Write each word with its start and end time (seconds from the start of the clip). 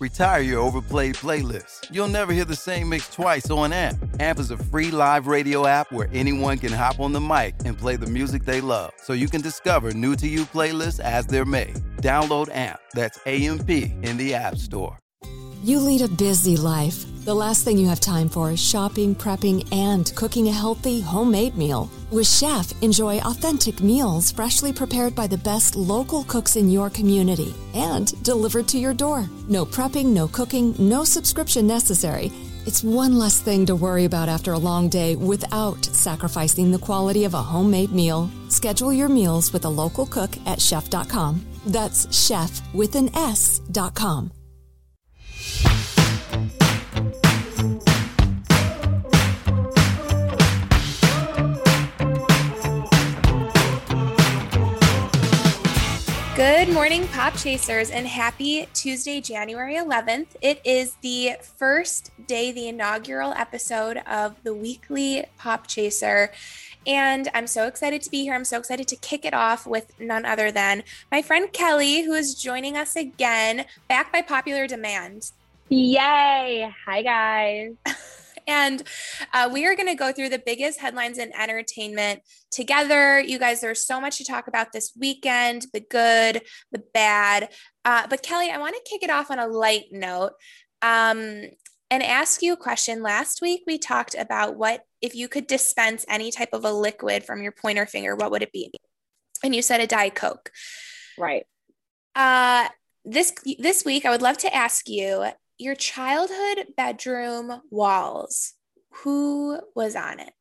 Retire 0.00 0.40
your 0.40 0.60
overplayed 0.60 1.16
playlist. 1.16 1.86
You'll 1.90 2.08
never 2.08 2.32
hear 2.32 2.46
the 2.46 2.56
same 2.56 2.88
mix 2.88 3.14
twice 3.14 3.50
on 3.50 3.70
AMP. 3.70 4.02
AMP 4.18 4.38
is 4.38 4.50
a 4.50 4.56
free 4.56 4.90
live 4.90 5.26
radio 5.26 5.66
app 5.66 5.92
where 5.92 6.08
anyone 6.10 6.56
can 6.56 6.72
hop 6.72 6.98
on 7.00 7.12
the 7.12 7.20
mic 7.20 7.54
and 7.66 7.76
play 7.76 7.96
the 7.96 8.06
music 8.06 8.46
they 8.46 8.62
love, 8.62 8.92
so 8.96 9.12
you 9.12 9.28
can 9.28 9.42
discover 9.42 9.92
new 9.92 10.16
to 10.16 10.26
you 10.26 10.46
playlists 10.46 11.00
as 11.00 11.26
they're 11.26 11.44
made. 11.44 11.74
Download 11.98 12.48
AMP, 12.50 12.80
that's 12.94 13.18
AMP, 13.26 13.68
in 13.68 14.16
the 14.16 14.32
App 14.34 14.56
Store. 14.56 14.96
You 15.62 15.78
lead 15.78 16.00
a 16.00 16.08
busy 16.08 16.56
life. 16.56 17.04
The 17.26 17.34
last 17.34 17.64
thing 17.64 17.76
you 17.76 17.86
have 17.86 18.00
time 18.00 18.30
for 18.30 18.50
is 18.50 18.58
shopping, 18.58 19.14
prepping, 19.14 19.68
and 19.74 20.10
cooking 20.16 20.48
a 20.48 20.52
healthy, 20.52 21.02
homemade 21.02 21.54
meal. 21.54 21.90
With 22.10 22.26
Shef, 22.26 22.72
enjoy 22.82 23.20
authentic 23.20 23.82
meals 23.82 24.32
freshly 24.32 24.72
prepared 24.72 25.14
by 25.14 25.26
the 25.26 25.36
best 25.36 25.76
local 25.76 26.24
cooks 26.24 26.56
in 26.56 26.70
your 26.70 26.88
community 26.88 27.54
and 27.74 28.10
delivered 28.22 28.68
to 28.68 28.78
your 28.78 28.94
door. 28.94 29.28
No 29.48 29.66
prepping, 29.66 30.06
no 30.06 30.28
cooking, 30.28 30.74
no 30.78 31.04
subscription 31.04 31.66
necessary. 31.66 32.32
It's 32.64 32.82
one 32.82 33.18
less 33.18 33.38
thing 33.38 33.66
to 33.66 33.76
worry 33.76 34.06
about 34.06 34.30
after 34.30 34.54
a 34.54 34.58
long 34.58 34.88
day 34.88 35.14
without 35.14 35.84
sacrificing 35.84 36.70
the 36.70 36.78
quality 36.78 37.24
of 37.24 37.34
a 37.34 37.42
homemade 37.42 37.92
meal. 37.92 38.30
Schedule 38.48 38.94
your 38.94 39.10
meals 39.10 39.52
with 39.52 39.66
a 39.66 39.68
local 39.68 40.06
cook 40.06 40.38
at 40.46 40.58
shef.com. 40.58 41.44
That's 41.66 42.08
chef 42.16 42.62
with 42.72 42.94
an 42.94 43.14
S.com. 43.14 44.32
Good 56.40 56.70
morning, 56.70 57.06
Pop 57.08 57.36
Chasers, 57.36 57.90
and 57.90 58.06
happy 58.06 58.66
Tuesday, 58.72 59.20
January 59.20 59.74
11th. 59.74 60.28
It 60.40 60.62
is 60.64 60.94
the 61.02 61.32
first 61.42 62.12
day, 62.26 62.50
the 62.50 62.66
inaugural 62.66 63.34
episode 63.34 63.98
of 64.06 64.42
the 64.42 64.54
weekly 64.54 65.26
Pop 65.36 65.66
Chaser. 65.66 66.32
And 66.86 67.28
I'm 67.34 67.46
so 67.46 67.66
excited 67.66 68.00
to 68.00 68.10
be 68.10 68.22
here. 68.22 68.32
I'm 68.32 68.46
so 68.46 68.58
excited 68.58 68.88
to 68.88 68.96
kick 68.96 69.26
it 69.26 69.34
off 69.34 69.66
with 69.66 69.92
none 70.00 70.24
other 70.24 70.50
than 70.50 70.82
my 71.12 71.20
friend 71.20 71.52
Kelly, 71.52 72.04
who 72.04 72.14
is 72.14 72.34
joining 72.34 72.74
us 72.74 72.96
again, 72.96 73.66
back 73.86 74.10
by 74.10 74.22
popular 74.22 74.66
demand. 74.66 75.32
Yay! 75.68 76.72
Hi, 76.86 77.02
guys. 77.02 77.72
And 78.50 78.82
uh, 79.32 79.48
we 79.52 79.64
are 79.64 79.76
going 79.76 79.86
to 79.86 79.94
go 79.94 80.12
through 80.12 80.30
the 80.30 80.42
biggest 80.44 80.80
headlines 80.80 81.18
in 81.18 81.32
entertainment 81.32 82.22
together. 82.50 83.20
You 83.20 83.38
guys, 83.38 83.60
there's 83.60 83.86
so 83.86 84.00
much 84.00 84.18
to 84.18 84.24
talk 84.24 84.48
about 84.48 84.72
this 84.72 84.92
weekend 84.98 85.66
the 85.72 85.80
good, 85.80 86.42
the 86.72 86.82
bad. 86.92 87.50
Uh, 87.84 88.08
but 88.10 88.22
Kelly, 88.24 88.50
I 88.50 88.58
want 88.58 88.74
to 88.74 88.90
kick 88.90 89.04
it 89.04 89.10
off 89.10 89.30
on 89.30 89.38
a 89.38 89.46
light 89.46 89.84
note 89.92 90.32
um, 90.82 91.42
and 91.90 92.02
ask 92.02 92.42
you 92.42 92.52
a 92.52 92.56
question. 92.56 93.02
Last 93.02 93.40
week, 93.40 93.62
we 93.68 93.78
talked 93.78 94.16
about 94.18 94.56
what 94.56 94.82
if 95.00 95.14
you 95.14 95.28
could 95.28 95.46
dispense 95.46 96.04
any 96.08 96.32
type 96.32 96.50
of 96.52 96.64
a 96.64 96.72
liquid 96.72 97.22
from 97.22 97.42
your 97.42 97.52
pointer 97.52 97.86
finger, 97.86 98.16
what 98.16 98.32
would 98.32 98.42
it 98.42 98.52
be? 98.52 98.72
And 99.44 99.54
you 99.54 99.62
said 99.62 99.80
a 99.80 99.86
Diet 99.86 100.16
Coke. 100.16 100.50
Right. 101.16 101.46
Uh, 102.16 102.68
this 103.04 103.32
this 103.60 103.84
week, 103.84 104.04
I 104.04 104.10
would 104.10 104.22
love 104.22 104.38
to 104.38 104.54
ask 104.54 104.88
you 104.88 105.26
your 105.60 105.74
childhood 105.74 106.66
bedroom 106.76 107.60
walls. 107.70 108.54
Who 109.02 109.60
was 109.74 109.94
on 109.94 110.20
it? 110.20 110.32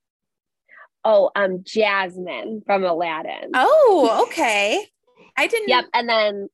Oh, 1.04 1.32
um, 1.36 1.64
Jasmine 1.64 2.62
from 2.66 2.84
Aladdin. 2.84 3.52
Oh, 3.54 4.26
okay. 4.28 4.86
I 5.38 5.48
didn't. 5.48 5.70
Yep, 5.70 5.86
and 5.94 6.10
then 6.10 6.50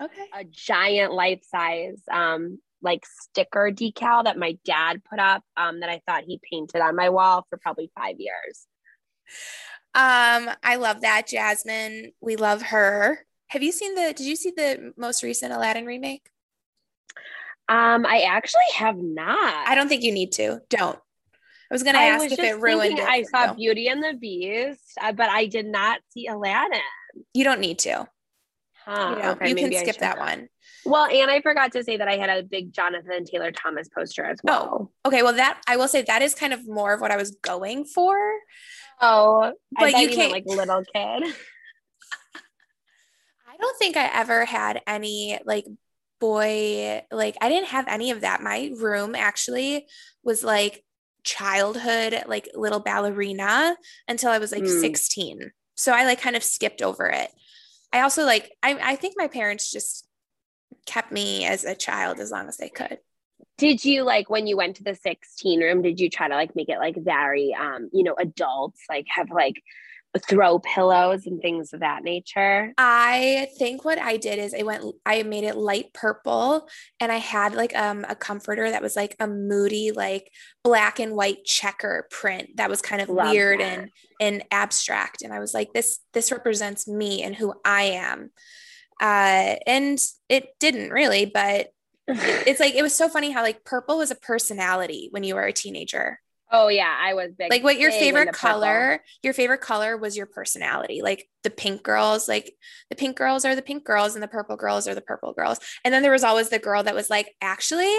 okay, 0.00 0.26
a 0.32 0.44
giant 0.44 1.12
life 1.12 1.42
size 1.44 2.00
um 2.10 2.58
like 2.80 3.04
sticker 3.04 3.70
decal 3.70 4.24
that 4.24 4.38
my 4.38 4.58
dad 4.64 5.02
put 5.04 5.18
up 5.18 5.42
um 5.56 5.80
that 5.80 5.90
I 5.90 6.00
thought 6.06 6.24
he 6.26 6.40
painted 6.50 6.80
on 6.80 6.96
my 6.96 7.10
wall 7.10 7.46
for 7.50 7.58
probably 7.58 7.90
five 7.96 8.16
years. 8.18 8.66
Um, 9.94 10.48
I 10.62 10.76
love 10.76 11.02
that 11.02 11.26
Jasmine. 11.26 12.12
We 12.20 12.36
love 12.36 12.62
her. 12.62 13.26
Have 13.48 13.62
you 13.62 13.72
seen 13.72 13.94
the? 13.94 14.14
Did 14.16 14.26
you 14.26 14.36
see 14.36 14.50
the 14.50 14.94
most 14.96 15.22
recent 15.22 15.52
Aladdin 15.52 15.84
remake? 15.84 16.28
Um, 17.68 18.04
I 18.06 18.22
actually 18.28 18.60
have 18.74 18.96
not. 18.98 19.68
I 19.68 19.74
don't 19.74 19.88
think 19.88 20.02
you 20.02 20.12
need 20.12 20.32
to. 20.32 20.60
Don't. 20.68 20.98
I 21.70 21.74
was 21.74 21.82
going 21.82 21.94
to 21.94 22.00
ask 22.00 22.30
if 22.30 22.38
it 22.38 22.60
ruined 22.60 22.98
it. 22.98 23.04
I 23.04 23.22
saw 23.22 23.54
Beauty 23.54 23.88
and 23.88 24.02
the 24.02 24.12
Beast, 24.12 24.80
uh, 25.00 25.12
but 25.12 25.30
I 25.30 25.46
did 25.46 25.64
not 25.66 26.00
see 26.10 26.26
Aladdin. 26.26 26.80
You 27.32 27.44
don't 27.44 27.60
need 27.60 27.78
to. 27.80 28.06
Huh, 28.84 29.16
you, 29.16 29.28
okay, 29.30 29.48
you 29.48 29.54
can 29.54 29.72
skip 29.72 29.98
that 29.98 30.18
one. 30.18 30.48
Well, 30.84 31.06
and 31.06 31.30
I 31.30 31.40
forgot 31.40 31.72
to 31.72 31.84
say 31.84 31.96
that 31.96 32.08
I 32.08 32.16
had 32.16 32.28
a 32.28 32.42
big 32.42 32.72
Jonathan 32.72 33.24
Taylor 33.24 33.52
Thomas 33.52 33.88
poster 33.88 34.24
as 34.24 34.38
well. 34.42 34.90
Oh, 35.04 35.08
okay. 35.08 35.22
Well, 35.22 35.34
that 35.34 35.62
I 35.68 35.76
will 35.76 35.88
say 35.88 36.02
that 36.02 36.20
is 36.22 36.34
kind 36.34 36.52
of 36.52 36.68
more 36.68 36.92
of 36.92 37.00
what 37.00 37.12
I 37.12 37.16
was 37.16 37.36
going 37.42 37.84
for. 37.84 38.18
Oh, 39.00 39.52
but 39.78 39.92
you 39.98 40.08
can't 40.08 40.32
like 40.32 40.44
little 40.46 40.82
kid. 40.92 41.22
I 43.46 43.56
don't 43.58 43.78
think 43.78 43.96
I 43.96 44.10
ever 44.12 44.44
had 44.44 44.82
any 44.86 45.38
like 45.44 45.66
boy, 46.22 47.02
like 47.10 47.36
I 47.40 47.48
didn't 47.48 47.70
have 47.70 47.88
any 47.88 48.12
of 48.12 48.20
that. 48.20 48.40
My 48.40 48.70
room 48.78 49.16
actually 49.16 49.86
was 50.22 50.44
like 50.44 50.84
childhood, 51.24 52.14
like 52.28 52.48
little 52.54 52.78
ballerina 52.78 53.76
until 54.06 54.30
I 54.30 54.38
was 54.38 54.52
like 54.52 54.62
mm. 54.62 54.80
16. 54.80 55.50
So 55.74 55.92
I 55.92 56.04
like 56.04 56.20
kind 56.20 56.36
of 56.36 56.44
skipped 56.44 56.80
over 56.80 57.06
it. 57.08 57.28
I 57.92 58.02
also 58.02 58.24
like, 58.24 58.52
I, 58.62 58.78
I 58.80 58.94
think 58.94 59.14
my 59.16 59.26
parents 59.26 59.72
just 59.72 60.06
kept 60.86 61.10
me 61.10 61.44
as 61.44 61.64
a 61.64 61.74
child 61.74 62.20
as 62.20 62.30
long 62.30 62.46
as 62.46 62.56
they 62.56 62.68
could. 62.68 62.98
Did 63.58 63.84
you 63.84 64.04
like 64.04 64.30
when 64.30 64.46
you 64.46 64.56
went 64.56 64.76
to 64.76 64.84
the 64.84 64.94
16 64.94 65.60
room, 65.60 65.82
did 65.82 65.98
you 65.98 66.08
try 66.08 66.28
to 66.28 66.36
like 66.36 66.54
make 66.54 66.68
it 66.68 66.78
like 66.78 66.94
very, 66.96 67.52
um, 67.52 67.90
you 67.92 68.04
know, 68.04 68.14
adults, 68.16 68.80
like 68.88 69.06
have 69.08 69.30
like 69.32 69.60
throw 70.18 70.58
pillows 70.58 71.26
and 71.26 71.40
things 71.40 71.72
of 71.72 71.80
that 71.80 72.04
nature? 72.04 72.72
I 72.76 73.48
think 73.58 73.84
what 73.84 73.98
I 73.98 74.16
did 74.18 74.38
is 74.38 74.54
I 74.54 74.62
went 74.62 74.84
I 75.06 75.22
made 75.22 75.44
it 75.44 75.56
light 75.56 75.92
purple 75.94 76.68
and 77.00 77.10
I 77.10 77.16
had 77.16 77.54
like 77.54 77.74
um 77.76 78.04
a 78.08 78.14
comforter 78.14 78.70
that 78.70 78.82
was 78.82 78.94
like 78.94 79.16
a 79.18 79.26
moody 79.26 79.90
like 79.90 80.30
black 80.62 81.00
and 81.00 81.14
white 81.14 81.44
checker 81.44 82.06
print 82.10 82.56
that 82.56 82.68
was 82.68 82.82
kind 82.82 83.00
of 83.00 83.08
Love 83.08 83.30
weird 83.30 83.60
that. 83.60 83.78
and 83.78 83.90
and 84.20 84.44
abstract 84.50 85.22
and 85.22 85.32
I 85.32 85.38
was 85.38 85.54
like 85.54 85.72
this 85.72 86.00
this 86.12 86.30
represents 86.30 86.86
me 86.86 87.22
and 87.22 87.34
who 87.34 87.54
I 87.64 87.82
am. 87.82 88.30
Uh 89.00 89.56
and 89.66 89.98
it 90.28 90.48
didn't 90.60 90.90
really 90.90 91.24
but 91.24 91.68
it's 92.08 92.60
like 92.60 92.74
it 92.74 92.82
was 92.82 92.94
so 92.94 93.08
funny 93.08 93.30
how 93.30 93.42
like 93.42 93.64
purple 93.64 93.98
was 93.98 94.10
a 94.10 94.16
personality 94.16 95.08
when 95.10 95.24
you 95.24 95.36
were 95.36 95.44
a 95.44 95.52
teenager. 95.52 96.20
Oh 96.52 96.68
yeah, 96.68 96.94
I 97.00 97.14
was 97.14 97.30
big. 97.36 97.50
Like 97.50 97.64
what 97.64 97.78
your 97.78 97.90
favorite 97.90 98.34
color, 98.34 98.98
purple. 98.98 99.04
your 99.22 99.32
favorite 99.32 99.62
color 99.62 99.96
was 99.96 100.16
your 100.16 100.26
personality. 100.26 101.00
Like 101.02 101.26
the 101.42 101.50
pink 101.50 101.82
girls, 101.82 102.28
like 102.28 102.54
the 102.90 102.96
pink 102.96 103.16
girls 103.16 103.46
are 103.46 103.56
the 103.56 103.62
pink 103.62 103.84
girls 103.84 104.14
and 104.14 104.22
the 104.22 104.28
purple 104.28 104.56
girls 104.56 104.86
are 104.86 104.94
the 104.94 105.00
purple 105.00 105.32
girls. 105.32 105.58
And 105.82 105.94
then 105.94 106.02
there 106.02 106.12
was 106.12 106.24
always 106.24 106.50
the 106.50 106.58
girl 106.58 106.82
that 106.82 106.94
was 106.94 107.08
like, 107.08 107.34
actually, 107.40 107.92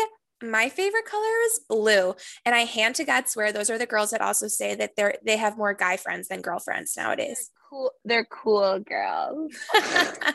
my 0.43 0.69
favorite 0.69 1.05
color 1.05 1.33
is 1.47 1.61
blue. 1.67 2.13
And 2.45 2.53
I 2.53 2.59
hand 2.59 2.95
to 2.95 3.03
God 3.05 3.27
swear 3.27 3.51
those 3.51 3.71
are 3.71 3.79
the 3.79 3.87
girls 3.87 4.11
that 4.11 4.21
also 4.21 4.47
say 4.47 4.75
that 4.75 4.95
they're 4.95 5.15
they 5.25 5.37
have 5.37 5.57
more 5.57 5.73
guy 5.73 5.97
friends 5.97 6.27
than 6.27 6.41
girlfriends 6.41 6.95
nowadays. 6.95 7.49
They're 7.49 7.69
cool. 7.69 7.91
They're 8.05 8.25
cool 8.25 8.79
girls. 8.79 9.53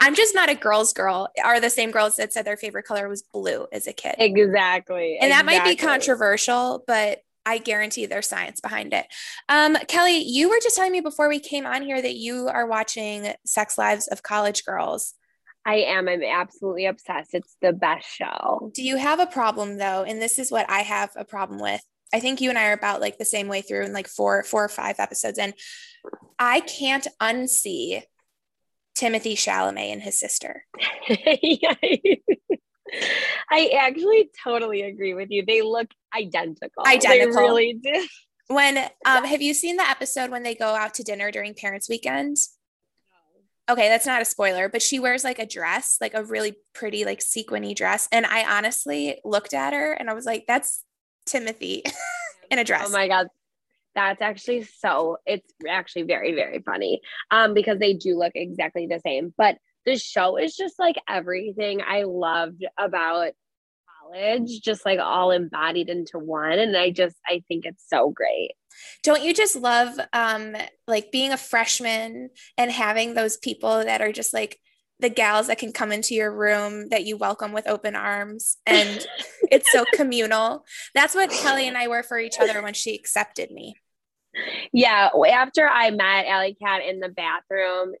I'm 0.00 0.16
just 0.16 0.34
not 0.34 0.48
a 0.48 0.56
girl's 0.56 0.92
girl. 0.92 1.28
Are 1.44 1.60
the 1.60 1.70
same 1.70 1.92
girls 1.92 2.16
that 2.16 2.32
said 2.32 2.44
their 2.44 2.56
favorite 2.56 2.86
color 2.86 3.08
was 3.08 3.22
blue 3.22 3.68
as 3.72 3.86
a 3.86 3.92
kid. 3.92 4.16
Exactly. 4.18 5.18
And 5.20 5.30
that 5.30 5.44
exactly. 5.44 5.58
might 5.58 5.76
be 5.76 5.76
controversial, 5.76 6.82
but 6.88 7.20
I 7.44 7.58
guarantee 7.58 8.06
there's 8.06 8.28
science 8.28 8.60
behind 8.60 8.92
it. 8.92 9.06
Um, 9.48 9.76
Kelly, 9.88 10.18
you 10.18 10.48
were 10.48 10.60
just 10.62 10.76
telling 10.76 10.92
me 10.92 11.00
before 11.00 11.28
we 11.28 11.40
came 11.40 11.66
on 11.66 11.82
here 11.82 12.00
that 12.00 12.16
you 12.16 12.48
are 12.48 12.66
watching 12.66 13.32
Sex 13.44 13.76
Lives 13.76 14.08
of 14.08 14.22
College 14.22 14.64
Girls. 14.64 15.14
I 15.64 15.76
am. 15.76 16.08
I'm 16.08 16.22
absolutely 16.22 16.86
obsessed. 16.86 17.34
It's 17.34 17.56
the 17.60 17.72
best 17.72 18.08
show. 18.08 18.70
Do 18.74 18.82
you 18.82 18.96
have 18.96 19.20
a 19.20 19.26
problem 19.26 19.78
though? 19.78 20.02
And 20.02 20.20
this 20.20 20.38
is 20.38 20.50
what 20.50 20.68
I 20.68 20.80
have 20.80 21.10
a 21.16 21.24
problem 21.24 21.60
with. 21.60 21.80
I 22.12 22.20
think 22.20 22.40
you 22.40 22.50
and 22.50 22.58
I 22.58 22.66
are 22.66 22.74
about 22.74 23.00
like 23.00 23.18
the 23.18 23.24
same 23.24 23.48
way 23.48 23.62
through 23.62 23.84
in 23.84 23.92
like 23.92 24.08
four, 24.08 24.42
four 24.42 24.64
or 24.64 24.68
five 24.68 24.96
episodes. 24.98 25.38
And 25.38 25.54
I 26.38 26.60
can't 26.60 27.06
unsee 27.20 28.02
Timothée 28.96 29.34
Chalamet 29.34 29.92
and 29.92 30.02
his 30.02 30.18
sister. 30.18 30.64
I 33.50 33.70
actually 33.78 34.30
totally 34.42 34.82
agree 34.82 35.14
with 35.14 35.30
you. 35.30 35.44
They 35.46 35.62
look 35.62 35.88
identical. 36.16 36.86
Identical. 36.86 37.32
They 37.34 37.40
really 37.40 37.80
do. 37.82 38.06
When 38.48 38.78
um 39.06 39.24
have 39.24 39.40
you 39.40 39.54
seen 39.54 39.76
the 39.76 39.88
episode 39.88 40.30
when 40.30 40.42
they 40.42 40.54
go 40.54 40.74
out 40.74 40.94
to 40.94 41.02
dinner 41.02 41.30
during 41.30 41.54
parents 41.54 41.88
weekend? 41.88 42.36
Okay, 43.70 43.88
that's 43.88 44.06
not 44.06 44.20
a 44.20 44.24
spoiler, 44.24 44.68
but 44.68 44.82
she 44.82 44.98
wears 44.98 45.24
like 45.24 45.38
a 45.38 45.46
dress, 45.46 45.96
like 46.00 46.14
a 46.14 46.24
really 46.24 46.56
pretty 46.74 47.04
like 47.04 47.22
sequiny 47.22 47.74
dress 47.74 48.08
and 48.12 48.26
I 48.26 48.58
honestly 48.58 49.20
looked 49.24 49.54
at 49.54 49.72
her 49.72 49.92
and 49.92 50.10
I 50.10 50.14
was 50.14 50.26
like 50.26 50.44
that's 50.46 50.84
Timothée 51.28 51.82
in 52.50 52.58
a 52.58 52.64
dress. 52.64 52.88
Oh 52.88 52.92
my 52.92 53.08
god. 53.08 53.28
That's 53.94 54.22
actually 54.22 54.64
so 54.64 55.18
it's 55.26 55.50
actually 55.68 56.02
very 56.02 56.34
very 56.34 56.60
funny. 56.60 57.00
Um 57.30 57.54
because 57.54 57.78
they 57.78 57.94
do 57.94 58.18
look 58.18 58.32
exactly 58.34 58.86
the 58.86 59.00
same, 59.00 59.32
but 59.38 59.56
the 59.84 59.96
show 59.96 60.36
is 60.36 60.56
just 60.56 60.78
like 60.78 60.96
everything 61.08 61.80
I 61.86 62.04
loved 62.04 62.64
about 62.78 63.32
college, 64.02 64.60
just 64.60 64.84
like 64.84 64.98
all 65.00 65.30
embodied 65.30 65.88
into 65.88 66.18
one. 66.18 66.58
And 66.58 66.76
I 66.76 66.90
just, 66.90 67.16
I 67.26 67.42
think 67.48 67.64
it's 67.66 67.84
so 67.88 68.10
great. 68.10 68.52
Don't 69.02 69.22
you 69.22 69.34
just 69.34 69.56
love 69.56 69.98
um 70.12 70.56
like 70.86 71.12
being 71.12 71.32
a 71.32 71.36
freshman 71.36 72.30
and 72.56 72.70
having 72.70 73.14
those 73.14 73.36
people 73.36 73.84
that 73.84 74.00
are 74.00 74.12
just 74.12 74.32
like 74.32 74.58
the 74.98 75.10
gals 75.10 75.48
that 75.48 75.58
can 75.58 75.72
come 75.72 75.92
into 75.92 76.14
your 76.14 76.32
room 76.32 76.88
that 76.90 77.04
you 77.04 77.16
welcome 77.16 77.52
with 77.52 77.68
open 77.68 77.96
arms 77.96 78.56
and 78.64 79.06
it's 79.50 79.70
so 79.72 79.84
communal. 79.94 80.64
That's 80.94 81.14
what 81.14 81.30
Kelly 81.30 81.68
and 81.68 81.76
I 81.76 81.88
were 81.88 82.02
for 82.02 82.18
each 82.18 82.38
other 82.40 82.62
when 82.62 82.74
she 82.74 82.94
accepted 82.94 83.50
me. 83.50 83.74
Yeah. 84.72 85.10
After 85.30 85.68
I 85.68 85.90
met 85.90 86.26
Alley 86.26 86.56
Cat 86.62 86.82
in 86.88 87.00
the 87.00 87.08
bathroom, 87.08 87.92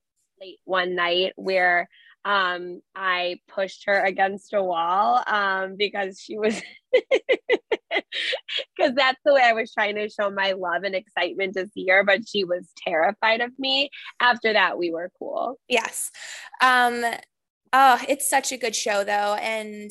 late 0.42 0.58
one 0.64 0.94
night 0.94 1.32
where 1.36 1.88
um 2.24 2.80
I 2.94 3.40
pushed 3.48 3.84
her 3.86 4.00
against 4.00 4.52
a 4.52 4.62
wall 4.62 5.22
um 5.26 5.76
because 5.76 6.20
she 6.20 6.38
was 6.38 6.60
because 8.76 8.94
that's 8.94 9.18
the 9.24 9.34
way 9.34 9.42
I 9.42 9.52
was 9.52 9.72
trying 9.72 9.96
to 9.96 10.08
show 10.08 10.30
my 10.30 10.52
love 10.52 10.82
and 10.84 10.94
excitement 10.94 11.54
to 11.54 11.68
see 11.68 11.88
her, 11.88 12.04
but 12.04 12.28
she 12.28 12.44
was 12.44 12.68
terrified 12.86 13.40
of 13.40 13.50
me. 13.58 13.90
After 14.20 14.52
that, 14.52 14.78
we 14.78 14.90
were 14.92 15.10
cool. 15.18 15.58
Yes. 15.68 16.10
Um 16.60 17.04
oh, 17.72 18.00
it's 18.08 18.28
such 18.28 18.52
a 18.52 18.56
good 18.56 18.76
show 18.76 19.04
though. 19.04 19.34
And 19.34 19.90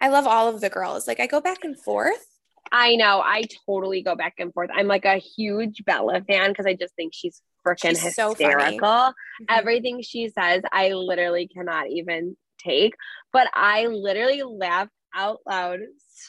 I 0.00 0.08
love 0.08 0.26
all 0.26 0.48
of 0.48 0.60
the 0.60 0.70
girls. 0.70 1.06
Like 1.06 1.20
I 1.20 1.26
go 1.26 1.40
back 1.40 1.64
and 1.64 1.80
forth. 1.80 2.26
I 2.72 2.96
know. 2.96 3.20
I 3.20 3.44
totally 3.66 4.02
go 4.02 4.14
back 4.14 4.34
and 4.38 4.52
forth. 4.52 4.70
I'm 4.72 4.86
like 4.86 5.04
a 5.04 5.16
huge 5.16 5.84
Bella 5.84 6.22
fan 6.22 6.50
because 6.50 6.66
I 6.66 6.74
just 6.74 6.94
think 6.94 7.12
she's 7.14 7.42
freaking 7.66 8.00
She's 8.00 8.14
so 8.14 8.30
hysterical. 8.30 8.78
Mhm. 8.80 9.12
Everything 9.48 10.02
she 10.02 10.28
says, 10.28 10.62
I 10.72 10.92
literally 10.92 11.48
cannot 11.48 11.88
even 11.90 12.36
take. 12.58 12.94
But 13.32 13.48
I 13.54 13.86
literally 13.86 14.42
laughed 14.42 14.92
out 15.14 15.40
loud 15.46 15.80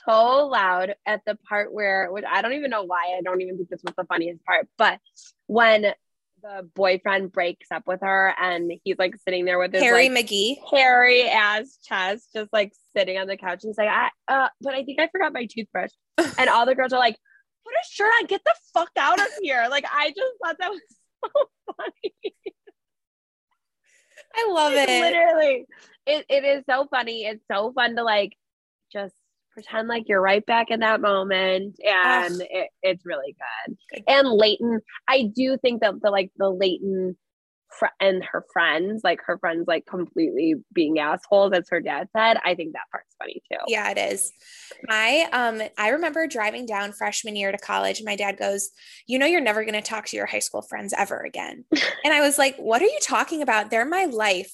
so 0.07 0.47
loud 0.47 0.95
at 1.05 1.21
the 1.25 1.37
part 1.47 1.73
where, 1.73 2.11
which 2.11 2.25
I 2.29 2.41
don't 2.41 2.53
even 2.53 2.71
know 2.71 2.83
why. 2.83 3.15
I 3.17 3.21
don't 3.23 3.41
even 3.41 3.57
think 3.57 3.69
this 3.69 3.81
was 3.83 3.93
the 3.95 4.05
funniest 4.05 4.43
part. 4.45 4.67
But 4.77 4.99
when 5.47 5.93
the 6.41 6.67
boyfriend 6.73 7.31
breaks 7.31 7.67
up 7.71 7.83
with 7.85 8.01
her 8.01 8.33
and 8.41 8.71
he's 8.83 8.97
like 8.97 9.15
sitting 9.17 9.45
there 9.45 9.59
with 9.59 9.73
his 9.73 9.83
Harry 9.83 10.09
like, 10.09 10.25
McGee. 10.25 10.55
hairy 10.71 11.29
ass 11.29 11.77
chest, 11.83 12.29
just 12.33 12.51
like 12.51 12.73
sitting 12.95 13.17
on 13.17 13.27
the 13.27 13.37
couch. 13.37 13.63
and 13.63 13.69
He's 13.69 13.77
like, 13.77 13.89
I, 13.89 14.09
uh, 14.27 14.49
but 14.61 14.73
I 14.73 14.83
think 14.83 14.99
I 14.99 15.07
forgot 15.09 15.33
my 15.33 15.45
toothbrush. 15.45 15.91
and 16.37 16.49
all 16.49 16.65
the 16.65 16.75
girls 16.75 16.93
are 16.93 16.99
like, 16.99 17.15
put 17.63 17.73
a 17.73 17.87
shirt 17.91 18.11
on, 18.19 18.25
get 18.25 18.41
the 18.43 18.55
fuck 18.73 18.89
out 18.97 19.19
of 19.19 19.27
here. 19.41 19.67
Like, 19.69 19.85
I 19.91 20.09
just 20.09 20.33
thought 20.43 20.55
that 20.59 20.71
was 20.71 20.81
so 21.23 21.29
funny. 21.77 22.35
I 24.33 24.51
love 24.51 24.73
it. 24.73 24.87
Literally, 24.87 25.65
it, 26.05 26.25
it 26.29 26.43
is 26.43 26.63
so 26.69 26.87
funny. 26.89 27.25
It's 27.25 27.43
so 27.51 27.71
fun 27.73 27.95
to 27.97 28.03
like 28.03 28.33
just 28.91 29.13
pretend 29.51 29.87
like 29.87 30.07
you're 30.07 30.21
right 30.21 30.45
back 30.45 30.71
in 30.71 30.79
that 30.79 31.01
moment, 31.01 31.75
and 31.85 32.41
it, 32.41 32.69
it's 32.81 33.05
really 33.05 33.35
good. 33.67 33.77
Good. 33.93 34.03
And 34.07 34.29
Leighton, 34.29 34.79
I 35.07 35.31
do 35.35 35.57
think 35.57 35.81
that 35.81 36.01
the 36.01 36.11
like 36.11 36.31
the 36.37 36.49
Leighton 36.49 37.17
fr- 37.77 37.87
and 37.99 38.23
her 38.23 38.45
friends, 38.51 39.01
like 39.03 39.19
her 39.25 39.37
friends, 39.37 39.65
like 39.67 39.85
completely 39.85 40.55
being 40.73 40.99
assholes, 40.99 41.53
as 41.53 41.67
her 41.69 41.79
dad 41.79 42.07
said. 42.15 42.37
I 42.43 42.55
think 42.55 42.73
that 42.73 42.89
part's 42.91 43.15
funny 43.17 43.41
too. 43.51 43.57
Yeah, 43.67 43.91
it 43.91 43.97
is. 43.97 44.31
My 44.83 45.27
um 45.31 45.61
I 45.77 45.89
remember 45.89 46.27
driving 46.27 46.65
down 46.65 46.93
freshman 46.93 47.35
year 47.35 47.51
to 47.51 47.57
college 47.57 47.99
and 47.99 48.05
my 48.05 48.15
dad 48.15 48.37
goes, 48.37 48.69
"You 49.07 49.19
know 49.19 49.25
you're 49.25 49.41
never 49.41 49.63
going 49.63 49.73
to 49.73 49.81
talk 49.81 50.05
to 50.07 50.17
your 50.17 50.25
high 50.25 50.39
school 50.39 50.61
friends 50.61 50.93
ever 50.97 51.19
again." 51.19 51.65
and 52.03 52.13
I 52.13 52.21
was 52.21 52.37
like, 52.37 52.55
"What 52.57 52.81
are 52.81 52.85
you 52.85 52.99
talking 53.01 53.41
about? 53.41 53.69
They're 53.69 53.85
my 53.85 54.05
life." 54.05 54.53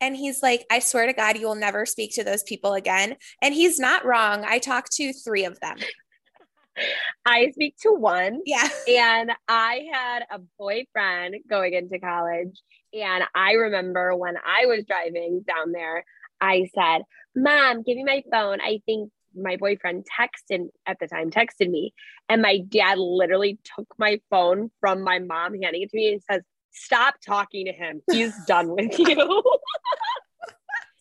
And 0.00 0.16
he's 0.16 0.42
like, 0.42 0.64
"I 0.70 0.78
swear 0.78 1.06
to 1.06 1.12
God, 1.12 1.38
you 1.38 1.46
will 1.46 1.54
never 1.54 1.86
speak 1.86 2.14
to 2.14 2.24
those 2.24 2.42
people 2.42 2.74
again." 2.74 3.16
And 3.42 3.54
he's 3.54 3.78
not 3.78 4.04
wrong. 4.04 4.44
I 4.46 4.58
talked 4.58 4.92
to 4.92 5.12
3 5.12 5.44
of 5.44 5.58
them. 5.60 5.78
I 7.24 7.50
speak 7.52 7.76
to 7.82 7.92
one. 7.92 8.40
Yeah. 8.46 8.68
and 8.86 9.32
I 9.48 9.86
had 9.92 10.24
a 10.30 10.40
boyfriend 10.58 11.36
going 11.48 11.74
into 11.74 11.98
college. 11.98 12.60
And 12.92 13.24
I 13.34 13.52
remember 13.52 14.14
when 14.16 14.36
I 14.36 14.66
was 14.66 14.84
driving 14.86 15.44
down 15.46 15.72
there, 15.72 16.04
I 16.40 16.68
said, 16.74 17.02
Mom, 17.34 17.82
give 17.82 17.96
me 17.96 18.04
my 18.04 18.22
phone. 18.32 18.60
I 18.60 18.80
think 18.86 19.10
my 19.34 19.56
boyfriend 19.56 20.06
texted 20.18 20.68
at 20.86 20.98
the 21.00 21.06
time, 21.06 21.30
texted 21.30 21.70
me. 21.70 21.92
And 22.28 22.42
my 22.42 22.58
dad 22.58 22.98
literally 22.98 23.58
took 23.76 23.88
my 23.98 24.20
phone 24.30 24.70
from 24.80 25.02
my 25.02 25.18
mom, 25.18 25.54
handing 25.60 25.82
it 25.82 25.90
to 25.90 25.96
me, 25.96 26.12
and 26.12 26.22
says, 26.30 26.42
Stop 26.70 27.14
talking 27.24 27.66
to 27.66 27.72
him. 27.72 28.02
He's 28.10 28.32
done 28.46 28.68
with 28.68 28.98
you. 28.98 29.16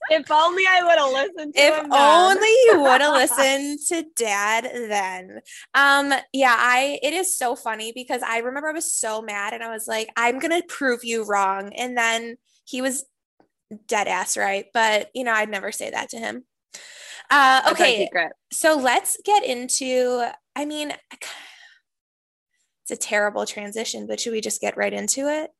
if 0.10 0.30
only 0.32 0.64
I 0.68 0.84
would 0.84 0.98
have 0.98 1.12
listened 1.12 1.56
to 1.56 1.62
If 1.62 1.92
only 1.92 2.48
you 2.66 2.82
would 2.82 3.02
have 3.02 3.14
listened 3.40 3.80
to 3.88 4.06
dad 4.16 4.70
then. 4.74 5.42
Um, 5.74 6.14
yeah, 6.34 6.56
I 6.58 7.00
it 7.02 7.14
is 7.14 7.38
so 7.38 7.56
funny 7.56 7.92
because 7.94 8.22
I 8.22 8.40
remember 8.40 8.70
I 8.70 8.74
was 8.74 8.94
so 8.94 9.22
mad 9.22 9.54
and 9.54 9.64
I 9.64 9.70
was 9.70 9.88
like, 9.88 10.10
I'm 10.16 10.40
gonna 10.40 10.62
prove 10.68 11.04
you 11.04 11.24
wrong. 11.24 11.74
And 11.74 11.98
then 11.98 12.38
he 12.66 12.82
was 12.82 13.06
dead 13.88 14.08
ass 14.08 14.38
right. 14.38 14.66
But 14.74 15.10
you 15.14 15.24
know, 15.24 15.34
I'd 15.34 15.50
never 15.50 15.72
say 15.72 15.90
that 15.90 16.10
to 16.10 16.18
him. 16.18 16.44
Uh 17.30 17.70
okay, 17.72 18.10
so 18.52 18.76
let's 18.76 19.18
get 19.26 19.44
into 19.44 20.26
I 20.56 20.66
mean 20.66 20.92
it's 22.84 22.92
a 22.92 22.98
terrible 22.98 23.46
transition, 23.46 24.08
but 24.08 24.20
should 24.20 24.34
we 24.34 24.42
just 24.42 24.62
get 24.62 24.78
right 24.78 24.94
into 24.94 25.28
it? 25.28 25.52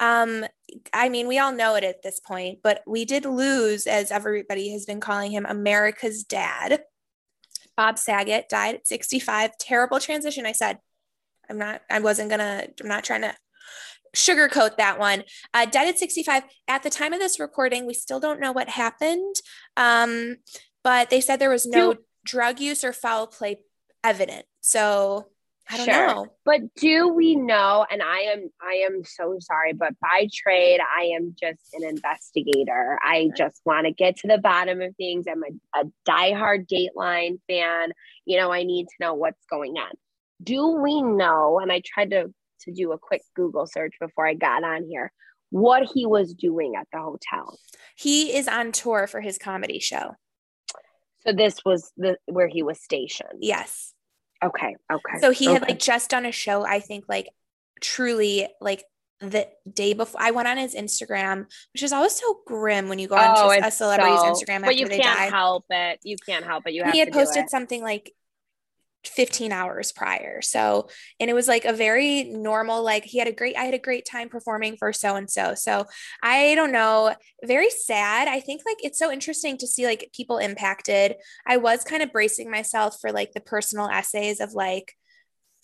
Um, 0.00 0.44
I 0.92 1.08
mean, 1.08 1.28
we 1.28 1.38
all 1.38 1.52
know 1.52 1.74
it 1.76 1.84
at 1.84 2.02
this 2.02 2.20
point, 2.20 2.58
but 2.62 2.82
we 2.86 3.04
did 3.04 3.24
lose, 3.24 3.86
as 3.86 4.10
everybody 4.10 4.72
has 4.72 4.84
been 4.84 5.00
calling 5.00 5.30
him, 5.30 5.46
America's 5.46 6.24
dad. 6.24 6.82
Bob 7.76 7.98
Saget 7.98 8.48
died 8.48 8.76
at 8.76 8.86
65. 8.86 9.56
Terrible 9.58 10.00
transition. 10.00 10.46
I 10.46 10.52
said, 10.52 10.78
I'm 11.48 11.58
not, 11.58 11.82
I 11.90 12.00
wasn't 12.00 12.30
gonna, 12.30 12.66
I'm 12.80 12.88
not 12.88 13.04
trying 13.04 13.22
to 13.22 13.34
sugarcoat 14.16 14.78
that 14.78 14.98
one. 14.98 15.24
Uh, 15.54 15.66
died 15.66 15.88
at 15.88 15.98
65. 15.98 16.42
At 16.66 16.82
the 16.82 16.90
time 16.90 17.12
of 17.12 17.20
this 17.20 17.38
recording, 17.38 17.86
we 17.86 17.94
still 17.94 18.18
don't 18.18 18.40
know 18.40 18.52
what 18.52 18.68
happened. 18.68 19.36
Um, 19.76 20.36
but 20.82 21.10
they 21.10 21.20
said 21.20 21.38
there 21.38 21.50
was 21.50 21.66
no 21.66 21.96
drug 22.24 22.60
use 22.60 22.82
or 22.82 22.92
foul 22.92 23.26
play 23.26 23.60
evident. 24.02 24.46
So 24.60 25.28
I 25.68 25.76
don't 25.78 25.86
Sure. 25.86 26.06
know. 26.06 26.26
But 26.44 26.74
do 26.76 27.08
we 27.08 27.34
know? 27.34 27.84
And 27.90 28.02
I 28.02 28.20
am, 28.32 28.50
I 28.62 28.84
am 28.88 29.02
so 29.04 29.36
sorry, 29.40 29.72
but 29.72 29.98
by 30.00 30.28
trade, 30.32 30.80
I 30.80 31.06
am 31.16 31.34
just 31.38 31.74
an 31.74 31.82
investigator. 31.84 32.98
I 33.02 33.30
just 33.36 33.60
want 33.64 33.86
to 33.86 33.92
get 33.92 34.18
to 34.18 34.28
the 34.28 34.38
bottom 34.38 34.80
of 34.80 34.94
things. 34.96 35.26
I'm 35.28 35.42
a, 35.42 35.80
a 35.80 35.84
diehard 36.08 36.68
Dateline 36.68 37.38
fan. 37.48 37.92
You 38.24 38.38
know, 38.38 38.52
I 38.52 38.62
need 38.62 38.84
to 38.84 38.94
know 39.00 39.14
what's 39.14 39.44
going 39.50 39.76
on. 39.76 39.90
Do 40.42 40.68
we 40.82 41.02
know? 41.02 41.58
And 41.58 41.72
I 41.72 41.82
tried 41.84 42.10
to 42.10 42.32
to 42.62 42.72
do 42.72 42.92
a 42.92 42.98
quick 42.98 43.22
Google 43.34 43.66
search 43.66 43.94
before 44.00 44.26
I 44.26 44.34
got 44.34 44.64
on 44.64 44.84
here. 44.88 45.12
What 45.50 45.88
he 45.94 46.06
was 46.06 46.34
doing 46.34 46.74
at 46.74 46.88
the 46.92 46.98
hotel. 46.98 47.58
He 47.96 48.36
is 48.36 48.48
on 48.48 48.72
tour 48.72 49.06
for 49.06 49.20
his 49.20 49.38
comedy 49.38 49.78
show. 49.78 50.12
So 51.26 51.32
this 51.32 51.64
was 51.64 51.92
the 51.96 52.18
where 52.26 52.48
he 52.48 52.62
was 52.62 52.80
stationed. 52.82 53.38
Yes. 53.40 53.92
Okay. 54.46 54.76
Okay. 54.92 55.20
So 55.20 55.30
he 55.30 55.46
had 55.46 55.62
like 55.62 55.78
just 55.78 56.10
done 56.10 56.24
a 56.24 56.32
show, 56.32 56.64
I 56.64 56.80
think, 56.80 57.04
like 57.08 57.28
truly 57.80 58.48
like 58.60 58.84
the 59.20 59.48
day 59.70 59.94
before 59.94 60.20
I 60.20 60.30
went 60.30 60.46
on 60.48 60.58
his 60.58 60.74
Instagram, 60.74 61.46
which 61.72 61.82
is 61.82 61.92
always 61.92 62.12
so 62.12 62.40
grim 62.46 62.88
when 62.88 62.98
you 62.98 63.08
go 63.08 63.16
on 63.16 63.34
oh, 63.36 63.50
a 63.50 63.70
celebrity's 63.70 64.20
so, 64.20 64.32
Instagram 64.32 64.64
but 64.64 64.76
you 64.76 64.86
can't 64.86 65.02
die. 65.02 65.26
help 65.26 65.64
it. 65.70 66.00
You 66.04 66.16
can't 66.24 66.44
help 66.44 66.66
it. 66.66 66.74
You 66.74 66.84
have 66.84 66.92
he 66.92 67.00
had 67.00 67.12
posted 67.12 67.48
something 67.48 67.82
like 67.82 68.12
15 69.08 69.52
hours 69.52 69.92
prior. 69.92 70.42
So, 70.42 70.88
and 71.20 71.30
it 71.30 71.34
was 71.34 71.48
like 71.48 71.64
a 71.64 71.72
very 71.72 72.24
normal, 72.24 72.82
like 72.82 73.04
he 73.04 73.18
had 73.18 73.28
a 73.28 73.32
great, 73.32 73.56
I 73.56 73.64
had 73.64 73.74
a 73.74 73.78
great 73.78 74.06
time 74.06 74.28
performing 74.28 74.76
for 74.76 74.92
so 74.92 75.16
and 75.16 75.30
so. 75.30 75.54
So, 75.54 75.86
I 76.22 76.54
don't 76.54 76.72
know, 76.72 77.14
very 77.44 77.70
sad. 77.70 78.28
I 78.28 78.40
think 78.40 78.62
like 78.66 78.78
it's 78.80 78.98
so 78.98 79.12
interesting 79.12 79.56
to 79.58 79.66
see 79.66 79.86
like 79.86 80.10
people 80.14 80.38
impacted. 80.38 81.16
I 81.46 81.58
was 81.58 81.84
kind 81.84 82.02
of 82.02 82.12
bracing 82.12 82.50
myself 82.50 82.98
for 83.00 83.12
like 83.12 83.32
the 83.32 83.40
personal 83.40 83.88
essays 83.88 84.40
of 84.40 84.52
like, 84.52 84.94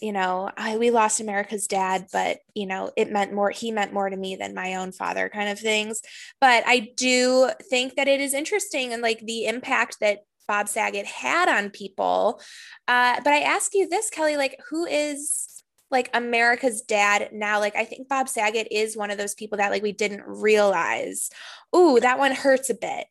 you 0.00 0.12
know, 0.12 0.50
I, 0.56 0.78
we 0.78 0.90
lost 0.90 1.20
America's 1.20 1.68
dad, 1.68 2.06
but 2.12 2.38
you 2.54 2.66
know, 2.66 2.90
it 2.96 3.12
meant 3.12 3.32
more, 3.32 3.50
he 3.50 3.70
meant 3.70 3.92
more 3.92 4.10
to 4.10 4.16
me 4.16 4.34
than 4.34 4.52
my 4.52 4.74
own 4.74 4.90
father 4.90 5.28
kind 5.28 5.48
of 5.48 5.60
things. 5.60 6.02
But 6.40 6.64
I 6.66 6.90
do 6.96 7.50
think 7.70 7.94
that 7.94 8.08
it 8.08 8.20
is 8.20 8.34
interesting 8.34 8.92
and 8.92 9.00
like 9.00 9.20
the 9.20 9.46
impact 9.46 9.98
that 10.00 10.24
Bob 10.46 10.68
Saget 10.68 11.06
had 11.06 11.48
on 11.48 11.70
people. 11.70 12.40
Uh, 12.88 13.20
but 13.22 13.32
I 13.32 13.40
ask 13.40 13.74
you 13.74 13.88
this, 13.88 14.10
Kelly, 14.10 14.36
like 14.36 14.60
who 14.70 14.86
is 14.86 15.62
like 15.90 16.10
America's 16.14 16.82
dad 16.82 17.30
now? 17.32 17.60
Like 17.60 17.76
I 17.76 17.84
think 17.84 18.08
Bob 18.08 18.28
Saget 18.28 18.68
is 18.70 18.96
one 18.96 19.10
of 19.10 19.18
those 19.18 19.34
people 19.34 19.58
that 19.58 19.70
like 19.70 19.82
we 19.82 19.92
didn't 19.92 20.22
realize. 20.26 21.30
Ooh, 21.76 22.00
that 22.00 22.18
one 22.18 22.32
hurts 22.32 22.70
a 22.70 22.74
bit. 22.74 23.06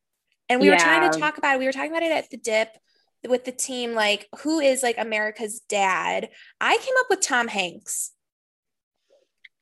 And 0.50 0.60
we 0.60 0.68
yeah. 0.68 0.74
were 0.74 0.80
trying 0.80 1.12
to 1.12 1.20
talk 1.20 1.38
about 1.38 1.56
it. 1.56 1.60
We 1.60 1.66
were 1.66 1.72
talking 1.72 1.92
about 1.92 2.04
it 2.04 2.12
at 2.12 2.30
the 2.30 2.38
dip 2.38 2.70
with 3.28 3.46
the 3.46 3.52
team, 3.52 3.94
like 3.94 4.28
who 4.40 4.60
is 4.60 4.84
like 4.84 4.98
America's 4.98 5.62
dad? 5.70 6.30
I 6.60 6.78
came 6.78 6.96
up 7.00 7.08
with 7.10 7.22
Tom 7.22 7.48
Hanks. 7.48 8.12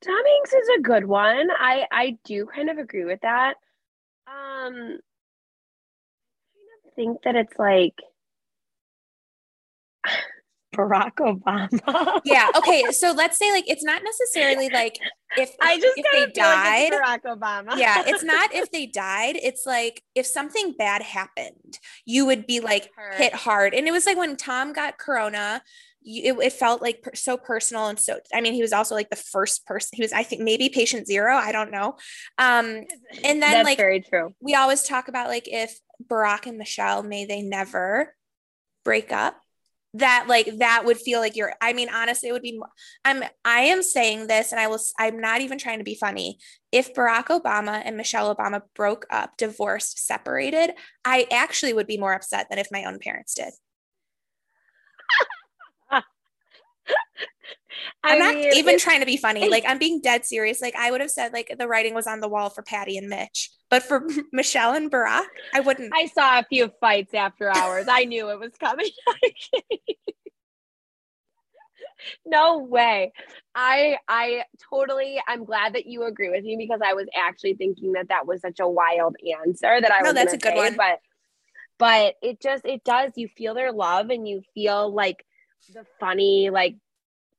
Tom 0.04 0.26
Hanks 0.26 0.54
is 0.54 0.70
a 0.78 0.82
good 0.82 1.06
one. 1.06 1.50
I 1.52 1.86
I 1.92 2.18
do 2.24 2.46
kind 2.46 2.70
of 2.70 2.78
agree 2.78 3.06
with 3.06 3.22
that. 3.22 3.56
Um 4.28 5.00
think 7.00 7.22
that 7.24 7.36
it's 7.36 7.58
like 7.58 7.96
Barack 10.76 11.16
Obama. 11.16 12.22
yeah. 12.26 12.50
Okay. 12.58 12.84
So 12.92 13.12
let's 13.12 13.38
say 13.38 13.52
like 13.52 13.64
it's 13.68 13.84
not 13.84 14.02
necessarily 14.04 14.70
like 14.70 14.98
if 15.38 15.56
I 15.62 15.80
just 15.80 15.98
if 15.98 16.06
they 16.12 16.32
died. 16.32 16.92
Like 16.92 17.24
Barack 17.24 17.38
Obama. 17.38 17.78
yeah. 17.78 18.04
It's 18.06 18.24
not 18.34 18.54
if 18.54 18.72
they 18.72 18.86
died. 18.86 19.38
It's 19.42 19.66
like 19.66 20.04
if 20.14 20.26
something 20.26 20.74
bad 20.78 21.02
happened, 21.02 21.80
you 22.06 22.26
would 22.26 22.46
be 22.46 22.60
like 22.60 22.90
hit 23.18 23.34
hard. 23.34 23.74
And 23.74 23.88
it 23.88 23.92
was 23.92 24.06
like 24.06 24.18
when 24.18 24.36
Tom 24.36 24.74
got 24.74 24.98
corona. 24.98 25.62
It, 26.02 26.34
it, 26.42 26.54
felt 26.54 26.82
like 26.82 27.02
per, 27.02 27.14
so 27.14 27.36
personal 27.36 27.88
and 27.88 28.00
so 28.00 28.20
i 28.34 28.40
mean 28.40 28.54
he 28.54 28.62
was 28.62 28.72
also 28.72 28.96
like 28.96 29.10
the 29.10 29.18
first 29.18 29.66
person 29.66 29.90
he 29.98 30.02
was 30.02 30.14
i 30.14 30.24
think 30.24 30.42
maybe 30.42 30.70
patient 30.70 31.06
zero 31.06 31.36
i 31.36 31.52
don't 31.52 31.72
know 31.72 31.98
um 32.38 32.86
and 33.22 33.42
then 33.42 33.42
That's 33.42 33.66
like 33.66 33.78
very 33.78 34.00
true 34.00 34.34
we 34.40 34.56
always 34.56 34.84
talk 34.84 35.10
about 35.10 35.28
like 35.28 35.50
if 35.50 35.78
Barack 36.06 36.46
and 36.46 36.58
Michelle, 36.58 37.04
may 37.04 37.26
they 37.26 37.42
never 37.42 38.16
break 38.84 39.12
up. 39.12 39.36
That 39.96 40.26
like 40.28 40.60
that 40.60 40.86
would 40.86 40.98
feel 40.98 41.20
like 41.20 41.36
you're 41.36 41.56
I 41.62 41.74
mean 41.74 41.90
honestly 41.92 42.30
it 42.30 42.32
would 42.32 42.44
be 42.44 42.62
I'm 43.04 43.24
I 43.44 43.62
am 43.62 43.82
saying 43.82 44.28
this 44.28 44.52
and 44.52 44.62
I 44.62 44.68
will 44.68 44.80
I'm 45.00 45.20
not 45.20 45.42
even 45.42 45.58
trying 45.58 45.80
to 45.80 45.84
be 45.84 45.96
funny. 45.96 46.38
If 46.72 46.94
Barack 46.94 47.26
Obama 47.26 47.82
and 47.84 47.98
Michelle 47.98 48.34
Obama 48.36 48.62
broke 48.76 49.08
up, 49.10 49.36
divorced, 49.38 50.06
separated, 50.06 50.76
I 51.04 51.26
actually 51.32 51.74
would 51.74 51.88
be 51.88 51.98
more 51.98 52.14
upset 52.14 52.48
than 52.52 52.60
if 52.60 52.68
my 52.72 52.84
own 52.84 53.00
parents 53.00 53.34
did. 53.34 53.52
I'm 58.04 58.20
not 58.20 58.36
mean, 58.36 58.54
even 58.54 58.80
trying 58.80 59.00
to 59.00 59.06
be 59.06 59.18
funny. 59.18 59.50
Like 59.50 59.64
I'm 59.68 59.78
being 59.78 60.02
dead 60.02 60.26
serious. 60.26 60.62
Like 60.62 60.76
I 60.76 60.92
would 60.92 61.02
have 61.02 61.12
said 61.12 61.34
like 61.34 61.56
the 61.58 61.68
writing 61.68 61.94
was 61.94 62.08
on 62.08 62.20
the 62.20 62.28
wall 62.28 62.50
for 62.50 62.62
Patty 62.62 62.98
and 62.98 63.10
Mitch, 63.10 63.50
but 63.70 63.84
for 63.84 64.08
Michelle 64.32 64.74
and 64.74 64.92
Barack, 64.92 65.26
I 65.54 65.60
wouldn't. 65.60 65.92
I 65.94 66.08
saw 66.08 66.40
a 66.40 66.44
few 66.44 66.72
fights 66.80 67.14
after 67.14 67.56
hours. 67.56 67.88
I 67.90 68.06
knew 68.06 68.30
it 68.30 68.40
was 68.40 68.54
coming. 68.60 68.90
no 72.26 72.60
way. 72.60 73.12
I 73.54 73.98
I 74.08 74.44
totally. 74.70 75.22
I'm 75.28 75.46
glad 75.46 75.74
that 75.74 75.86
you 75.86 76.04
agree 76.04 76.30
with 76.30 76.44
me 76.44 76.56
because 76.58 76.82
I 76.86 76.94
was 76.94 77.08
actually 77.16 77.56
thinking 77.56 77.94
that 77.94 78.10
that 78.10 78.28
was 78.28 78.42
such 78.42 78.60
a 78.60 78.68
wild 78.68 79.16
answer 79.40 79.82
that 79.82 79.92
I 79.92 80.00
no, 80.00 80.10
was. 80.10 80.14
that's 80.14 80.34
a 80.34 80.38
good 80.38 80.54
say, 80.54 80.58
one. 80.58 80.76
But 80.76 81.00
but 81.78 82.16
it 82.22 82.42
just 82.42 82.66
it 82.66 82.84
does. 82.84 83.12
You 83.16 83.28
feel 83.28 83.54
their 83.54 83.72
love 83.72 84.10
and 84.10 84.28
you 84.28 84.42
feel 84.54 84.94
like 84.94 85.26
the 85.68 85.86
funny 86.00 86.50
like 86.50 86.76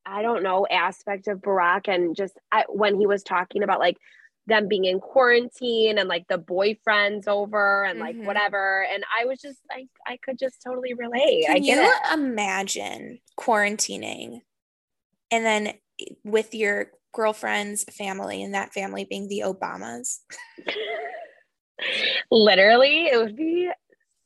I 0.07 0.23
don't 0.23 0.43
know 0.43 0.67
aspect 0.71 1.29
of 1.29 1.41
Barack 1.41 1.89
and 1.89 2.17
just 2.17 2.39
I, 2.51 2.65
when 2.69 2.99
he 2.99 3.07
was 3.07 3.23
talking 3.23 3.63
about 3.63 3.81
like 3.81 3.97
them 4.47 4.69
being 4.69 4.85
in 4.85 4.99
quarantine 4.99 5.99
and 5.99 6.09
like 6.09 6.27
the 6.29 6.39
boyfriends 6.39 7.29
over 7.29 7.85
and 7.85 7.99
like 7.99 8.17
mm-hmm. 8.17 8.27
whatever 8.27 8.87
and 8.93 9.05
I 9.17 9.27
was 9.27 9.41
just 9.41 9.59
like 9.69 9.89
I 10.07 10.19
could 10.25 10.39
just 10.39 10.63
totally 10.65 10.95
relate. 10.95 11.47
Can 11.47 11.57
I 11.57 11.59
you 11.59 11.81
it. 11.81 12.13
imagine 12.13 13.19
quarantining 13.39 14.41
and 15.31 15.45
then 15.45 15.75
with 16.25 16.55
your 16.55 16.91
girlfriend's 17.13 17.85
family 17.85 18.43
and 18.43 18.55
that 18.55 18.73
family 18.73 19.05
being 19.05 19.29
the 19.29 19.43
Obamas? 19.45 20.19
Literally, 22.31 23.07
it 23.07 23.17
would 23.17 23.37
be 23.37 23.71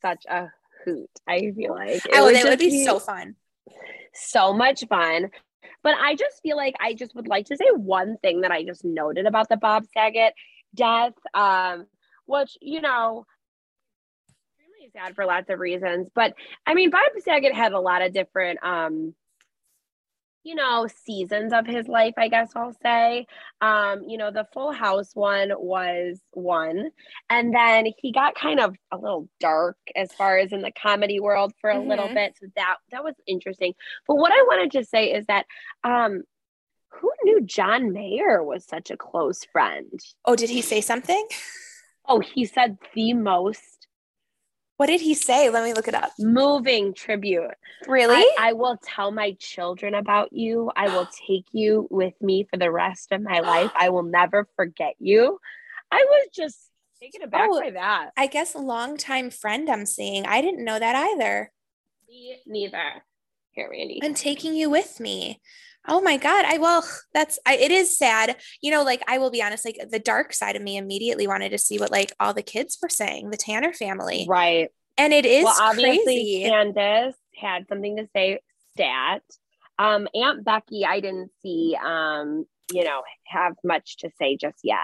such 0.01 0.25
a 0.29 0.47
hoot. 0.83 1.09
I 1.27 1.51
feel 1.55 1.73
like 1.73 2.05
it 2.05 2.11
oh, 2.13 2.25
would, 2.25 2.35
it 2.35 2.43
would 2.45 2.59
be, 2.59 2.69
be 2.69 2.85
so 2.85 2.99
fun 2.99 3.35
so 4.13 4.53
much 4.53 4.83
fun. 4.87 5.29
But 5.83 5.95
I 6.01 6.15
just 6.15 6.41
feel 6.41 6.57
like 6.57 6.75
I 6.79 6.93
just 6.93 7.15
would 7.15 7.27
like 7.27 7.45
to 7.47 7.57
say 7.57 7.65
one 7.75 8.17
thing 8.17 8.41
that 8.41 8.51
I 8.51 8.63
just 8.63 8.83
noted 8.83 9.25
about 9.25 9.49
the 9.49 9.57
Bob 9.57 9.85
Saget 9.93 10.33
death, 10.73 11.13
um, 11.33 11.85
which, 12.25 12.57
you 12.61 12.81
know, 12.81 13.25
extremely 14.27 14.89
sad 14.91 15.15
for 15.15 15.25
lots 15.25 15.49
of 15.49 15.59
reasons. 15.59 16.09
But 16.13 16.33
I 16.65 16.73
mean, 16.73 16.89
Bob 16.89 17.01
Saget 17.19 17.53
had 17.53 17.73
a 17.73 17.79
lot 17.79 18.01
of 18.01 18.13
different 18.13 18.63
um, 18.63 19.13
you 20.45 20.53
know, 20.53 20.87
seasons 21.05 21.51
of 21.51 21.65
his 21.65 21.87
life, 21.87 22.13
I 22.17 22.27
guess 22.27 22.51
I'll 22.55 22.75
say. 22.83 23.25
Um, 23.61 24.03
you 24.07 24.19
know, 24.19 24.29
the 24.29 24.45
Full 24.53 24.71
House 24.71 25.09
one 25.15 25.51
was 25.57 26.21
one. 26.31 26.91
And 27.31 27.53
then 27.53 27.87
he 27.97 28.11
got 28.11 28.35
kind 28.35 28.59
of 28.59 28.75
a 28.91 28.97
little 28.97 29.27
dark 29.39 29.77
as 29.95 30.13
far 30.13 30.37
as 30.37 30.53
in 30.53 30.61
the 30.61 30.71
comedy 30.71 31.19
world 31.19 31.51
for 31.59 31.71
a 31.71 31.75
mm-hmm. 31.75 31.89
little 31.89 32.07
bit. 32.09 32.35
So 32.39 32.45
that 32.55 32.75
that 32.91 33.03
was 33.03 33.15
interesting. 33.25 33.73
But 34.07 34.17
what 34.17 34.31
I 34.31 34.43
wanted 34.43 34.71
to 34.73 34.85
say 34.85 35.11
is 35.11 35.25
that 35.25 35.47
um 35.83 36.21
who 36.89 37.11
knew 37.23 37.41
John 37.41 37.91
Mayer 37.91 38.43
was 38.43 38.63
such 38.63 38.91
a 38.91 38.97
close 38.97 39.43
friend? 39.51 39.99
Oh, 40.25 40.35
did 40.35 40.51
he 40.51 40.61
say 40.61 40.79
something? 40.79 41.27
Oh, 42.07 42.19
he 42.19 42.45
said 42.45 42.77
the 42.93 43.13
most 43.13 43.74
what 44.77 44.87
did 44.87 45.01
he 45.01 45.13
say? 45.13 45.49
Let 45.49 45.63
me 45.63 45.73
look 45.73 45.87
it 45.87 45.95
up. 45.95 46.11
Moving 46.19 46.93
tribute. 46.93 47.51
Really? 47.87 48.15
I, 48.15 48.49
I, 48.49 48.53
will 48.53 48.77
tell 48.83 49.11
my 49.11 49.35
children 49.39 49.93
about 49.93 50.33
you. 50.33 50.71
I 50.75 50.89
will 50.89 51.07
take 51.27 51.45
you 51.53 51.87
with 51.89 52.13
me 52.21 52.45
for 52.49 52.57
the 52.57 52.71
rest 52.71 53.11
of 53.11 53.21
my 53.21 53.39
life. 53.39 53.71
I 53.75 53.89
will 53.89 54.03
never 54.03 54.47
forget 54.55 54.95
you. 54.99 55.39
I 55.91 56.05
was 56.09 56.27
just 56.33 56.57
taken 56.99 57.21
aback 57.21 57.49
oh, 57.51 57.61
by 57.61 57.71
that. 57.71 58.11
I 58.17 58.27
guess 58.27 58.53
a 58.53 58.59
longtime 58.59 59.29
friend 59.29 59.69
I'm 59.69 59.85
seeing. 59.85 60.25
I 60.25 60.41
didn't 60.41 60.65
know 60.65 60.77
that 60.77 60.95
either. 60.95 61.51
Me 62.09 62.37
neither. 62.45 63.03
Here, 63.51 63.69
Randy. 63.71 64.01
I'm 64.03 64.13
taking 64.13 64.55
you 64.55 64.69
with 64.69 64.99
me. 64.99 65.39
Oh 65.87 66.01
my 66.01 66.17
God. 66.17 66.45
I 66.45 66.57
well, 66.57 66.87
that's 67.13 67.39
I, 67.45 67.55
it 67.57 67.71
is 67.71 67.97
sad. 67.97 68.37
You 68.61 68.71
know, 68.71 68.83
like 68.83 69.01
I 69.07 69.17
will 69.17 69.31
be 69.31 69.41
honest, 69.41 69.65
like 69.65 69.79
the 69.89 69.99
dark 69.99 70.33
side 70.33 70.55
of 70.55 70.61
me 70.61 70.77
immediately 70.77 71.27
wanted 71.27 71.49
to 71.49 71.57
see 71.57 71.77
what 71.77 71.91
like 71.91 72.13
all 72.19 72.33
the 72.33 72.41
kids 72.41 72.77
were 72.81 72.89
saying, 72.89 73.29
the 73.29 73.37
Tanner 73.37 73.73
family. 73.73 74.25
Right. 74.27 74.69
And 74.97 75.13
it 75.13 75.25
is 75.25 75.43
well, 75.43 75.57
obviously 75.59 76.03
crazy. 76.05 76.43
Candace 76.49 77.15
had 77.35 77.67
something 77.67 77.97
to 77.97 78.07
say 78.15 78.39
stat. 78.73 79.21
Um, 79.77 80.07
Aunt 80.15 80.45
Becky, 80.45 80.85
I 80.85 81.01
didn't 81.01 81.31
see 81.41 81.77
um, 81.83 82.45
you 82.71 82.83
know, 82.83 83.01
have 83.27 83.53
much 83.63 83.97
to 83.97 84.09
say 84.19 84.37
just 84.37 84.59
yet. 84.63 84.77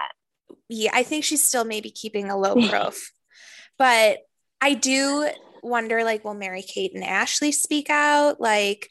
Yeah, 0.68 0.90
I 0.94 1.02
think 1.02 1.24
she's 1.24 1.44
still 1.44 1.64
maybe 1.64 1.90
keeping 1.90 2.30
a 2.30 2.36
low 2.36 2.54
prof. 2.68 3.12
but 3.78 4.18
I 4.60 4.74
do 4.74 5.28
wonder 5.62 6.04
like 6.04 6.24
will 6.24 6.34
Mary 6.34 6.62
Kate 6.62 6.94
and 6.94 7.04
Ashley 7.04 7.52
speak 7.52 7.90
out? 7.90 8.40
Like 8.40 8.88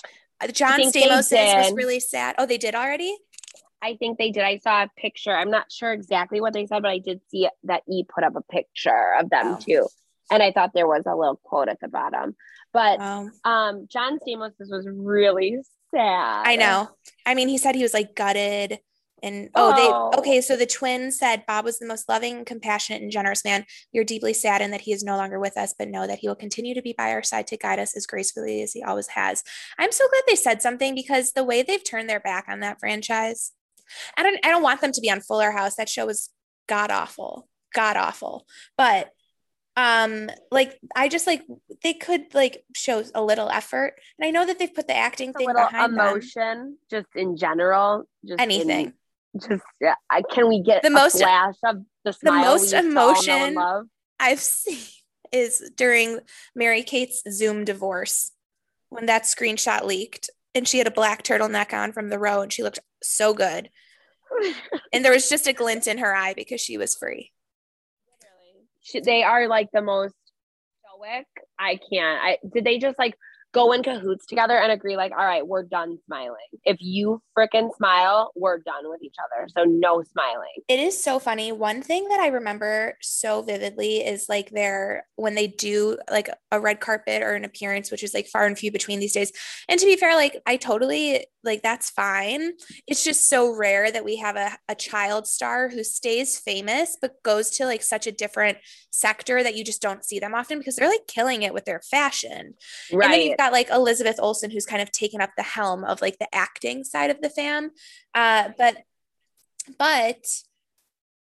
John 0.54 0.80
Stamos 0.82 1.32
was 1.32 1.74
really 1.74 2.00
sad. 2.00 2.36
Oh, 2.38 2.46
they 2.46 2.58
did 2.58 2.76
already? 2.76 3.18
I 3.82 3.96
think 3.96 4.18
they 4.18 4.32
did. 4.32 4.44
I 4.44 4.60
saw 4.60 4.84
a 4.84 4.90
picture. 4.96 5.36
I'm 5.36 5.50
not 5.50 5.72
sure 5.72 5.92
exactly 5.92 6.40
what 6.40 6.54
they 6.54 6.68
said, 6.68 6.82
but 6.84 6.92
I 6.92 7.00
did 7.00 7.22
see 7.30 7.50
that 7.64 7.84
E 7.90 8.04
put 8.04 8.24
up 8.24 8.36
a 8.36 8.42
picture 8.42 9.14
of 9.20 9.30
them 9.30 9.56
oh. 9.56 9.60
too. 9.60 9.88
And 10.30 10.42
I 10.42 10.52
thought 10.52 10.72
there 10.74 10.88
was 10.88 11.04
a 11.08 11.16
little 11.16 11.40
quote 11.44 11.68
at 11.68 11.80
the 11.82 11.88
bottom. 11.88 12.36
But 12.72 13.02
um, 13.44 13.88
John 13.90 14.20
Stamos 14.20 14.54
was 14.60 14.88
really 14.88 15.58
sad. 15.94 16.48
I 16.48 16.56
know. 16.56 16.90
I 17.26 17.34
mean, 17.34 17.48
he 17.50 17.58
said 17.58 17.76
he 17.76 17.84
was 17.84 17.94
like 17.94 18.16
gutted 18.16 18.80
and 19.24 19.50
oh, 19.56 19.72
oh, 19.76 20.10
they 20.14 20.20
okay. 20.20 20.42
So 20.42 20.56
the 20.56 20.66
twins 20.66 21.20
said 21.20 21.46
Bob 21.46 21.66
was 21.66 21.80
the 21.80 21.86
most 21.86 22.10
loving, 22.10 22.44
compassionate, 22.44 23.02
and 23.02 23.12
generous 23.12 23.46
man. 23.46 23.66
We 23.94 24.00
are 24.00 24.04
deeply 24.04 24.34
saddened 24.34 24.74
that 24.74 24.82
he 24.82 24.94
is 24.94 25.04
no 25.04 25.18
longer 25.18 25.40
with 25.40 25.58
us, 25.58 25.76
but 25.78 25.90
know 25.90 26.08
that 26.08 26.20
he 26.20 26.28
will 26.28 26.36
continue 26.36 26.74
to 26.74 26.82
be 26.82 26.94
by 26.98 27.12
our 27.12 27.24
side 27.24 27.48
to 27.48 27.58
guide 27.58 27.80
us 27.80 27.96
as 27.96 28.08
gracefully 28.08 28.64
as 28.64 28.74
he 28.74 28.84
always 28.84 29.08
has. 29.10 29.44
I'm 29.78 29.92
so 29.92 30.08
glad 30.10 30.24
they 30.28 30.36
said 30.36 30.62
something 30.62 30.96
because 30.96 31.34
the 31.34 31.44
way 31.44 31.62
they've 31.62 31.84
turned 31.84 32.10
their 32.10 32.20
back 32.20 32.46
on 32.48 32.62
that 32.62 32.80
franchise, 32.80 33.52
I 34.18 34.24
don't 34.24 34.40
I 34.44 34.50
don't 34.50 34.64
want 34.64 34.82
them 34.82 34.92
to 34.92 35.02
be 35.02 35.12
on 35.12 35.22
Fuller 35.22 35.52
House. 35.52 35.76
That 35.76 35.90
show 35.90 36.06
was 36.06 36.30
god 36.68 36.92
awful. 36.92 37.48
God 37.74 37.98
awful. 37.98 38.48
But 38.78 39.12
um 39.78 40.30
like 40.52 40.78
I 40.96 41.08
just 41.08 41.28
like 41.28 41.44
they 41.82 41.94
could 41.94 42.34
like 42.34 42.64
show 42.76 43.04
a 43.16 43.24
little 43.24 43.50
effort. 43.50 43.94
And 44.20 44.28
I 44.28 44.32
know 44.32 44.46
that 44.46 44.60
they've 44.60 44.74
put 44.74 44.88
the 44.88 44.96
acting 44.96 45.30
a 45.30 45.34
thing 45.34 45.48
little 45.48 45.66
behind 45.66 45.94
emotion, 45.94 46.42
them. 46.42 46.78
just 46.90 47.08
in 47.16 47.38
general. 47.38 48.06
Just 48.26 48.42
in- 48.42 48.52
Anything. 48.52 48.94
Just 49.40 49.64
yeah, 49.80 49.96
I, 50.10 50.22
can 50.24 50.48
we 50.48 50.62
get 50.62 50.82
The 50.84 50.90
most- 50.90 51.18
flash 51.18 51.56
of 51.66 51.78
the 52.04 52.16
the 52.22 52.32
most 52.32 52.60
we 52.60 52.62
used 52.62 52.72
to 52.72 52.78
all 52.78 52.84
know 52.84 53.10
and 53.10 53.18
emotion- 53.22 53.54
love? 53.56 53.86
I've 54.20 54.40
seen 54.42 54.80
is 55.32 55.72
during 55.78 56.20
Mary 56.56 56.84
Kate's 56.84 57.24
Zoom 57.32 57.64
divorce 57.64 58.32
when 58.90 59.06
that 59.06 59.24
screenshot 59.24 59.86
leaked 59.86 60.30
and 60.54 60.68
she 60.68 60.78
had 60.78 60.88
a 60.88 60.92
black 60.92 61.24
turtleneck 61.24 61.72
on 61.74 61.94
from 61.94 62.10
the 62.10 62.20
row 62.20 62.42
and 62.42 62.52
she 62.52 62.64
looked 62.64 62.80
so 63.02 63.34
good. 63.34 63.70
And 64.94 65.04
there 65.06 65.12
was 65.14 65.30
just 65.30 65.48
a 65.48 65.54
glint 65.54 65.88
in 65.88 65.98
her 66.00 66.14
eye 66.16 66.34
because 66.34 66.60
she 66.62 66.78
was 66.78 66.96
free. 66.96 67.32
She- 68.82 69.00
they 69.00 69.24
are 69.24 69.48
like 69.48 69.70
the 69.74 69.82
most 69.82 70.14
stoic. 70.84 71.26
I 71.60 71.80
can't. 71.92 72.20
I 72.22 72.38
did 72.54 72.64
they 72.66 72.78
just 72.80 72.98
like 73.00 73.16
go 73.54 73.72
in 73.74 73.84
cahoots 73.84 74.26
together 74.26 74.58
and 74.58 74.72
agree 74.72 74.96
like, 74.96 75.12
all 75.12 75.26
right, 75.26 75.46
we're 75.46 75.64
done 75.64 75.98
smiling. 76.06 76.38
If 76.64 76.78
you 76.80 77.22
fricking 77.38 77.76
smile, 77.76 78.32
we're 78.36 78.60
done 78.60 78.90
with 78.90 79.02
each 79.04 79.16
other. 79.20 79.48
So 79.56 79.64
no 79.64 80.04
smiling. 80.04 80.64
It 80.68 80.80
is 80.80 81.02
so 81.02 81.20
funny. 81.20 81.52
One 81.52 81.82
thing 81.82 82.08
that 82.10 82.20
I 82.20 82.28
remember 82.28 82.98
so 83.02 83.42
vividly 83.42 83.98
is 83.98 84.28
like 84.30 84.52
their 84.52 85.06
when 85.16 85.36
they 85.36 85.48
do 85.48 85.98
like 86.10 86.30
a 86.52 86.60
red 86.60 86.80
carpet 86.80 87.22
or 87.22 87.34
an 87.34 87.46
appearance, 87.46 87.92
which 87.92 88.04
is 88.04 88.14
like 88.14 88.28
far 88.28 88.46
and 88.46 88.58
few 88.58 88.72
between 88.72 89.00
these 89.00 89.14
days. 89.14 89.32
And 89.68 89.80
to 89.80 89.86
be 89.86 89.98
fair, 89.98 90.16
like 90.16 90.42
I 90.46 90.58
totally 90.58 91.26
like 91.44 91.62
that's 91.62 91.90
fine. 91.90 92.52
It's 92.88 93.04
just 93.04 93.28
so 93.28 93.56
rare 93.56 93.92
that 93.92 94.06
we 94.06 94.18
have 94.18 94.36
a, 94.36 94.52
a 94.70 94.76
child 94.76 95.28
star 95.28 95.70
who 95.70 95.84
stays 95.84 96.38
famous 96.38 96.98
but 97.02 97.22
goes 97.24 97.50
to 97.58 97.66
like 97.66 97.82
such 97.82 98.08
a 98.08 98.12
different 98.12 98.60
sector 98.92 99.42
that 99.42 99.56
you 99.56 99.64
just 99.64 99.82
don't 99.82 100.06
see 100.06 100.20
them 100.20 100.36
often 100.36 100.60
because 100.60 100.76
they're 100.76 100.90
like 100.90 101.08
killing 101.08 101.42
it 101.42 101.54
with 101.54 101.66
their 101.66 101.82
fashion. 101.90 102.54
Right. 102.94 103.36
You've 103.42 103.48
got 103.48 103.54
like 103.54 103.70
Elizabeth 103.70 104.18
Olsen, 104.20 104.52
who's 104.52 104.66
kind 104.66 104.82
of 104.82 104.92
taken 104.92 105.22
up 105.22 105.32
the 105.36 105.44
helm 105.44 105.84
of 105.84 106.02
like 106.02 106.20
the 106.20 106.34
acting 106.34 106.84
side 106.84 107.10
of 107.10 107.22
the 107.22 107.30
fam. 107.30 107.72
Uh, 108.14 108.50
but, 108.58 108.78
but 109.78 110.26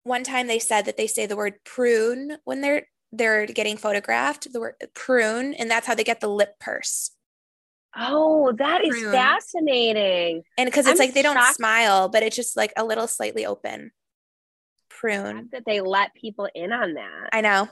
one 0.03 0.23
time 0.23 0.47
they 0.47 0.59
said 0.59 0.85
that 0.85 0.97
they 0.97 1.07
say 1.07 1.25
the 1.25 1.37
word 1.37 1.55
prune 1.63 2.37
when 2.43 2.61
they're 2.61 2.87
they're 3.15 3.45
getting 3.45 3.77
photographed, 3.77 4.51
the 4.51 4.59
word 4.59 4.73
prune, 4.95 5.53
and 5.53 5.69
that's 5.69 5.85
how 5.85 5.93
they 5.93 6.03
get 6.03 6.19
the 6.19 6.27
lip 6.27 6.57
purse. 6.59 7.11
Oh, 7.95 8.51
that 8.53 8.83
is 8.83 8.89
Prune. 8.89 9.11
fascinating. 9.11 10.41
And 10.57 10.65
because 10.65 10.87
it's 10.87 10.99
I'm 10.99 11.05
like 11.05 11.13
they 11.13 11.21
don't 11.21 11.53
smile, 11.53 12.09
but 12.09 12.23
it's 12.23 12.35
just 12.35 12.57
like 12.57 12.73
a 12.75 12.83
little 12.83 13.07
slightly 13.07 13.45
open. 13.45 13.91
Prune. 14.89 15.35
Fact 15.35 15.51
That 15.51 15.63
they 15.67 15.79
let 15.79 16.15
people 16.15 16.49
in 16.55 16.71
on 16.71 16.95
that. 16.95 17.29
I 17.31 17.41
know. 17.41 17.69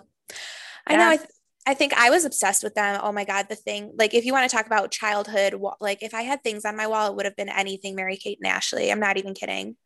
I 0.86 0.96
know. 0.96 1.10
I, 1.10 1.18
th- 1.18 1.30
I 1.72 1.74
think 1.74 1.94
I 1.94 2.10
was 2.10 2.26
obsessed 2.26 2.66
with 2.66 2.76
them. 2.76 3.00
Oh 3.02 3.14
my 3.14 3.24
God. 3.24 3.46
The 3.48 3.56
thing, 3.56 3.94
like, 3.98 4.14
if 4.14 4.26
you 4.26 4.34
want 4.34 4.50
to 4.50 4.54
talk 4.54 4.66
about 4.66 4.92
childhood, 4.92 5.56
like, 5.80 6.04
if 6.04 6.14
I 6.14 6.24
had 6.24 6.44
things 6.44 6.66
on 6.66 6.76
my 6.76 6.86
wall, 6.86 7.10
it 7.10 7.16
would 7.16 7.24
have 7.24 7.38
been 7.38 7.48
anything 7.48 7.96
Mary 7.96 8.18
Kate 8.18 8.38
and 8.44 8.52
Ashley. 8.52 8.92
I'm 8.92 9.00
not 9.00 9.16
even 9.16 9.34
kidding. 9.34 9.78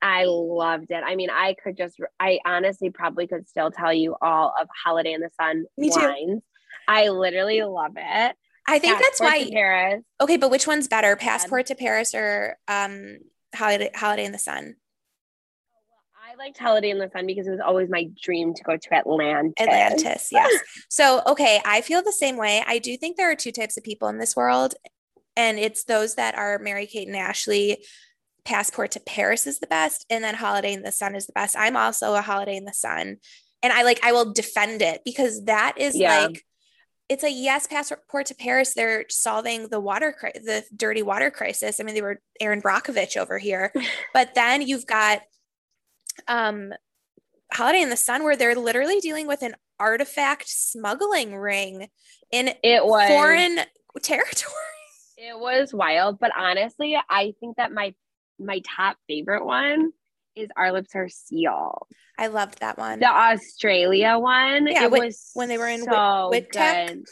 I 0.00 0.24
loved 0.24 0.90
it. 0.90 1.02
I 1.04 1.16
mean, 1.16 1.28
I 1.28 1.54
could 1.62 1.76
just, 1.76 1.96
I 2.18 2.38
honestly 2.46 2.88
probably 2.88 3.26
could 3.26 3.46
still 3.46 3.70
tell 3.70 3.92
you 3.92 4.16
all 4.22 4.54
of 4.58 4.68
Holiday 4.82 5.12
in 5.12 5.20
the 5.20 5.28
Sun 5.38 5.66
Me 5.76 5.90
too. 5.90 6.00
lines. 6.00 6.42
I 6.88 7.10
literally 7.10 7.60
love 7.62 7.92
it. 7.96 8.36
I 8.66 8.78
think 8.78 8.98
that's 8.98 9.20
Passport 9.20 9.40
to 9.40 9.44
why. 9.44 9.50
Paris. 9.52 10.04
Okay. 10.22 10.38
But 10.38 10.50
which 10.50 10.66
one's 10.66 10.88
better, 10.88 11.14
Passport 11.14 11.66
to 11.66 11.74
Paris 11.74 12.14
or 12.14 12.56
um, 12.68 13.18
Holiday, 13.54 13.90
Holiday 13.94 14.24
in 14.24 14.32
the 14.32 14.38
Sun? 14.38 14.76
Liked 16.38 16.58
Holiday 16.58 16.90
in 16.90 16.98
the 16.98 17.10
Sun 17.12 17.26
because 17.26 17.48
it 17.48 17.50
was 17.50 17.60
always 17.60 17.90
my 17.90 18.08
dream 18.22 18.54
to 18.54 18.62
go 18.62 18.76
to 18.76 18.94
Atlantis. 18.94 19.54
Atlantis, 19.58 20.28
yes. 20.30 20.62
So, 20.88 21.20
okay, 21.26 21.60
I 21.64 21.80
feel 21.80 22.00
the 22.02 22.12
same 22.12 22.36
way. 22.36 22.62
I 22.64 22.78
do 22.78 22.96
think 22.96 23.16
there 23.16 23.30
are 23.30 23.34
two 23.34 23.50
types 23.50 23.76
of 23.76 23.82
people 23.82 24.06
in 24.08 24.18
this 24.18 24.36
world, 24.36 24.74
and 25.36 25.58
it's 25.58 25.84
those 25.84 26.14
that 26.14 26.36
are 26.36 26.58
Mary 26.60 26.86
Kate 26.86 27.08
and 27.08 27.16
Ashley. 27.16 27.84
Passport 28.44 28.92
to 28.92 29.00
Paris 29.00 29.46
is 29.46 29.58
the 29.58 29.66
best, 29.66 30.06
and 30.08 30.22
then 30.22 30.34
Holiday 30.34 30.72
in 30.72 30.82
the 30.82 30.92
Sun 30.92 31.16
is 31.16 31.26
the 31.26 31.32
best. 31.32 31.56
I'm 31.58 31.76
also 31.76 32.14
a 32.14 32.22
Holiday 32.22 32.56
in 32.56 32.64
the 32.64 32.72
Sun, 32.72 33.16
and 33.62 33.72
I 33.72 33.82
like 33.82 34.00
I 34.04 34.12
will 34.12 34.32
defend 34.32 34.80
it 34.80 35.02
because 35.04 35.44
that 35.44 35.74
is 35.76 35.96
Yeah. 35.96 36.20
like 36.20 36.44
it's 37.08 37.24
a 37.24 37.30
yes 37.30 37.66
passport 37.66 38.26
to 38.26 38.34
Paris. 38.34 38.74
They're 38.74 39.06
solving 39.08 39.68
the 39.68 39.80
water 39.80 40.14
the 40.34 40.64
dirty 40.74 41.02
water 41.02 41.30
crisis. 41.30 41.80
I 41.80 41.82
mean, 41.82 41.94
they 41.94 42.02
were 42.02 42.20
Erin 42.40 42.62
Brockovich 42.62 43.16
over 43.16 43.38
here, 43.38 43.72
but 44.14 44.34
then 44.34 44.62
you've 44.62 44.86
got 44.86 45.22
um 46.26 46.72
Holiday 47.52 47.80
in 47.80 47.88
the 47.90 47.96
Sun 47.96 48.24
where 48.24 48.36
they're 48.36 48.54
literally 48.54 49.00
dealing 49.00 49.26
with 49.26 49.42
an 49.42 49.54
artifact 49.80 50.48
smuggling 50.48 51.34
ring 51.36 51.88
in 52.30 52.48
It 52.62 52.84
was 52.84 53.08
foreign 53.08 53.58
territory. 54.02 54.54
It 55.16 55.38
was 55.38 55.72
wild, 55.72 56.18
but 56.20 56.30
honestly, 56.36 56.96
I 57.08 57.34
think 57.40 57.56
that 57.56 57.72
my 57.72 57.94
my 58.38 58.60
top 58.76 58.96
favorite 59.08 59.44
one 59.44 59.92
is 60.36 60.48
Our 60.56 60.72
Lips 60.72 60.94
Are 60.94 61.08
Sealed. 61.08 61.86
I 62.16 62.28
loved 62.28 62.60
that 62.60 62.78
one. 62.78 63.00
The 63.00 63.06
Australia 63.06 64.18
one. 64.18 64.66
Yeah, 64.68 64.84
it 64.84 64.90
when- 64.90 65.06
was 65.06 65.30
when 65.34 65.48
they 65.48 65.58
were 65.58 65.68
in 65.68 65.82
so 65.82 66.30
good. 66.30 67.04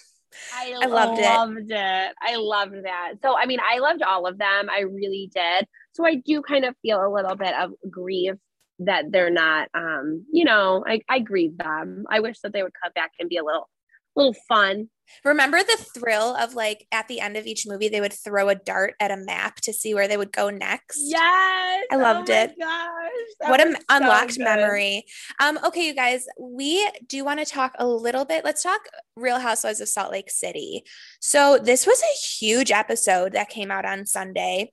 I, 0.54 0.74
I 0.82 0.86
loved 0.86 1.18
it. 1.18 1.22
loved 1.24 1.70
it. 1.70 2.14
I 2.20 2.36
loved 2.36 2.84
that. 2.84 3.14
So 3.22 3.36
I 3.36 3.46
mean, 3.46 3.58
I 3.60 3.78
loved 3.78 4.02
all 4.02 4.26
of 4.26 4.36
them. 4.38 4.68
I 4.70 4.80
really 4.80 5.30
did. 5.34 5.66
So 5.92 6.06
I 6.06 6.16
do 6.16 6.42
kind 6.42 6.64
of 6.64 6.76
feel 6.82 6.98
a 7.00 7.08
little 7.12 7.36
bit 7.36 7.54
of 7.58 7.72
grief 7.90 8.34
that 8.80 9.10
they're 9.10 9.30
not 9.30 9.68
um, 9.74 10.24
you 10.32 10.44
know, 10.44 10.84
I, 10.86 11.00
I 11.08 11.20
grieve 11.20 11.56
them. 11.58 12.04
I 12.10 12.20
wish 12.20 12.40
that 12.40 12.52
they 12.52 12.62
would 12.62 12.72
come 12.82 12.92
back 12.94 13.12
and 13.18 13.28
be 13.28 13.36
a 13.36 13.44
little 13.44 13.68
little 14.16 14.34
fun. 14.48 14.88
Remember 15.24 15.58
the 15.58 15.84
thrill 15.94 16.34
of 16.34 16.54
like 16.54 16.86
at 16.90 17.06
the 17.06 17.20
end 17.20 17.36
of 17.36 17.46
each 17.46 17.64
movie, 17.66 17.88
they 17.88 18.00
would 18.00 18.12
throw 18.12 18.48
a 18.48 18.54
dart 18.56 18.94
at 18.98 19.12
a 19.12 19.16
map 19.16 19.56
to 19.62 19.72
see 19.72 19.94
where 19.94 20.08
they 20.08 20.16
would 20.16 20.32
go 20.32 20.50
next. 20.50 20.98
Yes. 21.00 21.84
I 21.92 21.96
loved 21.96 22.30
oh 22.30 22.34
it. 22.34 22.54
Gosh. 22.58 23.48
what 23.50 23.60
an 23.60 23.76
unlocked 23.88 24.38
memory. 24.38 25.04
Um, 25.40 25.60
okay, 25.64 25.86
you 25.86 25.94
guys, 25.94 26.26
we 26.40 26.88
do 27.06 27.24
want 27.24 27.38
to 27.38 27.46
talk 27.46 27.74
a 27.78 27.86
little 27.86 28.24
bit. 28.24 28.44
Let's 28.44 28.62
talk 28.62 28.80
Real 29.16 29.38
Housewives 29.38 29.80
of 29.80 29.88
Salt 29.88 30.10
Lake 30.10 30.30
City. 30.30 30.82
So, 31.20 31.58
this 31.62 31.86
was 31.86 32.02
a 32.02 32.44
huge 32.44 32.72
episode 32.72 33.32
that 33.32 33.48
came 33.48 33.70
out 33.70 33.84
on 33.84 34.06
Sunday. 34.06 34.72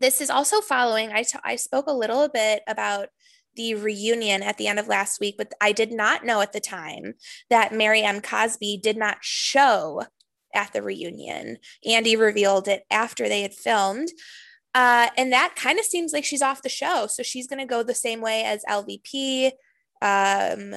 This 0.00 0.20
is 0.20 0.30
also 0.30 0.60
following, 0.60 1.10
I 1.12 1.22
t- 1.22 1.38
I 1.44 1.56
spoke 1.56 1.86
a 1.88 1.92
little 1.92 2.28
bit 2.28 2.62
about 2.66 3.08
the 3.56 3.74
reunion 3.74 4.42
at 4.42 4.56
the 4.56 4.68
end 4.68 4.78
of 4.78 4.86
last 4.88 5.18
week, 5.20 5.34
but 5.36 5.52
I 5.60 5.72
did 5.72 5.90
not 5.92 6.24
know 6.24 6.40
at 6.40 6.52
the 6.52 6.60
time 6.60 7.14
that 7.50 7.72
Mary 7.72 8.02
M. 8.02 8.20
Cosby 8.20 8.78
did 8.82 8.96
not 8.96 9.18
show 9.20 10.04
at 10.54 10.72
the 10.72 10.82
reunion. 10.82 11.58
Andy 11.84 12.14
revealed 12.16 12.68
it 12.68 12.84
after 12.90 13.28
they 13.28 13.42
had 13.42 13.54
filmed. 13.54 14.08
Uh, 14.74 15.08
and 15.16 15.32
that 15.32 15.54
kind 15.56 15.78
of 15.78 15.84
seems 15.84 16.12
like 16.12 16.24
she's 16.24 16.42
off 16.42 16.62
the 16.62 16.68
show. 16.68 17.06
So 17.08 17.22
she's 17.22 17.48
going 17.48 17.58
to 17.58 17.66
go 17.66 17.82
the 17.82 17.94
same 17.94 18.20
way 18.20 18.44
as 18.44 18.62
LVP. 18.68 19.50
Um, 20.00 20.74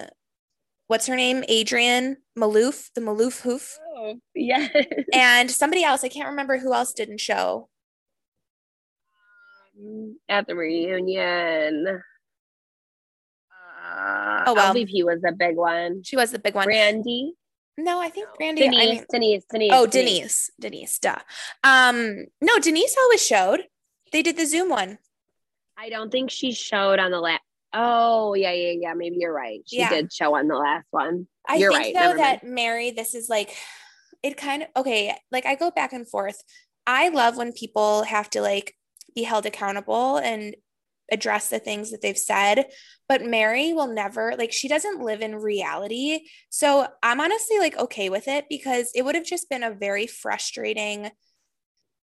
what's 0.88 1.06
her 1.08 1.16
name? 1.16 1.44
Adrienne 1.50 2.18
Maloof, 2.38 2.90
the 2.96 3.02
Maloof 3.02 3.42
Hoof, 3.42 3.78
Oh, 3.96 4.16
yes. 4.34 4.72
and 5.14 5.52
somebody 5.52 5.84
else. 5.84 6.04
I 6.04 6.10
can't 6.10 6.30
remember 6.30 6.58
who 6.58 6.74
else 6.74 6.94
didn't 6.94 7.20
show. 7.20 7.70
At 10.30 10.48
the 10.48 10.56
reunion. 10.56 12.02
Uh, 13.48 14.44
Oh, 14.48 14.54
well. 14.54 14.74
he 14.74 15.04
was 15.04 15.22
the 15.22 15.32
big 15.32 15.56
one. 15.56 16.04
She 16.04 16.16
was 16.16 16.32
the 16.32 16.40
big 16.40 16.56
one. 16.56 16.68
Randy. 16.68 17.34
no, 17.78 18.00
I 18.00 18.10
think 18.10 18.28
Brandy. 18.38 18.62
Denise, 18.64 18.82
I 18.82 18.86
mean, 18.94 19.06
Denise, 19.12 19.44
Denise. 19.52 19.72
oh, 19.74 19.86
Denise. 19.88 20.50
Denise. 20.60 21.00
Duh. 21.00 21.18
Um, 21.64 22.26
no, 22.42 22.58
Denise 22.60 22.96
always 23.00 23.26
showed. 23.26 23.66
They 24.12 24.22
did 24.22 24.38
the 24.38 24.46
Zoom 24.46 24.70
one. 24.70 24.98
I 25.78 25.90
don't 25.90 26.12
think 26.12 26.32
she 26.32 26.52
showed 26.54 27.00
on 27.00 27.12
the 27.12 27.20
last. 27.20 27.42
Oh, 27.74 28.34
yeah, 28.34 28.52
yeah, 28.52 28.74
yeah. 28.80 28.94
Maybe 28.94 29.18
you're 29.20 29.34
right. 29.34 29.62
She 29.66 29.78
Yeah. 29.80 29.90
did 29.90 30.12
show 30.14 30.36
on 30.36 30.48
the 30.48 30.56
last 30.58 30.86
one. 30.92 31.28
I 31.48 31.56
You're 31.56 31.72
think 31.72 31.84
right. 31.84 31.94
though 31.94 32.00
Never 32.16 32.18
that 32.18 32.44
Mary, 32.44 32.92
this 32.92 33.16
is 33.16 33.30
like 33.30 33.56
it 34.22 34.38
kind 34.38 34.64
of 34.64 34.68
okay, 34.78 35.16
like 35.32 35.46
I 35.46 35.56
go 35.56 35.72
back 35.72 35.92
and 35.94 36.08
forth. 36.08 36.44
I 36.86 37.10
love 37.10 37.38
when 37.38 37.52
people 37.54 38.04
have 38.04 38.30
to 38.32 38.42
like 38.42 38.76
be 39.16 39.24
held 39.24 39.46
accountable 39.46 40.18
and 40.18 40.56
address 41.12 41.50
the 41.50 41.60
things 41.60 41.92
that 41.92 42.02
they've 42.02 42.18
said, 42.18 42.66
but 43.10 43.24
Mary 43.24 43.74
will 43.74 43.94
never 43.94 44.34
like 44.38 44.54
she 44.54 44.68
doesn't 44.68 45.02
live 45.02 45.22
in 45.22 45.36
reality. 45.36 46.22
So 46.50 46.88
I'm 47.04 47.20
honestly 47.20 47.60
like 47.60 47.78
okay 47.78 48.10
with 48.10 48.28
it 48.28 48.46
because 48.50 48.92
it 48.96 49.04
would 49.04 49.16
have 49.16 49.26
just 49.26 49.50
been 49.50 49.64
a 49.64 49.74
very 49.74 50.08
frustrating 50.08 51.12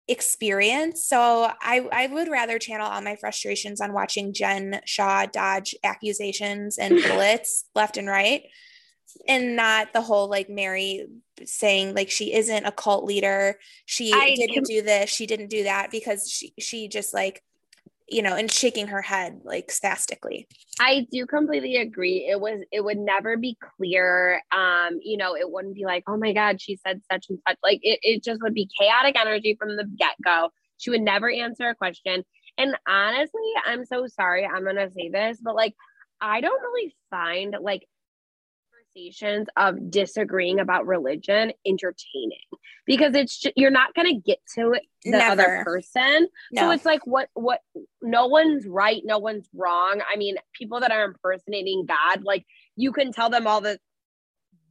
experience. 0.08 1.04
So 1.04 1.52
I 1.62 1.88
I 1.92 2.08
would 2.08 2.30
rather 2.30 2.58
channel 2.60 2.88
all 2.88 3.02
my 3.02 3.16
frustrations 3.18 3.82
on 3.82 3.94
watching 3.94 4.34
Jen 4.34 4.82
Shah 4.86 5.26
dodge 5.26 5.76
accusations 5.84 6.78
and 6.78 7.02
bullets 7.08 7.66
left 7.76 7.98
and 7.98 8.08
right 8.08 8.44
and 9.28 9.56
not 9.56 9.94
the 9.94 10.02
whole 10.02 10.30
like 10.30 10.50
Mary 10.50 11.08
saying 11.44 11.94
like 11.94 12.10
she 12.10 12.34
isn't 12.34 12.66
a 12.66 12.72
cult 12.72 13.06
leader. 13.06 13.58
She 13.86 14.14
I 14.14 14.36
didn't 14.36 14.66
do 14.66 14.82
this, 14.82 15.10
she 15.10 15.26
didn't 15.26 15.50
do 15.50 15.64
that 15.64 15.92
because 15.92 16.30
she 16.30 16.54
she 16.60 16.88
just 16.88 17.14
like 17.14 17.44
you 18.08 18.22
know, 18.22 18.36
and 18.36 18.52
shaking 18.52 18.88
her 18.88 19.02
head 19.02 19.42
like 19.44 19.72
spastically. 19.72 20.48
I 20.80 21.08
do 21.12 21.26
completely 21.26 21.78
agree. 21.78 22.28
It 22.30 22.40
was 22.40 22.62
it 22.72 22.84
would 22.84 22.98
never 22.98 23.38
be 23.38 23.58
clear. 23.78 24.42
Um, 24.52 25.00
you 25.02 25.18
know, 25.18 25.36
it 25.36 25.50
wouldn't 25.50 25.76
be 25.76 25.86
like, 25.86 26.04
oh 26.08 26.18
my 26.18 26.34
God, 26.34 26.62
she 26.62 26.76
said 26.76 27.02
such 27.12 27.28
and 27.30 27.40
such. 27.48 27.58
Like 27.64 27.80
it, 27.82 28.00
it 28.04 28.24
just 28.24 28.42
would 28.42 28.54
be 28.54 28.70
chaotic 28.80 29.20
energy 29.20 29.56
from 29.60 29.76
the 29.76 29.86
get-go. 29.98 30.50
She 30.78 30.90
would 30.92 31.02
never 31.02 31.30
answer 31.30 31.70
a 31.70 31.76
question. 31.76 32.24
And 32.58 32.78
honestly, 32.88 33.42
I'm 33.66 33.86
so 33.86 34.08
sorry. 34.08 34.46
I'm 34.46 34.64
gonna 34.64 34.92
say 34.92 35.10
this, 35.10 35.40
but 35.42 35.56
like 35.56 35.74
I 36.22 36.42
don't 36.42 36.62
really 36.62 36.96
find 37.10 37.56
like 37.60 37.88
conversations 38.96 39.48
of 39.58 39.92
disagreeing 39.92 40.60
about 40.60 40.86
religion 40.86 41.52
entertaining 41.66 42.40
because 42.86 43.16
it's 43.16 43.38
just, 43.38 43.54
you're 43.58 43.72
not 43.72 43.94
going 43.94 44.08
to 44.08 44.22
get 44.22 44.40
to 44.56 44.74
it 44.74 44.84
the 45.04 45.12
Never. 45.12 45.32
other 45.32 45.64
person 45.64 46.28
no. 46.52 46.64
so 46.64 46.72
it's 46.72 46.86
like 46.86 47.06
what 47.06 47.30
what 47.34 47.62
no 48.02 48.28
one's 48.28 48.66
right 48.66 49.02
no 49.06 49.20
one's 49.20 49.48
wrong. 49.54 50.02
I 50.12 50.18
mean 50.18 50.36
people 50.54 50.80
that 50.80 50.92
are 50.92 51.06
impersonating 51.06 51.86
god 51.86 52.24
like 52.24 52.46
you 52.76 52.92
can 52.92 53.12
tell 53.12 53.30
them 53.30 53.48
all 53.48 53.62
the 53.62 53.80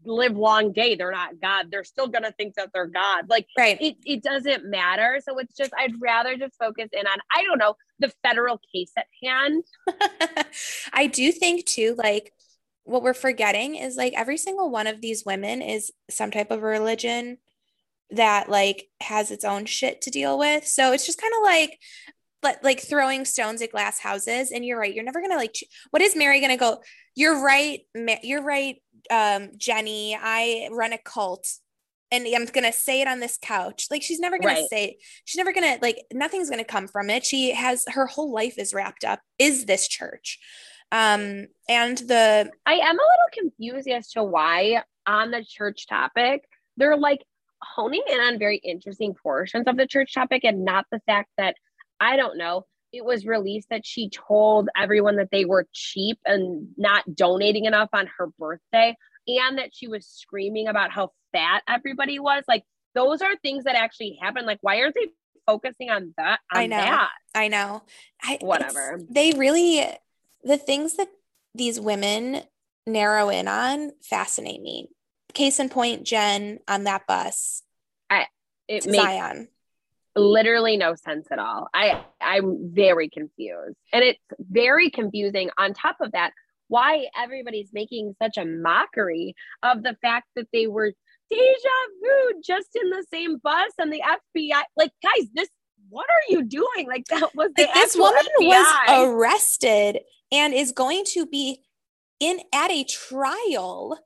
live 0.06 0.36
long 0.36 0.72
day 0.72 0.94
they're 0.96 1.10
not 1.10 1.40
god 1.40 1.70
they're 1.70 1.82
still 1.82 2.08
going 2.08 2.24
to 2.24 2.32
think 2.32 2.54
that 2.56 2.70
they're 2.74 2.86
god. 2.86 3.28
Like 3.28 3.46
right. 3.56 3.80
it, 3.80 3.96
it 4.04 4.22
doesn't 4.22 4.64
matter. 4.68 5.20
So 5.24 5.38
it's 5.38 5.56
just 5.56 5.72
i'd 5.78 5.94
rather 6.00 6.36
just 6.36 6.56
focus 6.58 6.88
in 6.92 7.06
on 7.06 7.18
i 7.34 7.42
don't 7.44 7.58
know 7.58 7.76
the 8.00 8.12
federal 8.22 8.60
case 8.74 8.90
at 8.96 9.06
hand. 9.22 9.64
I 10.92 11.06
do 11.06 11.30
think 11.30 11.64
too 11.64 11.94
like 11.96 12.32
what 12.84 13.02
we're 13.02 13.14
forgetting 13.14 13.76
is 13.76 13.96
like 13.96 14.12
every 14.16 14.36
single 14.36 14.70
one 14.70 14.86
of 14.86 15.00
these 15.00 15.24
women 15.24 15.62
is 15.62 15.90
some 16.10 16.30
type 16.30 16.50
of 16.50 16.62
religion 16.62 17.38
that 18.10 18.48
like 18.48 18.88
has 19.00 19.30
its 19.30 19.44
own 19.44 19.64
shit 19.64 20.02
to 20.02 20.10
deal 20.10 20.38
with. 20.38 20.66
So 20.66 20.92
it's 20.92 21.06
just 21.06 21.20
kind 21.20 21.32
of 21.36 21.42
like 21.42 21.78
like 22.44 22.62
like 22.62 22.80
throwing 22.80 23.24
stones 23.24 23.62
at 23.62 23.72
glass 23.72 23.98
houses 23.98 24.52
and 24.52 24.64
you're 24.64 24.78
right 24.78 24.94
you're 24.94 25.02
never 25.02 25.20
gonna 25.20 25.34
like 25.34 25.56
what 25.90 26.02
is 26.02 26.14
mary 26.14 26.40
gonna 26.40 26.56
go 26.56 26.80
you're 27.16 27.42
right 27.42 27.80
you're 28.22 28.42
right 28.42 28.76
um 29.10 29.48
jenny 29.56 30.16
i 30.20 30.68
run 30.70 30.92
a 30.92 30.98
cult 30.98 31.48
and 32.12 32.26
i'm 32.36 32.44
gonna 32.44 32.72
say 32.72 33.00
it 33.00 33.08
on 33.08 33.18
this 33.18 33.38
couch 33.40 33.86
like 33.90 34.02
she's 34.02 34.20
never 34.20 34.38
gonna 34.38 34.60
right. 34.60 34.70
say 34.70 34.98
she's 35.24 35.38
never 35.38 35.52
gonna 35.52 35.78
like 35.82 36.04
nothing's 36.12 36.50
gonna 36.50 36.64
come 36.64 36.86
from 36.86 37.10
it 37.10 37.24
she 37.24 37.52
has 37.52 37.84
her 37.88 38.06
whole 38.06 38.32
life 38.32 38.58
is 38.58 38.74
wrapped 38.74 39.04
up 39.04 39.20
is 39.38 39.64
this 39.64 39.88
church 39.88 40.38
um, 40.92 41.46
and 41.68 41.98
the 41.98 42.50
I 42.66 42.74
am 42.74 42.98
a 42.98 43.02
little 43.02 43.50
confused 43.50 43.88
as 43.88 44.10
to 44.12 44.22
why 44.22 44.82
on 45.06 45.30
the 45.30 45.44
church 45.44 45.86
topic, 45.88 46.44
they're 46.76 46.96
like 46.96 47.22
honing 47.62 48.02
in 48.10 48.20
on 48.20 48.38
very 48.38 48.58
interesting 48.58 49.14
portions 49.14 49.66
of 49.66 49.76
the 49.76 49.86
church 49.86 50.14
topic 50.14 50.44
and 50.44 50.64
not 50.64 50.86
the 50.90 51.00
fact 51.06 51.30
that 51.38 51.56
I 52.00 52.16
don't 52.16 52.38
know. 52.38 52.66
It 52.92 53.04
was 53.04 53.26
released 53.26 53.70
that 53.70 53.84
she 53.84 54.08
told 54.08 54.68
everyone 54.76 55.16
that 55.16 55.30
they 55.32 55.44
were 55.44 55.66
cheap 55.72 56.18
and 56.24 56.68
not 56.76 57.02
donating 57.12 57.64
enough 57.64 57.88
on 57.92 58.08
her 58.18 58.28
birthday, 58.38 58.94
and 59.26 59.58
that 59.58 59.70
she 59.74 59.88
was 59.88 60.06
screaming 60.06 60.68
about 60.68 60.92
how 60.92 61.10
fat 61.32 61.62
everybody 61.68 62.20
was. 62.20 62.44
Like, 62.46 62.62
those 62.94 63.20
are 63.20 63.34
things 63.42 63.64
that 63.64 63.74
actually 63.74 64.18
happen. 64.20 64.46
Like, 64.46 64.58
why 64.60 64.80
aren't 64.80 64.94
they 64.94 65.08
focusing 65.44 65.90
on 65.90 66.14
that? 66.18 66.38
On 66.52 66.60
I 66.60 66.66
know. 66.66 66.76
That? 66.76 67.10
I 67.34 67.48
know. 67.48 67.82
I, 68.22 68.38
Whatever. 68.40 69.00
They 69.10 69.32
really 69.32 69.84
the 70.44 70.58
things 70.58 70.96
that 70.96 71.08
these 71.54 71.80
women 71.80 72.42
narrow 72.86 73.28
in 73.28 73.48
on 73.48 73.92
fascinate 74.02 74.60
me. 74.60 74.88
Case 75.32 75.58
in 75.58 75.68
point, 75.68 76.04
Jen 76.04 76.60
on 76.68 76.84
that 76.84 77.06
bus. 77.06 77.62
I 78.08 78.26
it 78.68 78.86
makes 78.86 79.02
Zion. 79.02 79.48
literally 80.14 80.76
no 80.76 80.94
sense 80.94 81.26
at 81.30 81.38
all. 81.38 81.68
I 81.74 82.04
I'm 82.20 82.70
very 82.72 83.08
confused. 83.08 83.76
And 83.92 84.04
it's 84.04 84.20
very 84.38 84.90
confusing 84.90 85.50
on 85.58 85.74
top 85.74 85.96
of 86.00 86.12
that 86.12 86.32
why 86.68 87.06
everybody's 87.16 87.70
making 87.72 88.14
such 88.22 88.36
a 88.36 88.44
mockery 88.44 89.34
of 89.62 89.82
the 89.82 89.96
fact 90.00 90.28
that 90.36 90.48
they 90.52 90.66
were 90.66 90.92
deja 91.30 91.68
vu 92.02 92.40
just 92.44 92.68
in 92.80 92.90
the 92.90 93.04
same 93.12 93.38
bus 93.38 93.72
and 93.78 93.92
the 93.92 94.02
FBI 94.02 94.62
like 94.76 94.92
guys 95.02 95.28
this 95.34 95.48
what 95.94 96.06
are 96.06 96.32
you 96.32 96.42
doing 96.42 96.88
like 96.88 97.04
that 97.06 97.34
was 97.34 97.50
like 97.56 97.72
this 97.72 97.96
woman 97.96 98.24
FBI. 98.40 98.48
was 98.48 98.66
arrested 98.88 100.00
and 100.32 100.52
is 100.52 100.72
going 100.72 101.04
to 101.12 101.24
be 101.24 101.60
in 102.18 102.40
at 102.52 102.70
a 102.72 102.84
trial 102.84 103.98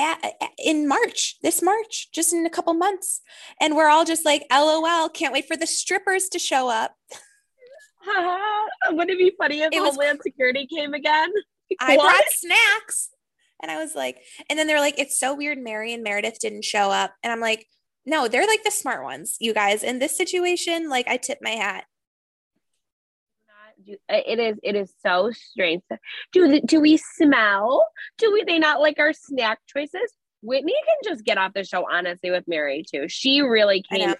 at, 0.00 0.18
in 0.58 0.88
March, 0.88 1.36
this 1.42 1.62
March, 1.62 2.08
just 2.12 2.32
in 2.32 2.46
a 2.46 2.50
couple 2.50 2.74
months. 2.74 3.20
And 3.60 3.76
we're 3.76 3.88
all 3.88 4.04
just 4.04 4.24
like, 4.24 4.44
LOL, 4.50 5.08
can't 5.08 5.32
wait 5.32 5.46
for 5.46 5.56
the 5.56 5.66
strippers 5.66 6.28
to 6.30 6.38
show 6.38 6.68
up. 6.68 6.94
Would 8.90 9.10
it 9.10 9.18
be 9.18 9.32
funny 9.38 9.60
if 9.60 9.72
it 9.72 9.78
Homeland 9.78 10.18
was, 10.18 10.24
Security 10.24 10.66
came 10.66 10.94
again? 10.94 11.30
I 11.80 11.96
what? 11.96 12.10
brought 12.10 12.24
snacks. 12.30 13.10
And 13.62 13.70
I 13.70 13.76
was 13.76 13.94
like, 13.94 14.18
and 14.48 14.58
then 14.58 14.66
they're 14.66 14.80
like, 14.80 14.98
it's 14.98 15.20
so 15.20 15.36
weird 15.36 15.58
Mary 15.58 15.92
and 15.92 16.02
Meredith 16.02 16.40
didn't 16.40 16.64
show 16.64 16.90
up. 16.90 17.12
And 17.22 17.30
I'm 17.30 17.40
like, 17.40 17.66
no, 18.06 18.28
they're 18.28 18.46
like 18.46 18.64
the 18.64 18.70
smart 18.70 19.02
ones, 19.02 19.36
you 19.40 19.54
guys. 19.54 19.82
In 19.82 19.98
this 19.98 20.16
situation, 20.16 20.88
like 20.88 21.08
I 21.08 21.16
tip 21.16 21.38
my 21.42 21.50
hat. 21.50 21.84
It 24.08 24.38
is 24.38 24.58
it 24.62 24.76
is 24.76 24.92
so 25.04 25.30
strange. 25.32 25.82
Do 26.32 26.60
do 26.60 26.80
we 26.80 26.96
smell? 26.96 27.86
Do 28.18 28.32
we 28.32 28.44
they 28.44 28.58
not 28.58 28.80
like 28.80 28.98
our 28.98 29.12
snack 29.12 29.58
choices? 29.66 30.12
Whitney 30.42 30.74
can 30.86 31.12
just 31.12 31.24
get 31.24 31.38
off 31.38 31.52
the 31.54 31.64
show 31.64 31.86
honestly 31.90 32.30
with 32.30 32.44
mary 32.46 32.84
too. 32.88 33.08
She 33.08 33.40
really 33.40 33.82
came 33.82 34.14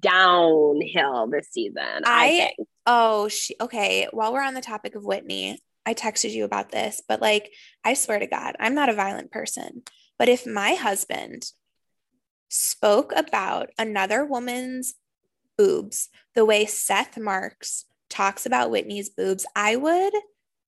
downhill 0.00 1.26
this 1.26 1.48
season 1.50 2.02
i, 2.04 2.48
I 2.58 2.64
oh 2.86 3.28
she 3.28 3.56
okay 3.60 4.06
while 4.12 4.32
we're 4.32 4.42
on 4.42 4.54
the 4.54 4.60
topic 4.60 4.94
of 4.94 5.04
whitney 5.04 5.58
i 5.84 5.94
texted 5.94 6.30
you 6.30 6.44
about 6.44 6.70
this 6.70 7.02
but 7.08 7.20
like 7.20 7.50
i 7.82 7.94
swear 7.94 8.20
to 8.20 8.28
god 8.28 8.54
i'm 8.60 8.76
not 8.76 8.88
a 8.88 8.94
violent 8.94 9.32
person 9.32 9.82
but 10.16 10.28
if 10.28 10.46
my 10.46 10.74
husband 10.74 11.50
spoke 12.54 13.12
about 13.16 13.70
another 13.76 14.24
woman's 14.24 14.94
boobs 15.58 16.08
the 16.34 16.44
way 16.44 16.64
seth 16.64 17.18
marks 17.18 17.84
talks 18.08 18.46
about 18.46 18.70
Whitney's 18.70 19.08
boobs, 19.10 19.44
I 19.56 19.74
would 19.74 20.12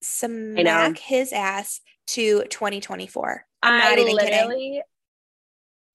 smack 0.02 0.98
his 0.98 1.32
ass 1.32 1.80
to 2.08 2.42
2024. 2.50 3.44
I'm 3.62 3.72
I 3.72 3.78
not 3.78 3.98
even 3.98 4.18
kidding. 4.18 4.82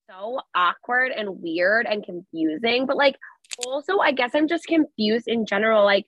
So 0.10 0.40
awkward 0.56 1.12
and 1.12 1.42
weird 1.42 1.86
and 1.86 2.04
confusing, 2.04 2.86
but 2.86 2.96
like 2.96 3.18
also, 3.66 4.00
I 4.00 4.14
guess 4.14 4.32
I'm 4.34 4.48
just 4.48 4.66
confused 4.66 5.28
in 5.28 5.46
general. 5.46 5.84
Like, 5.84 6.06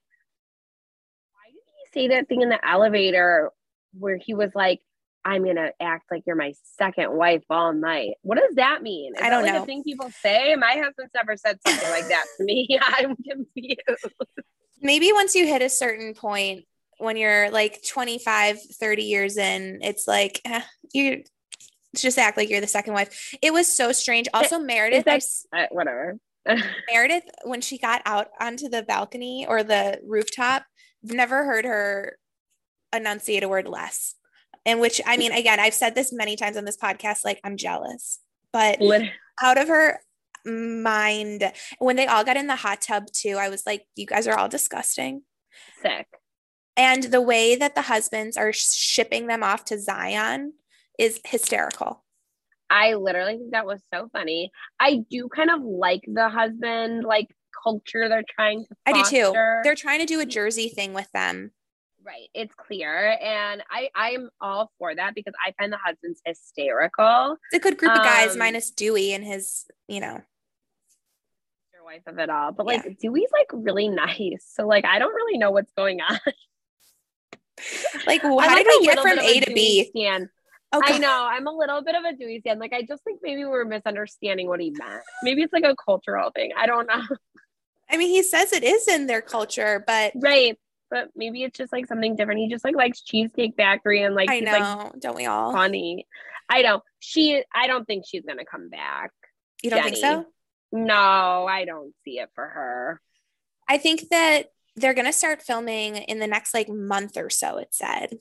why 1.33 1.51
did 1.51 1.61
he 1.65 2.07
say 2.07 2.15
that 2.15 2.29
thing 2.29 2.41
in 2.41 2.49
the 2.49 2.65
elevator 2.65 3.51
where 3.97 4.17
he 4.17 4.33
was 4.33 4.51
like, 4.55 4.79
I'm 5.25 5.45
gonna 5.45 5.71
act 5.79 6.05
like 6.11 6.23
you're 6.25 6.35
my 6.35 6.53
second 6.77 7.11
wife 7.11 7.43
all 7.49 7.73
night. 7.73 8.15
What 8.21 8.37
does 8.37 8.55
that 8.55 8.81
mean? 8.83 9.15
Is 9.15 9.21
I 9.21 9.29
don't 9.29 9.43
that 9.43 9.49
like 9.49 9.57
know. 9.59 9.63
A 9.63 9.65
thing 9.65 9.83
people 9.83 10.09
say. 10.11 10.55
My 10.55 10.73
husband's 10.83 11.11
never 11.15 11.37
said 11.37 11.59
something 11.65 11.89
like 11.89 12.07
that 12.09 12.25
to 12.37 12.43
me. 12.43 12.67
I'm 12.81 13.15
confused 13.15 14.13
maybe 14.83 15.11
once 15.13 15.33
you 15.33 15.47
hit 15.47 15.63
a 15.63 15.69
certain 15.69 16.13
point 16.13 16.65
when 16.99 17.17
you're 17.17 17.49
like 17.49 17.81
25 17.87 18.61
30 18.61 19.03
years 19.03 19.37
in 19.37 19.79
it's 19.81 20.07
like 20.07 20.39
eh, 20.45 20.61
you 20.93 21.23
just 21.95 22.19
act 22.19 22.37
like 22.37 22.49
you're 22.49 22.61
the 22.61 22.67
second 22.67 22.93
wife 22.93 23.33
it 23.41 23.51
was 23.53 23.75
so 23.75 23.91
strange 23.91 24.27
also 24.33 24.59
meredith 24.59 25.05
that, 25.05 25.23
uh, 25.55 25.65
whatever 25.71 26.17
meredith 26.91 27.23
when 27.45 27.61
she 27.61 27.77
got 27.77 28.01
out 28.05 28.27
onto 28.39 28.67
the 28.67 28.83
balcony 28.83 29.45
or 29.47 29.63
the 29.63 29.99
rooftop 30.05 30.63
never 31.01 31.45
heard 31.45 31.65
her 31.65 32.17
enunciate 32.93 33.43
a 33.43 33.49
word 33.49 33.67
less 33.67 34.15
in 34.65 34.79
which 34.79 35.01
i 35.05 35.17
mean 35.17 35.31
again 35.31 35.59
i've 35.59 35.73
said 35.73 35.95
this 35.95 36.13
many 36.13 36.35
times 36.35 36.57
on 36.57 36.65
this 36.65 36.77
podcast 36.77 37.25
like 37.25 37.39
i'm 37.43 37.57
jealous 37.57 38.19
but 38.51 38.79
out 39.41 39.57
of 39.57 39.67
her 39.67 39.99
mind. 40.45 41.51
When 41.79 41.95
they 41.95 42.07
all 42.07 42.23
got 42.23 42.37
in 42.37 42.47
the 42.47 42.55
hot 42.55 42.81
tub 42.81 43.07
too, 43.11 43.37
I 43.39 43.49
was 43.49 43.63
like, 43.65 43.85
you 43.95 44.05
guys 44.05 44.27
are 44.27 44.37
all 44.37 44.49
disgusting. 44.49 45.23
Sick. 45.81 46.07
And 46.75 47.03
the 47.03 47.21
way 47.21 47.55
that 47.55 47.75
the 47.75 47.83
husbands 47.83 48.35
are 48.35 48.51
shipping 48.53 49.27
them 49.27 49.43
off 49.43 49.65
to 49.65 49.79
Zion 49.79 50.53
is 50.97 51.19
hysterical. 51.25 52.03
I 52.69 52.95
literally 52.95 53.37
think 53.37 53.51
that 53.51 53.67
was 53.67 53.81
so 53.93 54.09
funny. 54.11 54.51
I 54.79 55.03
do 55.09 55.29
kind 55.29 55.51
of 55.51 55.61
like 55.61 56.01
the 56.07 56.29
husband 56.29 57.03
like 57.03 57.27
culture 57.63 58.09
they're 58.09 58.23
trying 58.35 58.65
to 58.65 58.75
foster. 58.85 58.99
I 58.99 59.03
do 59.03 59.09
too. 59.09 59.59
They're 59.63 59.75
trying 59.75 59.99
to 59.99 60.05
do 60.05 60.19
a 60.19 60.25
Jersey 60.25 60.69
thing 60.69 60.93
with 60.93 61.11
them. 61.11 61.51
Right. 62.05 62.29
It's 62.33 62.53
clear. 62.55 63.17
And 63.21 63.63
I, 63.71 63.89
I'm 63.95 64.29
all 64.41 64.71
for 64.77 64.93
that 64.93 65.15
because 65.15 65.33
I 65.45 65.53
find 65.57 65.71
the 65.71 65.77
husband's 65.77 66.21
hysterical. 66.25 67.37
It's 67.51 67.65
a 67.65 67.69
good 67.69 67.77
group 67.77 67.93
of 67.93 67.99
guys, 67.99 68.33
um, 68.33 68.39
minus 68.39 68.71
Dewey 68.71 69.13
and 69.13 69.23
his, 69.23 69.65
you 69.87 70.01
know 70.01 70.21
Your 71.73 71.85
wife 71.85 72.01
of 72.07 72.19
it 72.19 72.29
all. 72.29 72.51
But 72.51 72.65
like 72.65 72.83
yeah. 72.83 72.93
Dewey's 72.99 73.29
like 73.31 73.47
really 73.53 73.87
nice. 73.89 74.45
So 74.53 74.67
like 74.67 74.85
I 74.85 74.99
don't 74.99 75.13
really 75.13 75.37
know 75.37 75.51
what's 75.51 75.71
going 75.77 76.01
on. 76.01 76.19
like 78.07 78.21
how 78.21 78.35
like 78.35 78.57
did 78.57 78.67
we 78.67 78.85
get 78.85 78.99
from 78.99 79.19
A 79.19 79.39
to 79.39 79.53
B? 79.53 79.85
Stand. 79.95 80.29
Okay. 80.73 80.95
I 80.95 80.97
know. 80.97 81.27
I'm 81.29 81.45
a 81.45 81.51
little 81.51 81.83
bit 81.83 81.95
of 81.95 82.03
a 82.03 82.15
Dewey 82.15 82.39
stand. 82.39 82.59
Like 82.59 82.73
I 82.73 82.81
just 82.81 83.03
think 83.03 83.19
maybe 83.21 83.45
we're 83.45 83.63
misunderstanding 83.63 84.47
what 84.47 84.59
he 84.59 84.71
meant. 84.71 85.03
Maybe 85.21 85.43
it's 85.43 85.53
like 85.53 85.63
a 85.63 85.75
cultural 85.75 86.31
thing. 86.31 86.51
I 86.57 86.65
don't 86.65 86.87
know. 86.87 87.01
I 87.89 87.97
mean, 87.97 88.09
he 88.09 88.23
says 88.23 88.51
it 88.51 88.63
is 88.63 88.87
in 88.87 89.05
their 89.05 89.21
culture, 89.21 89.83
but 89.85 90.13
right. 90.15 90.57
But 90.93 91.09
maybe 91.15 91.43
it's 91.43 91.57
just 91.57 91.73
like 91.73 91.87
something 91.87 92.15
different. 92.15 92.39
He 92.39 92.47
just 92.47 92.63
like 92.63 92.75
likes 92.75 93.01
Cheesecake 93.01 93.55
Factory 93.57 94.03
and 94.03 94.13
like 94.13 94.29
I 94.29 94.35
he's, 94.35 94.43
know, 94.43 94.51
like 94.51 94.99
don't 94.99 95.15
we 95.15 95.25
all? 95.25 95.51
funny. 95.51 96.07
I 96.47 96.61
know 96.61 96.83
she. 96.99 97.43
I 97.53 97.65
don't 97.65 97.85
think 97.85 98.05
she's 98.07 98.23
gonna 98.23 98.45
come 98.45 98.69
back. 98.69 99.11
You 99.63 99.71
don't 99.71 99.83
think 99.83 99.97
so? 99.97 100.25
No, 100.71 101.47
I 101.49 101.65
don't 101.65 101.93
see 102.05 102.19
it 102.19 102.29
for 102.35 102.45
her. 102.45 103.01
I 103.67 103.79
think 103.79 104.09
that 104.11 104.51
they're 104.75 104.93
gonna 104.93 105.13
start 105.13 105.41
filming 105.41 105.95
in 105.95 106.19
the 106.19 106.27
next 106.27 106.53
like 106.53 106.69
month 106.69 107.17
or 107.17 107.31
so. 107.31 107.57
It 107.57 107.69
said, 107.71 108.19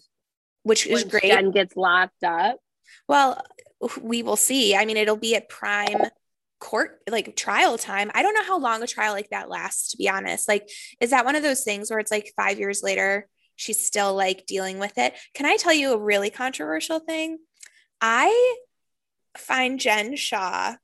which 0.62 0.86
is 0.86 1.04
great. 1.04 1.24
Jen 1.24 1.50
gets 1.50 1.76
locked 1.76 2.24
up. 2.24 2.56
Well, 3.06 3.44
we 4.00 4.22
will 4.22 4.36
see. 4.36 4.74
I 4.74 4.86
mean, 4.86 4.96
it'll 4.96 5.16
be 5.16 5.36
at 5.36 5.50
prime 5.50 6.06
court, 6.62 7.00
like 7.10 7.34
trial 7.34 7.76
time. 7.76 8.10
I 8.14 8.22
don't 8.22 8.34
know 8.34 8.44
how 8.44 8.58
long 8.58 8.82
a 8.82 8.86
trial 8.86 9.12
like 9.12 9.30
that 9.30 9.50
lasts, 9.50 9.90
to 9.90 9.96
be 9.96 10.08
honest. 10.08 10.46
Like, 10.46 10.68
is 11.00 11.10
that 11.10 11.24
one 11.24 11.34
of 11.34 11.42
those 11.42 11.64
things 11.64 11.90
where 11.90 11.98
it's 11.98 12.12
like 12.12 12.32
five 12.36 12.60
years 12.60 12.82
later, 12.84 13.26
she's 13.56 13.84
still 13.84 14.14
like 14.14 14.46
dealing 14.46 14.78
with 14.78 14.96
it? 14.96 15.12
Can 15.34 15.44
I 15.44 15.56
tell 15.56 15.74
you 15.74 15.92
a 15.92 15.98
really 15.98 16.30
controversial 16.30 17.00
thing? 17.00 17.38
I 18.00 18.56
find 19.36 19.80
Jen 19.80 20.14
Shah 20.14 20.76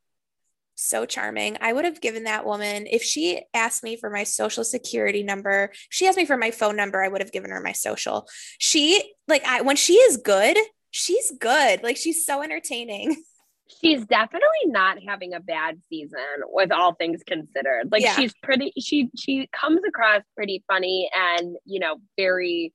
so 0.74 1.06
charming. 1.06 1.58
I 1.60 1.72
would 1.72 1.84
have 1.84 2.00
given 2.00 2.24
that 2.24 2.44
woman, 2.44 2.88
if 2.90 3.02
she 3.04 3.42
asked 3.54 3.84
me 3.84 3.96
for 3.96 4.10
my 4.10 4.24
social 4.24 4.64
security 4.64 5.22
number, 5.22 5.70
she 5.90 6.08
asked 6.08 6.18
me 6.18 6.24
for 6.24 6.36
my 6.36 6.50
phone 6.50 6.76
number, 6.76 7.02
I 7.02 7.08
would 7.08 7.20
have 7.20 7.32
given 7.32 7.50
her 7.50 7.60
my 7.60 7.72
social. 7.72 8.28
She, 8.58 9.12
like, 9.28 9.44
I, 9.44 9.60
when 9.60 9.76
she 9.76 9.94
is 9.94 10.16
good, 10.16 10.56
she's 10.90 11.32
good. 11.38 11.84
Like, 11.84 11.96
she's 11.96 12.26
so 12.26 12.42
entertaining. 12.42 13.22
She's 13.80 14.04
definitely 14.06 14.66
not 14.66 14.98
having 15.06 15.34
a 15.34 15.40
bad 15.40 15.80
season 15.88 16.18
with 16.46 16.72
all 16.72 16.94
things 16.94 17.22
considered. 17.26 17.90
Like 17.92 18.02
Yeah. 18.02 18.14
she's 18.16 18.32
pretty 18.42 18.72
she 18.80 19.10
she 19.16 19.48
comes 19.52 19.80
across 19.86 20.22
pretty 20.34 20.64
funny 20.66 21.10
and, 21.14 21.56
you 21.64 21.78
know, 21.80 21.96
very 22.16 22.72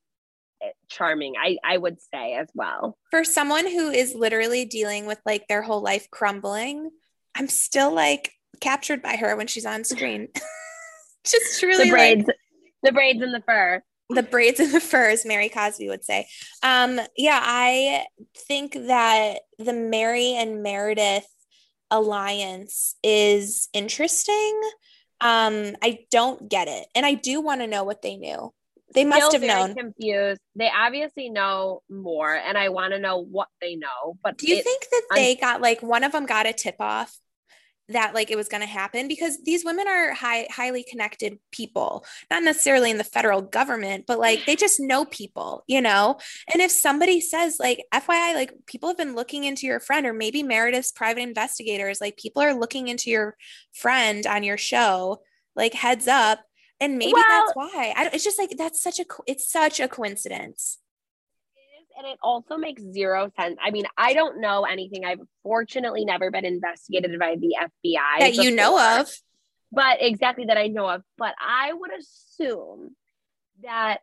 eh, 0.61 0.69
charming. 0.89 1.33
I 1.41 1.57
I 1.63 1.77
would 1.77 1.97
say 2.13 2.35
as 2.35 2.47
well. 2.53 2.97
For 3.11 3.23
someone 3.23 3.65
who 3.65 3.89
is 3.89 4.13
literally 4.13 4.65
dealing 4.65 5.05
with 5.07 5.19
like 5.25 5.47
their 5.47 5.63
whole 5.63 5.81
life 5.81 6.09
crumbling, 6.11 6.91
I'm 7.35 7.47
still 7.47 7.91
like 7.91 8.31
captured 8.61 9.01
by 9.01 9.15
her 9.15 9.35
when 9.35 9.47
she's 9.47 9.65
on 9.65 9.83
screen. 9.83 10.27
Just 11.25 11.59
truly 11.59 11.77
the 11.77 11.83
like, 11.83 11.91
braids 11.91 12.25
the 12.83 12.91
braids 12.91 13.21
and 13.21 13.33
the 13.33 13.41
fur. 13.47 13.81
the 14.09 14.23
braids 14.23 14.59
and 14.59 14.73
the 14.73 14.79
furs, 14.81 15.25
Mary 15.25 15.47
Cosby 15.49 15.87
would 15.87 16.03
say. 16.03 16.27
Um, 16.61 16.99
yeah, 17.15 17.39
I 17.41 18.05
think 18.35 18.73
that 18.73 19.39
the 19.63 19.73
Mary 19.73 20.33
and 20.35 20.61
Meredith 20.63 21.27
alliance 21.89 22.95
is 23.03 23.69
interesting. 23.73 24.61
Um, 25.21 25.75
I 25.81 25.99
don't 26.11 26.49
get 26.49 26.67
it, 26.67 26.87
and 26.95 27.05
I 27.05 27.13
do 27.13 27.41
want 27.41 27.61
to 27.61 27.67
know 27.67 27.83
what 27.83 28.01
they 28.01 28.17
knew. 28.17 28.53
They 28.93 29.05
must 29.05 29.29
Still 29.29 29.41
have 29.41 29.47
known. 29.47 29.75
confused. 29.75 30.39
They 30.55 30.69
obviously 30.69 31.29
know 31.29 31.81
more 31.89 32.31
and 32.31 32.57
I 32.57 32.69
want 32.69 32.93
to 32.93 32.99
know 32.99 33.23
what 33.23 33.47
they 33.59 33.75
know. 33.75 34.17
But 34.23 34.37
Do 34.37 34.47
you 34.47 34.61
think 34.61 34.85
that 34.91 35.01
they 35.15 35.35
got 35.35 35.61
like 35.61 35.81
one 35.81 36.03
of 36.03 36.11
them 36.11 36.27
got 36.27 36.45
a 36.45 36.53
tip 36.53 36.75
off 36.79 37.17
that 37.93 38.13
like 38.13 38.29
it 38.29 38.35
was 38.35 38.47
going 38.47 38.61
to 38.61 38.67
happen 38.67 39.07
because 39.07 39.41
these 39.43 39.65
women 39.65 39.87
are 39.87 40.13
high 40.13 40.47
highly 40.51 40.83
connected 40.83 41.39
people, 41.51 42.05
not 42.29 42.43
necessarily 42.43 42.91
in 42.91 42.97
the 42.97 43.03
federal 43.03 43.41
government, 43.41 44.05
but 44.05 44.19
like 44.19 44.45
they 44.45 44.55
just 44.55 44.79
know 44.79 45.05
people, 45.05 45.63
you 45.67 45.81
know? 45.81 46.17
And 46.51 46.61
if 46.61 46.71
somebody 46.71 47.21
says 47.21 47.57
like 47.59 47.83
FYI 47.93 48.35
like 48.35 48.53
people 48.65 48.89
have 48.89 48.97
been 48.97 49.15
looking 49.15 49.45
into 49.45 49.65
your 49.65 49.79
friend 49.79 50.05
or 50.05 50.13
maybe 50.13 50.43
Meredith's 50.43 50.91
private 50.91 51.21
investigators 51.21 52.01
like 52.01 52.17
people 52.17 52.41
are 52.41 52.53
looking 52.53 52.87
into 52.87 53.09
your 53.09 53.35
friend 53.73 54.27
on 54.27 54.43
your 54.43 54.57
show, 54.57 55.21
like 55.55 55.73
heads 55.73 56.07
up 56.07 56.39
and 56.83 56.97
maybe 56.97 57.13
that's 57.15 57.55
why. 57.55 57.93
I 57.95 58.03
don't, 58.03 58.13
it's 58.13 58.23
just 58.23 58.39
like 58.39 58.51
that's 58.57 58.81
such 58.81 58.99
a 58.99 59.05
it's 59.25 59.49
such 59.49 59.79
a 59.79 59.87
coincidence. 59.87 60.79
And 62.03 62.11
it 62.11 62.19
also 62.21 62.57
makes 62.57 62.81
zero 62.81 63.31
sense. 63.39 63.57
I 63.63 63.71
mean, 63.71 63.85
I 63.97 64.13
don't 64.13 64.41
know 64.41 64.63
anything. 64.63 65.05
I've 65.05 65.21
fortunately 65.41 66.05
never 66.05 66.31
been 66.31 66.45
investigated 66.45 67.17
by 67.17 67.35
the 67.39 67.55
FBI 67.61 68.19
That 68.19 68.35
you 68.35 68.51
know 68.51 68.99
of. 68.99 69.09
but 69.71 69.97
exactly 70.01 70.45
that 70.45 70.57
I 70.57 70.67
know 70.67 70.89
of. 70.89 71.01
But 71.17 71.33
I 71.39 71.71
would 71.73 71.91
assume 71.97 72.95
that 73.63 73.99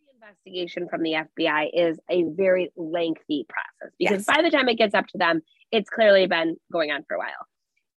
the 0.00 0.26
investigation 0.26 0.88
from 0.88 1.02
the 1.02 1.12
FBI 1.12 1.70
is 1.72 2.00
a 2.08 2.24
very 2.24 2.72
lengthy 2.76 3.46
process 3.48 3.94
because 3.98 4.26
Yes. 4.26 4.36
by 4.36 4.42
the 4.42 4.50
time 4.50 4.68
it 4.68 4.78
gets 4.78 4.94
up 4.94 5.06
to 5.08 5.18
them, 5.18 5.42
it's 5.70 5.90
clearly 5.90 6.26
been 6.26 6.56
going 6.72 6.90
on 6.90 7.04
for 7.06 7.14
a 7.14 7.18
while. 7.18 7.46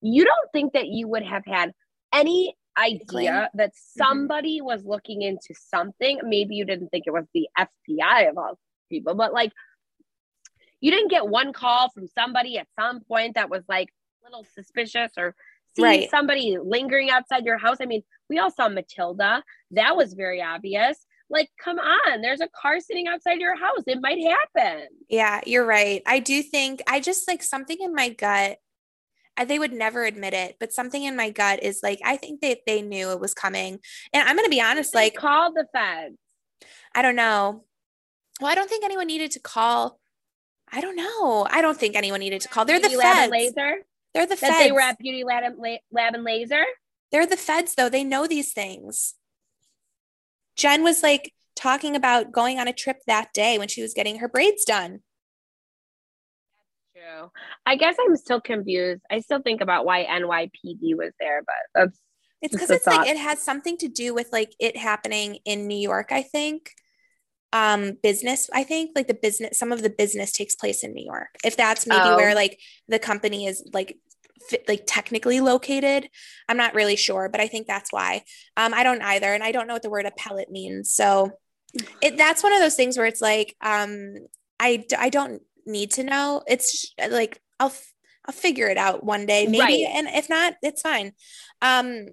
You 0.01 0.25
don't 0.25 0.53
think 0.53 0.73
that 0.73 0.89
you 0.89 1.07
would 1.09 1.23
have 1.23 1.45
had 1.47 1.73
any 2.13 2.57
idea 2.79 3.51
that 3.55 3.71
mm-hmm. 3.71 4.03
somebody 4.03 4.61
was 4.63 4.85
looking 4.85 5.21
into 5.23 5.55
something? 5.55 6.21
Maybe 6.25 6.55
you 6.55 6.65
didn't 6.65 6.89
think 6.89 7.05
it 7.07 7.13
was 7.13 7.27
the 7.35 7.49
FBI 7.59 8.31
of 8.31 8.39
all 8.39 8.59
people, 8.93 9.15
but 9.15 9.33
like 9.33 9.53
you 10.81 10.91
didn't 10.91 11.11
get 11.11 11.29
one 11.29 11.53
call 11.53 11.91
from 11.91 12.07
somebody 12.09 12.59
at 12.59 12.67
some 12.79 13.01
point 13.01 13.35
that 13.35 13.49
was 13.49 13.63
like 13.69 13.89
a 14.23 14.27
little 14.29 14.45
suspicious 14.55 15.13
or 15.17 15.35
see 15.77 15.83
Right. 15.83 16.11
somebody 16.11 16.59
lingering 16.63 17.09
outside 17.09 17.45
your 17.45 17.57
house. 17.57 17.79
I 17.81 17.87
mean, 17.87 18.03
we 18.29 18.39
all 18.39 18.51
saw 18.51 18.69
Matilda. 18.69 19.43
That 19.71 19.97
was 19.97 20.13
very 20.15 20.43
obvious. 20.43 20.99
Like, 21.31 21.49
come 21.63 21.79
on, 21.79 22.21
there's 22.21 22.43
a 22.43 22.49
car 22.61 22.79
sitting 22.81 23.09
outside 23.09 23.41
your 23.41 23.57
house. 23.57 23.85
It 23.87 24.01
might 24.03 24.19
happen. 24.23 24.89
Yeah, 25.09 25.41
you're 25.47 25.65
right. 25.65 26.03
I 26.05 26.19
do 26.19 26.43
think 26.43 26.83
I 26.87 27.01
just 27.01 27.27
like 27.27 27.43
something 27.43 27.79
in 27.81 27.95
my 27.95 28.11
gut. 28.11 28.59
I, 29.37 29.47
they 29.47 29.59
would 29.59 29.73
never 29.73 30.05
admit 30.05 30.35
it, 30.35 30.57
but 30.61 30.75
something 30.75 31.03
in 31.03 31.17
my 31.17 31.31
gut 31.31 31.63
is 31.63 31.81
like 31.83 32.01
I 32.05 32.19
think 32.19 32.43
that 32.43 32.59
they 32.67 32.83
knew 32.83 33.13
it 33.13 33.21
was 33.21 33.33
coming. 33.33 33.79
And 34.13 34.29
I'm 34.29 34.37
going 34.37 34.45
to 34.45 34.51
be 34.51 34.61
honest, 34.61 34.95
like 34.95 35.15
call 35.15 35.55
the 35.55 35.67
feds. 35.73 36.19
I 36.95 37.01
don't 37.01 37.17
know. 37.17 37.65
Well, 38.41 38.51
I 38.51 38.55
don't 38.55 38.69
think 38.69 38.85
anyone 38.85 39.07
needed 39.07 39.31
to 39.33 39.41
call. 39.41 39.99
I 40.71 40.81
don't 40.81 40.97
know. 40.97 41.47
I 41.51 41.61
don't 41.61 41.79
think 41.79 41.97
anyone 41.97 42.21
needed 42.21 42.41
to 42.43 42.49
call. 42.49 42.65
They're 42.65 42.81
the 42.81 42.89
Beauty 42.89 42.97
Lab 42.97 43.17
feds. 43.17 43.31
Laser. 43.31 43.77
They're 44.15 44.27
the 44.27 44.37
That 44.37 44.39
feds. 44.39 44.59
they 44.59 44.73
were 44.73 44.81
at 44.81 44.99
Beauty 44.99 45.25
Lab 45.25 45.55
Lab 45.91 46.15
and 46.15 46.25
Laser. 46.25 46.65
They're 47.11 47.27
the 47.27 47.37
feds, 47.37 47.75
though. 47.75 47.89
They 47.89 48.05
know 48.05 48.27
these 48.27 48.53
things. 48.53 49.15
Jen 50.57 50.83
was 50.83 51.03
like 51.03 51.33
talking 51.55 51.95
about 51.95 52.33
going 52.33 52.59
on 52.59 52.69
a 52.69 52.73
trip 52.73 52.99
that 53.07 53.33
day 53.33 53.59
when 53.59 53.69
she 53.69 53.83
was 53.83 53.93
getting 53.95 54.19
her 54.19 54.29
braids 54.29 54.65
done. 54.65 55.01
True. 56.97 57.31
I 57.67 57.77
guess 57.77 57.97
I'm 58.01 58.17
still 58.17 58.41
confused. 58.41 59.03
I 59.11 59.21
still 59.21 59.43
think 59.43 59.61
about 59.61 59.85
why 59.85 60.05
NYPD 60.05 60.97
was 60.97 61.13
there, 61.21 61.43
but 61.45 61.55
that's 61.75 61.99
It's 62.41 62.55
because 62.55 62.71
it's 62.71 62.87
like 62.87 63.09
it 63.09 63.17
has 63.17 63.43
something 63.43 63.77
to 63.79 63.89
do 63.89 64.15
with 64.15 64.29
like 64.33 64.55
it 64.59 64.77
happening 64.77 65.39
in 65.45 65.67
New 65.67 65.79
York, 65.79 66.13
I 66.13 66.23
think. 66.23 66.71
Um, 67.53 67.99
business, 68.03 68.49
I 68.53 68.65
think 68.65 68.93
like 68.95 69.09
the 69.09 69.15
business, 69.15 69.59
some 69.59 69.73
of 69.73 69.83
the 69.83 69.91
business 69.91 70.33
takes 70.33 70.55
place 70.55 70.83
in 70.83 70.93
New 70.95 71.05
York. 71.05 71.29
If 71.45 71.57
that's 71.57 71.87
maybe 71.87 72.09
Oh. 72.09 72.17
where 72.17 72.35
like 72.35 72.59
the 72.89 72.99
company 72.99 73.47
is 73.47 73.63
like 73.75 73.99
fi- 74.49 74.65
like 74.67 74.85
technically 74.87 75.41
located, 75.41 76.09
I'm 76.49 76.57
not 76.57 76.75
really 76.75 76.97
sure, 76.97 77.29
but 77.29 77.41
I 77.41 77.49
think 77.49 77.67
that's 77.67 77.93
why. 77.93 78.23
Um, 78.57 78.73
I 78.73 78.83
don't 78.83 79.03
either, 79.03 79.35
and 79.35 79.45
I 79.45 79.53
don't 79.53 79.67
know 79.67 79.75
what 79.75 79.83
the 79.83 79.91
word 79.91 80.07
appellate 80.07 80.51
means. 80.51 80.93
So 80.95 81.33
it 82.01 82.17
that's 82.17 82.43
one 82.43 82.53
of 82.53 82.61
those 82.61 82.75
things 82.75 82.97
where 82.97 83.07
it's 83.07 83.23
like 83.23 83.57
um, 83.63 84.15
i 84.61 84.85
i 84.99 85.09
don't 85.09 85.43
need 85.67 85.91
to 85.93 86.05
know. 86.05 86.43
It's 86.47 86.93
like 87.11 87.41
I'll 87.61 87.73
I'll 88.27 88.35
figure 88.35 88.69
it 88.69 88.79
out 88.79 89.05
one 89.05 89.27
day, 89.27 89.47
maybe, 89.47 89.61
Right. 89.61 89.87
and 89.95 90.07
if 90.09 90.29
not, 90.29 90.55
it's 90.63 90.81
fine. 90.83 91.13
Um, 91.61 92.07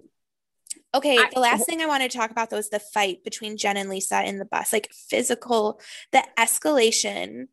okay, 0.94 1.18
I- 1.18 1.30
the 1.34 1.40
last 1.40 1.66
thing 1.66 1.82
I 1.82 1.86
wanted 1.86 2.12
to 2.12 2.18
talk 2.18 2.32
about 2.32 2.50
though 2.50 2.58
is 2.58 2.70
the 2.70 2.80
fight 2.80 3.24
between 3.24 3.58
Jen 3.58 3.78
and 3.78 3.90
Lisa 3.90 4.24
in 4.24 4.40
the 4.40 4.46
bus, 4.46 4.72
like 4.74 4.90
physical, 4.92 5.80
the 6.12 6.24
escalation. 6.38 7.48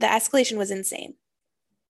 The 0.00 0.06
escalation 0.06 0.58
was 0.58 0.70
insane. 0.70 1.14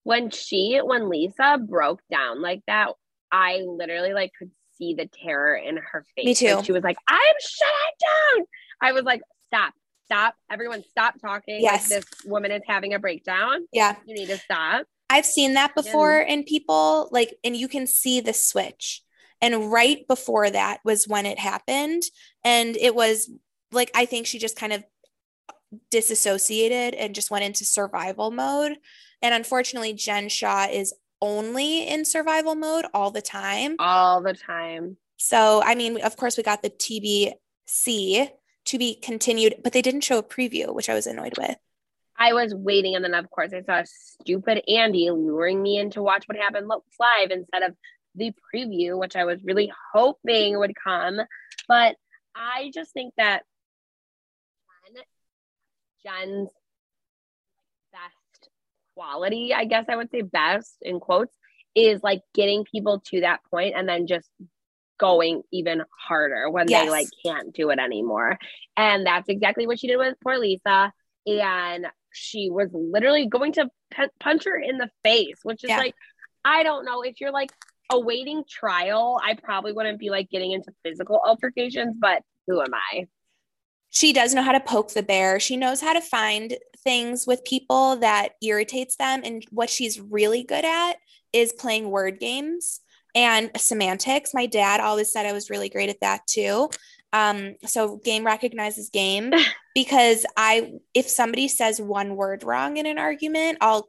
when 0.05 0.31
she 0.31 0.79
when 0.83 1.09
Lisa 1.09 1.59
broke 1.59 2.01
down 2.11 2.41
like 2.41 2.63
that, 2.69 2.91
I 3.33 3.63
literally 3.67 4.13
like 4.13 4.31
could 4.39 4.51
see 4.79 4.95
the 4.95 5.07
terror 5.07 5.57
in 5.57 5.77
her 5.79 6.05
face. 6.15 6.25
Me 6.25 6.35
too. 6.35 6.55
Like, 6.57 6.65
she 6.65 6.73
was 6.73 6.85
like, 6.85 6.97
"I'm 7.09 7.35
shutting 7.41 7.97
down." 8.39 8.47
I 8.81 8.93
was 8.93 9.03
like, 9.05 9.23
"Stop, 9.49 9.75
stop, 10.05 10.35
everyone, 10.51 10.85
stop 10.89 11.15
talking." 11.21 11.61
Yes. 11.61 11.91
like, 11.91 12.05
this 12.05 12.25
woman 12.25 12.53
is 12.53 12.63
having 12.67 12.95
a 12.95 12.99
breakdown. 13.01 13.67
Yeah, 13.73 13.97
You 14.07 14.15
need 14.15 14.29
to 14.29 14.39
stop. 14.39 14.87
I've 15.11 15.27
seen 15.27 15.55
that 15.55 15.75
before 15.75 16.19
in 16.21 16.45
people, 16.45 17.09
like, 17.11 17.37
and 17.43 17.57
you 17.57 17.67
can 17.69 17.87
see 17.89 18.21
the 18.21 18.33
switch. 18.33 19.03
And 19.41 19.71
right 19.71 20.07
before 20.09 20.49
that 20.51 20.81
was 20.85 21.07
when 21.07 21.27
it 21.27 21.39
happened. 21.39 22.03
And 22.45 22.77
it 22.77 22.95
was 22.95 23.31
like, 23.73 23.91
I 23.95 24.07
think 24.07 24.27
she 24.27 24.39
just 24.39 24.57
kind 24.57 24.73
of 24.73 24.85
disassociated 25.91 26.95
and 26.95 27.15
just 27.15 27.31
went 27.31 27.45
into 27.45 27.65
survival 27.65 28.31
mode. 28.31 28.77
And 29.23 29.35
unfortunately, 29.35 29.93
Jen 29.93 30.29
Shah 30.29 30.69
is 30.71 30.95
only 31.21 31.87
in 31.89 32.05
survival 32.05 32.55
mode 32.55 32.87
all 32.93 33.11
the 33.11 33.23
time. 33.23 33.77
all 33.79 34.23
the 34.23 34.35
time. 34.35 34.97
So, 35.17 35.63
I 35.65 35.75
mean, 35.75 36.01
of 36.03 36.17
course, 36.17 36.37
we 36.37 36.43
got 36.43 36.63
the 36.63 36.71
TBC 36.71 38.29
to 38.67 38.79
be 38.79 38.95
continued, 38.97 39.57
but 39.63 39.73
they 39.73 39.83
didn't 39.83 40.03
show 40.03 40.19
a 40.19 40.23
preview, 40.23 40.75
which 40.75 40.89
I 40.89 40.95
was 40.95 41.07
annoyed 41.07 41.39
with. 41.39 41.57
I 42.19 42.33
was 42.33 42.55
waiting, 42.55 42.95
and 42.95 43.05
then 43.05 43.15
of 43.15 43.31
course 43.31 43.53
I 43.53 43.63
saw 43.63 43.83
stupid 43.85 44.63
Andy 44.69 45.11
luring 45.11 45.63
me 45.63 45.79
in 45.79 45.91
to 45.91 46.03
watch 46.03 46.25
what 46.27 46.39
happened 46.39 46.67
live 46.67 47.31
instead 47.31 47.63
of 47.63 47.75
the 48.17 48.33
preview, 48.55 48.99
which 48.99 49.17
I 49.17 49.25
was 49.25 49.41
really 49.45 49.73
hoping 49.93 50.59
would 50.59 50.75
come. 50.75 51.21
But 51.69 51.97
I 52.35 52.71
just 52.75 52.93
think 52.93 53.15
that 53.17 53.43
Jen's 56.03 56.51
best 57.93 58.51
quality, 58.95 59.53
I 59.53 59.65
guess 59.65 59.87
I 59.89 59.97
would 59.97 60.11
say 60.11 60.23
best 60.23 60.77
in 60.83 61.01
quotes, 61.01 61.37
is 61.75 62.03
like 62.03 62.23
getting 62.35 62.65
people 62.65 63.03
to 63.11 63.21
that 63.23 63.41
point 63.51 63.75
and 63.77 63.89
then 63.89 64.07
just 64.07 64.29
going 64.99 65.43
even 65.53 65.83
harder 65.91 66.49
when 66.49 66.69
yes. 66.69 66.85
they 66.85 66.91
like 66.91 67.09
can't 67.25 67.53
do 67.55 67.71
it 67.71 67.79
anymore. 67.79 68.39
And 68.77 69.05
that's 69.05 69.29
exactly 69.29 69.67
what 69.67 69.79
she 69.79 69.89
did 69.89 69.99
with 69.99 70.15
poor 70.23 70.39
Lisa. 70.39 70.93
And 71.27 71.87
she 72.13 72.51
was 72.51 72.71
literally 72.73 73.27
going 73.27 73.53
to 73.55 73.69
punch 74.21 74.45
her 74.45 74.57
in 74.59 74.79
the 74.79 74.91
face, 75.03 75.41
which 75.43 75.65
is 75.65 75.71
yeah. 75.71 75.79
like, 75.79 75.95
I 76.45 76.63
don't 76.63 76.85
know 76.85 77.03
if 77.03 77.21
you're 77.21 77.33
like 77.33 77.51
awaiting 77.91 78.45
trial, 78.49 79.21
I 79.23 79.35
probably 79.35 79.73
wouldn't 79.73 79.99
be 79.99 80.11
like 80.11 80.31
getting 80.31 80.53
into 80.53 80.73
physical 80.85 81.21
altercations, 81.27 81.95
but 81.99 82.23
who 82.47 82.61
am 82.61 82.75
I? 82.75 83.07
She 83.91 84.13
does 84.13 84.35
know 84.35 84.43
how 84.43 84.53
to 84.53 84.61
poke 84.61 84.93
the 84.93 85.03
bear. 85.03 85.41
She 85.41 85.57
knows 85.57 85.81
how 85.81 85.93
to 85.93 86.01
find 86.01 86.57
things 86.85 87.27
with 87.27 87.45
people 87.45 87.97
that 87.97 88.35
irritates 88.43 88.97
them. 88.97 89.23
And 89.25 89.45
what 89.51 89.71
she's 89.71 90.01
really 90.01 90.43
good 90.43 90.65
at 90.65 90.95
is 91.33 91.53
playing 91.53 91.91
word 91.91 92.21
games 92.21 92.81
and 93.15 93.51
semantics. 93.57 94.35
My 94.35 94.47
dad 94.47 94.81
always 94.81 95.13
said 95.13 95.27
I 95.27 95.33
was 95.33 95.51
really 95.51 95.69
great 95.69 95.89
at 95.89 96.01
that 96.01 96.27
too. 96.27 96.69
Um, 97.13 97.55
so 97.65 97.97
game 98.05 98.27
recognizes 98.27 98.91
game 98.91 99.33
because 99.75 100.27
I 100.37 100.75
if 100.93 101.09
somebody 101.09 101.49
says 101.49 101.81
one 101.81 102.17
word 102.17 102.45
wrong 102.45 102.77
in 102.77 102.87
an 102.87 102.99
argument, 102.99 103.59
I'll 103.61 103.89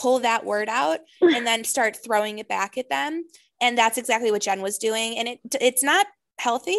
pull 0.00 0.20
that 0.20 0.44
word 0.44 0.68
out 0.68 1.00
and 1.20 1.46
then 1.46 1.64
start 1.64 1.98
throwing 2.02 2.38
it 2.38 2.48
back 2.48 2.78
at 2.78 2.88
them. 2.88 3.24
And 3.60 3.76
that's 3.76 3.98
exactly 3.98 4.30
what 4.30 4.42
Jen 4.42 4.62
was 4.62 4.78
doing. 4.78 5.18
And 5.18 5.28
it 5.28 5.40
it's 5.60 5.82
not 5.82 6.06
healthy. 6.38 6.78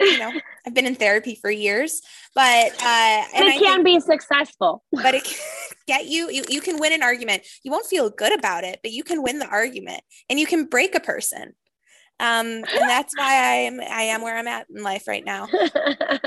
You 0.00 0.18
know, 0.18 0.32
I've 0.66 0.74
been 0.74 0.86
in 0.86 0.94
therapy 0.94 1.34
for 1.34 1.50
years, 1.50 2.00
but 2.34 2.72
uh, 2.82 3.24
and 3.34 3.48
it 3.48 3.58
can 3.58 3.82
think, 3.82 3.84
be 3.84 4.00
successful. 4.00 4.82
But 4.92 5.14
it 5.14 5.24
can 5.24 5.36
get 5.86 6.06
you, 6.06 6.30
you. 6.30 6.44
You 6.48 6.60
can 6.60 6.78
win 6.78 6.92
an 6.92 7.02
argument. 7.02 7.42
You 7.62 7.72
won't 7.72 7.86
feel 7.86 8.08
good 8.08 8.36
about 8.36 8.64
it, 8.64 8.78
but 8.82 8.92
you 8.92 9.04
can 9.04 9.22
win 9.22 9.38
the 9.38 9.48
argument, 9.48 10.00
and 10.30 10.38
you 10.38 10.46
can 10.46 10.66
break 10.66 10.94
a 10.94 11.00
person. 11.00 11.54
Um, 12.22 12.46
and 12.46 12.88
that's 12.88 13.12
why 13.18 13.34
I 13.34 13.54
am 13.66 13.80
I 13.80 14.02
am 14.02 14.22
where 14.22 14.38
I'm 14.38 14.46
at 14.46 14.68
in 14.72 14.84
life 14.84 15.08
right 15.08 15.24
now. 15.24 15.48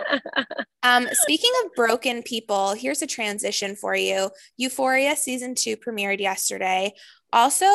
um, 0.84 1.08
speaking 1.13 1.51
of 1.63 1.73
broken 1.73 2.21
people, 2.21 2.73
here's 2.73 3.01
a 3.01 3.08
transition 3.08 3.77
for 3.77 3.95
you. 3.95 4.29
Euphoria 4.58 5.15
season 5.15 5.55
two 5.55 5.77
premiered 5.77 6.19
yesterday. 6.19 6.93
Also, 7.31 7.65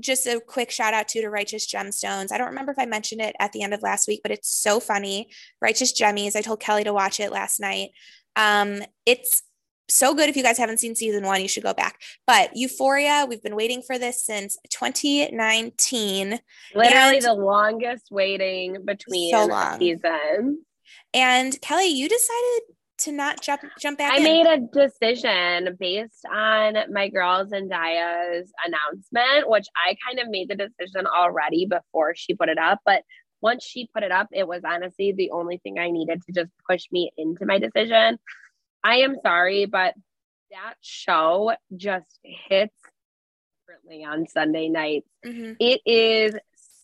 just 0.00 0.26
a 0.26 0.40
quick 0.44 0.72
shout 0.72 0.92
out 0.92 1.06
to 1.08 1.20
to 1.20 1.30
Righteous 1.30 1.72
Gemstones. 1.72 2.32
I 2.32 2.38
don't 2.38 2.48
remember 2.48 2.72
if 2.72 2.80
I 2.80 2.86
mentioned 2.86 3.20
it 3.20 3.36
at 3.38 3.52
the 3.52 3.62
end 3.62 3.72
of 3.72 3.82
last 3.82 4.08
week, 4.08 4.20
but 4.24 4.32
it's 4.32 4.50
so 4.50 4.80
funny. 4.80 5.30
Righteous 5.62 5.92
Gemmies. 5.92 6.34
I 6.34 6.42
told 6.42 6.58
Kelly 6.58 6.82
to 6.82 6.92
watch 6.92 7.20
it 7.20 7.30
last 7.30 7.60
night. 7.60 7.90
Um, 8.34 8.82
it's 9.06 9.42
so 9.88 10.14
good. 10.14 10.28
If 10.28 10.36
you 10.36 10.42
guys 10.42 10.58
haven't 10.58 10.78
seen 10.78 10.94
season 10.94 11.24
one, 11.24 11.40
you 11.40 11.48
should 11.48 11.62
go 11.62 11.74
back. 11.74 12.00
But 12.26 12.56
Euphoria, 12.56 13.26
we've 13.28 13.42
been 13.42 13.56
waiting 13.56 13.82
for 13.82 13.98
this 13.98 14.22
since 14.22 14.58
2019. 14.70 16.40
Literally 16.74 17.20
the 17.20 17.34
longest 17.34 18.08
waiting 18.10 18.84
between 18.84 19.32
so 19.32 19.46
long. 19.46 19.78
seasons. 19.78 20.58
And 21.14 21.60
Kelly, 21.60 21.86
you 21.86 22.08
decided 22.08 22.60
to 22.98 23.12
not 23.12 23.40
jump 23.40 23.62
jump 23.80 23.98
back. 23.98 24.12
I 24.12 24.16
in. 24.18 24.22
made 24.24 24.46
a 24.46 24.58
decision 24.58 25.76
based 25.78 26.24
on 26.30 26.76
my 26.92 27.08
girls 27.08 27.50
Zendaya's 27.50 28.52
announcement, 28.66 29.48
which 29.48 29.66
I 29.76 29.96
kind 30.06 30.18
of 30.18 30.28
made 30.28 30.48
the 30.48 30.56
decision 30.56 31.06
already 31.06 31.66
before 31.66 32.14
she 32.14 32.34
put 32.34 32.48
it 32.48 32.58
up. 32.58 32.80
But 32.84 33.02
once 33.40 33.64
she 33.64 33.88
put 33.94 34.02
it 34.02 34.10
up, 34.10 34.28
it 34.32 34.46
was 34.46 34.62
honestly 34.64 35.12
the 35.12 35.30
only 35.30 35.58
thing 35.58 35.78
I 35.78 35.90
needed 35.90 36.22
to 36.22 36.32
just 36.32 36.50
push 36.68 36.86
me 36.90 37.12
into 37.16 37.46
my 37.46 37.58
decision. 37.58 38.18
I 38.82 38.98
am 38.98 39.16
sorry, 39.22 39.66
but 39.66 39.94
that 40.50 40.74
show 40.80 41.52
just 41.76 42.06
hits 42.22 42.74
differently 43.66 44.04
on 44.04 44.26
Sunday 44.26 44.68
nights. 44.68 45.08
Mm-hmm. 45.24 45.54
It 45.60 45.80
is 45.84 46.34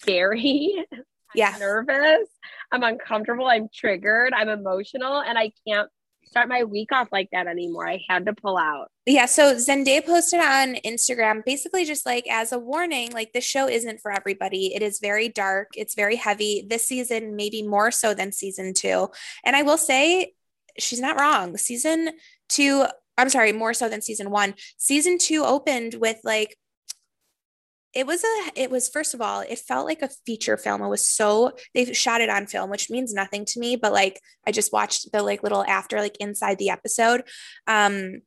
scary. 0.00 0.84
yeah. 1.34 1.56
nervous. 1.58 2.28
I'm 2.70 2.82
uncomfortable. 2.82 3.46
I'm 3.46 3.68
triggered. 3.72 4.32
I'm 4.34 4.48
emotional, 4.48 5.20
and 5.20 5.38
I 5.38 5.52
can't 5.66 5.88
start 6.26 6.48
my 6.48 6.64
week 6.64 6.90
off 6.90 7.08
like 7.12 7.28
that 7.32 7.46
anymore. 7.46 7.88
I 7.88 8.02
had 8.08 8.26
to 8.26 8.32
pull 8.32 8.56
out. 8.56 8.90
Yeah. 9.06 9.26
So 9.26 9.54
Zendaya 9.54 10.04
posted 10.04 10.40
on 10.40 10.76
Instagram 10.84 11.44
basically 11.44 11.84
just 11.84 12.06
like 12.06 12.26
as 12.28 12.50
a 12.50 12.58
warning, 12.58 13.12
like 13.12 13.32
the 13.32 13.40
show 13.40 13.68
isn't 13.68 14.00
for 14.00 14.10
everybody. 14.10 14.74
It 14.74 14.82
is 14.82 14.98
very 15.00 15.28
dark, 15.28 15.68
it's 15.76 15.94
very 15.94 16.16
heavy. 16.16 16.66
This 16.68 16.86
season, 16.86 17.36
maybe 17.36 17.62
more 17.62 17.90
so 17.90 18.14
than 18.14 18.32
season 18.32 18.74
two. 18.74 19.10
And 19.44 19.54
I 19.54 19.62
will 19.62 19.78
say, 19.78 20.32
she's 20.78 21.00
not 21.00 21.18
wrong. 21.18 21.56
Season 21.56 22.10
two, 22.48 22.84
I'm 23.16 23.30
sorry, 23.30 23.52
more 23.52 23.74
so 23.74 23.88
than 23.88 24.02
season 24.02 24.30
one. 24.30 24.54
Season 24.76 25.18
two 25.18 25.44
opened 25.44 25.94
with 25.94 26.18
like 26.24 26.56
it 27.94 28.06
was 28.06 28.24
a 28.24 28.60
it 28.60 28.70
was 28.70 28.88
first 28.88 29.14
of 29.14 29.20
all 29.20 29.40
it 29.40 29.58
felt 29.58 29.86
like 29.86 30.02
a 30.02 30.10
feature 30.26 30.56
film 30.56 30.82
it 30.82 30.88
was 30.88 31.08
so 31.08 31.52
they 31.74 31.92
shot 31.92 32.20
it 32.20 32.28
on 32.28 32.46
film 32.46 32.68
which 32.68 32.90
means 32.90 33.14
nothing 33.14 33.44
to 33.44 33.60
me 33.60 33.76
but 33.76 33.92
like 33.92 34.20
i 34.46 34.52
just 34.52 34.72
watched 34.72 35.10
the 35.12 35.22
like 35.22 35.42
little 35.42 35.64
after 35.64 36.00
like 36.00 36.16
inside 36.18 36.58
the 36.58 36.70
episode 36.70 37.22
um 37.66 38.20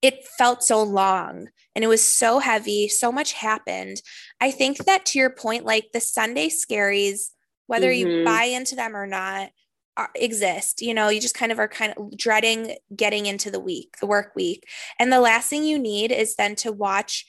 it 0.00 0.26
felt 0.36 0.62
so 0.62 0.82
long 0.82 1.48
and 1.74 1.84
it 1.84 1.88
was 1.88 2.04
so 2.04 2.38
heavy 2.38 2.88
so 2.88 3.10
much 3.10 3.32
happened 3.32 4.00
i 4.40 4.50
think 4.50 4.84
that 4.84 5.06
to 5.06 5.18
your 5.18 5.30
point 5.30 5.64
like 5.64 5.86
the 5.92 6.00
sunday 6.00 6.48
scaries 6.48 7.30
whether 7.66 7.90
mm-hmm. 7.90 8.08
you 8.18 8.24
buy 8.24 8.44
into 8.44 8.76
them 8.76 8.94
or 8.94 9.06
not 9.06 9.50
Uh, 9.98 10.06
exist 10.14 10.80
you 10.80 10.94
know 10.94 11.08
you 11.08 11.20
just 11.20 11.34
kind 11.34 11.50
of 11.50 11.58
are 11.58 11.66
kind 11.66 11.92
of 11.96 12.16
dreading 12.16 12.76
getting 12.94 13.26
into 13.26 13.50
the 13.50 13.58
week 13.58 13.96
the 14.00 14.06
work 14.06 14.30
week. 14.36 14.64
And 14.96 15.12
the 15.12 15.18
last 15.20 15.50
thing 15.50 15.64
you 15.64 15.76
need 15.76 16.12
is 16.12 16.36
then 16.36 16.54
to 16.56 16.70
watch 16.70 17.26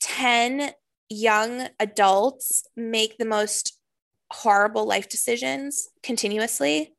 10 0.00 0.72
young 1.08 1.68
adults 1.80 2.66
make 2.76 3.16
the 3.16 3.24
most 3.24 3.78
horrible 4.30 4.86
life 4.86 5.08
decisions 5.08 5.88
continuously. 6.02 6.92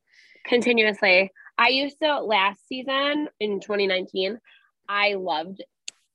Continuously. 0.44 1.30
I 1.58 1.68
used 1.68 2.00
to 2.02 2.20
last 2.20 2.66
season 2.66 3.28
in 3.38 3.60
2019 3.60 4.40
i 4.88 5.14
loved 5.14 5.62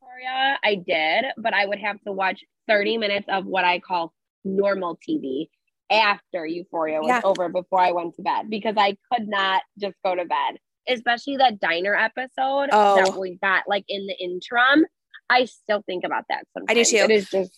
Victoria. 0.01 0.57
i 0.63 0.75
did 0.75 1.25
but 1.37 1.53
i 1.53 1.65
would 1.65 1.79
have 1.79 2.01
to 2.01 2.11
watch 2.11 2.43
30 2.67 2.97
minutes 2.97 3.27
of 3.29 3.45
what 3.45 3.65
i 3.65 3.79
call 3.79 4.13
normal 4.43 4.97
tv 4.97 5.49
after 5.91 6.45
Euphoria 6.45 6.99
was 6.99 7.07
yeah. 7.09 7.21
over 7.23 7.49
before 7.49 7.79
I 7.79 7.91
went 7.91 8.15
to 8.15 8.21
bed 8.21 8.49
because 8.49 8.75
I 8.77 8.97
could 9.11 9.27
not 9.27 9.61
just 9.77 9.95
go 10.03 10.15
to 10.15 10.25
bed, 10.25 10.57
especially 10.87 11.37
that 11.37 11.59
diner 11.59 11.95
episode 11.95 12.69
oh. 12.71 12.95
that 12.95 13.17
we 13.19 13.37
got 13.41 13.65
like 13.67 13.85
in 13.87 14.07
the 14.07 14.17
interim. 14.17 14.85
I 15.29 15.45
still 15.45 15.83
think 15.85 16.03
about 16.03 16.25
that 16.29 16.45
sometimes. 16.53 16.71
I 16.71 16.73
do 16.73 16.85
too. 16.85 17.03
It 17.03 17.11
is 17.11 17.29
just. 17.29 17.51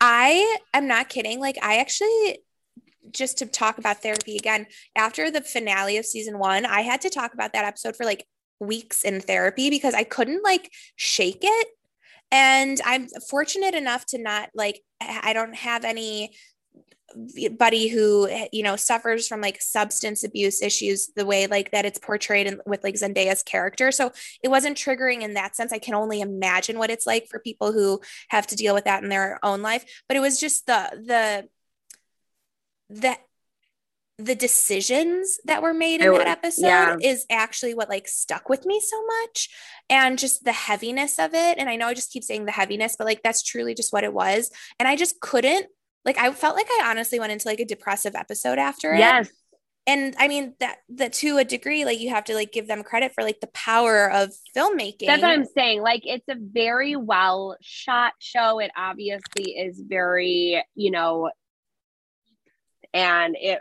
I 0.00 0.58
am 0.72 0.88
not 0.88 1.08
kidding. 1.08 1.40
Like, 1.40 1.58
I 1.62 1.76
actually, 1.76 2.38
just 3.12 3.38
to 3.38 3.46
talk 3.46 3.78
about 3.78 4.02
therapy 4.02 4.36
again, 4.36 4.66
after 4.96 5.30
the 5.30 5.42
finale 5.42 5.98
of 5.98 6.06
season 6.06 6.38
one, 6.38 6.64
I 6.64 6.80
had 6.80 7.02
to 7.02 7.10
talk 7.10 7.34
about 7.34 7.52
that 7.52 7.64
episode 7.64 7.96
for 7.96 8.06
like 8.06 8.26
weeks 8.60 9.02
in 9.02 9.20
therapy 9.20 9.68
because 9.68 9.94
I 9.94 10.04
couldn't 10.04 10.42
like 10.42 10.70
shake 10.96 11.40
it. 11.42 11.68
And 12.32 12.80
I'm 12.84 13.08
fortunate 13.28 13.74
enough 13.74 14.06
to 14.06 14.18
not 14.18 14.50
like, 14.54 14.80
I 15.00 15.32
don't 15.32 15.54
have 15.54 15.84
any 15.84 16.30
buddy 17.58 17.88
who 17.88 18.28
eh, 18.28 18.48
you 18.52 18.62
know 18.62 18.76
suffers 18.76 19.26
from 19.28 19.40
like 19.40 19.60
substance 19.60 20.24
abuse 20.24 20.62
issues 20.62 21.10
the 21.16 21.26
way 21.26 21.46
like 21.46 21.70
that 21.72 21.84
it's 21.84 21.98
portrayed 21.98 22.46
in, 22.46 22.60
with 22.66 22.82
like 22.84 22.94
Zendaya's 22.94 23.42
character. 23.42 23.92
So 23.92 24.12
it 24.42 24.48
wasn't 24.48 24.76
triggering 24.76 25.22
in 25.22 25.34
that 25.34 25.56
sense. 25.56 25.72
I 25.72 25.78
can 25.78 25.94
only 25.94 26.20
imagine 26.20 26.78
what 26.78 26.90
it's 26.90 27.06
like 27.06 27.28
for 27.28 27.38
people 27.38 27.72
who 27.72 28.00
have 28.28 28.46
to 28.48 28.56
deal 28.56 28.74
with 28.74 28.84
that 28.84 29.02
in 29.02 29.08
their 29.08 29.38
own 29.42 29.62
life. 29.62 29.84
But 30.08 30.16
it 30.16 30.20
was 30.20 30.40
just 30.40 30.66
the 30.66 30.90
the 30.94 31.48
the 32.88 33.16
the 34.18 34.34
decisions 34.34 35.38
that 35.46 35.62
were 35.62 35.72
made 35.72 36.02
in 36.02 36.12
that 36.12 36.26
episode 36.26 36.66
yeah. 36.66 36.96
is 37.02 37.24
actually 37.30 37.72
what 37.72 37.88
like 37.88 38.06
stuck 38.06 38.48
with 38.48 38.66
me 38.66 38.80
so 38.80 39.02
much. 39.06 39.48
And 39.88 40.18
just 40.18 40.44
the 40.44 40.52
heaviness 40.52 41.18
of 41.18 41.34
it. 41.34 41.58
And 41.58 41.68
I 41.68 41.76
know 41.76 41.88
I 41.88 41.94
just 41.94 42.12
keep 42.12 42.22
saying 42.22 42.44
the 42.44 42.52
heaviness 42.52 42.96
but 42.98 43.06
like 43.06 43.22
that's 43.22 43.42
truly 43.42 43.74
just 43.74 43.92
what 43.92 44.04
it 44.04 44.12
was. 44.12 44.50
And 44.78 44.86
I 44.86 44.96
just 44.96 45.20
couldn't 45.20 45.66
like 46.04 46.18
I 46.18 46.32
felt 46.32 46.56
like 46.56 46.68
I 46.68 46.90
honestly 46.90 47.18
went 47.18 47.32
into 47.32 47.48
like 47.48 47.60
a 47.60 47.64
depressive 47.64 48.14
episode 48.14 48.58
after 48.58 48.94
it. 48.94 48.98
Yes. 48.98 49.30
And 49.86 50.14
I 50.18 50.28
mean 50.28 50.54
that 50.60 50.78
that 50.90 51.12
to 51.14 51.38
a 51.38 51.44
degree, 51.44 51.84
like 51.84 52.00
you 52.00 52.10
have 52.10 52.24
to 52.24 52.34
like 52.34 52.52
give 52.52 52.68
them 52.68 52.82
credit 52.82 53.12
for 53.14 53.24
like 53.24 53.40
the 53.40 53.48
power 53.48 54.10
of 54.10 54.30
filmmaking. 54.56 55.06
That's 55.06 55.22
what 55.22 55.30
I'm 55.30 55.46
saying. 55.46 55.82
Like 55.82 56.02
it's 56.04 56.28
a 56.28 56.36
very 56.38 56.96
well 56.96 57.56
shot 57.60 58.12
show. 58.18 58.58
It 58.60 58.70
obviously 58.76 59.52
is 59.52 59.82
very, 59.84 60.62
you 60.74 60.90
know, 60.90 61.30
and 62.92 63.36
it 63.40 63.60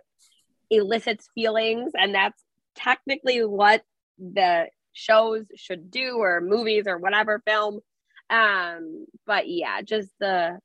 elicits 0.70 1.30
feelings, 1.34 1.92
and 1.96 2.14
that's 2.14 2.42
technically 2.76 3.44
what 3.44 3.82
the 4.18 4.68
shows 4.94 5.46
should 5.56 5.90
do 5.90 6.18
or 6.18 6.42
movies 6.42 6.84
or 6.86 6.98
whatever 6.98 7.42
film. 7.46 7.80
Um, 8.30 9.06
but 9.26 9.48
yeah, 9.48 9.82
just 9.82 10.10
the 10.20 10.60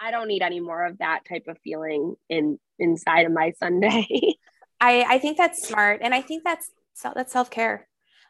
I 0.00 0.10
don't 0.10 0.28
need 0.28 0.42
any 0.42 0.60
more 0.60 0.86
of 0.86 0.98
that 0.98 1.20
type 1.28 1.44
of 1.46 1.58
feeling 1.62 2.16
in 2.28 2.58
inside 2.78 3.26
of 3.26 3.32
my 3.32 3.52
Sunday. 3.58 4.06
I 4.80 5.04
I 5.06 5.18
think 5.18 5.36
that's 5.36 5.68
smart, 5.68 6.00
and 6.02 6.14
I 6.14 6.22
think 6.22 6.42
that's 6.42 6.70
that's 7.14 7.32
self 7.32 7.50
care. 7.50 7.86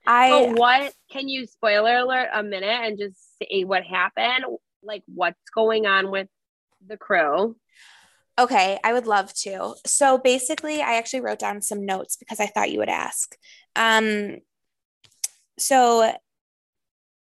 I 0.07 0.31
but 0.31 0.59
what 0.59 0.95
can 1.11 1.29
you 1.29 1.47
spoiler 1.47 1.99
alert 1.99 2.31
a 2.33 2.43
minute 2.43 2.65
and 2.65 2.99
just 2.99 3.17
say 3.39 3.65
what 3.65 3.85
happened? 3.85 4.45
Like 4.83 5.05
what's 5.07 5.39
going 5.55 5.87
on 5.87 6.11
with 6.11 6.29
the 6.87 6.97
crew? 6.97 7.57
Okay, 8.39 8.79
I 8.83 8.93
would 8.93 9.07
love 9.07 9.33
to. 9.43 9.75
So 9.87 10.17
basically, 10.17 10.81
I 10.81 10.95
actually 10.95 11.21
wrote 11.21 11.39
down 11.39 11.61
some 11.61 11.85
notes 11.85 12.17
because 12.17 12.41
I 12.41 12.47
thought 12.47 12.71
you 12.71 12.79
would 12.79 12.89
ask. 12.89 13.37
Um, 13.77 14.39
so 15.59 16.15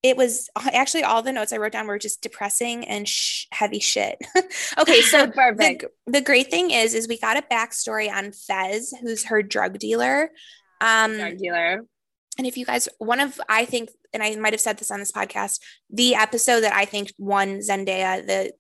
it 0.10 0.18
was 0.18 0.50
actually 0.74 1.04
all 1.04 1.22
the 1.22 1.32
notes 1.32 1.52
I 1.52 1.58
wrote 1.58 1.74
down 1.74 1.88
were 1.88 2.00
just 2.00 2.22
depressing 2.22 2.86
and 2.86 3.08
sh- 3.08 3.46
heavy 3.52 3.80
shit. 3.80 4.18
okay, 4.78 5.02
so 5.02 5.28
perfect. 5.32 5.86
The, 6.06 6.12
the, 6.14 6.22
great 6.22 6.50
thing 6.50 6.72
is, 6.72 6.94
is 6.94 7.08
we 7.08 7.20
got 7.20 7.38
a 7.38 7.42
backstory 7.42 8.12
on 8.12 8.32
Fez, 8.32 8.94
who's 9.02 9.26
her 9.26 9.44
drug 9.44 9.80
dealer. 9.80 10.30
Um, 10.82 11.18
drug 11.18 11.38
dealer. 11.38 11.86
And 12.38 12.48
if 12.48 12.58
you 12.58 12.66
guys, 12.66 12.88
one 13.00 13.20
of 13.20 13.40
I 13.50 13.66
think, 13.66 13.90
and 14.14 14.24
I 14.24 14.36
might 14.36 14.54
have 14.54 14.62
said 14.62 14.78
this 14.78 14.92
on 14.92 15.00
this 15.00 15.12
podcast, 15.12 15.60
the 15.90 16.16
episode 16.16 16.62
that 16.62 16.74
I 16.74 16.86
think 16.86 17.12
won 17.18 17.60
Zendaya 17.60 18.26
the 18.26 18.54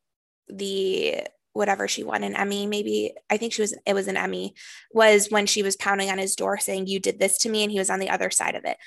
the 0.50 1.24
whatever 1.54 1.88
she 1.88 2.04
won 2.04 2.24
an 2.24 2.36
Emmy, 2.36 2.68
maybe 2.68 3.14
I 3.30 3.38
think 3.38 3.54
she 3.54 3.62
was 3.62 3.78
it 3.86 3.94
was 3.94 4.08
an 4.08 4.18
Emmy, 4.18 4.54
was 4.92 5.30
when 5.30 5.46
she 5.46 5.64
was 5.64 5.76
pounding 5.76 6.10
on 6.10 6.18
his 6.18 6.36
door 6.36 6.58
saying, 6.58 6.88
You 6.88 7.00
did 7.00 7.20
this 7.20 7.38
to 7.40 7.50
me, 7.50 7.64
and 7.64 7.72
he 7.72 7.80
was 7.80 7.90
on 7.90 8.00
the 8.00 8.10
other 8.10 8.30
side 8.30 8.56
of 8.56 8.66
it. 8.66 8.78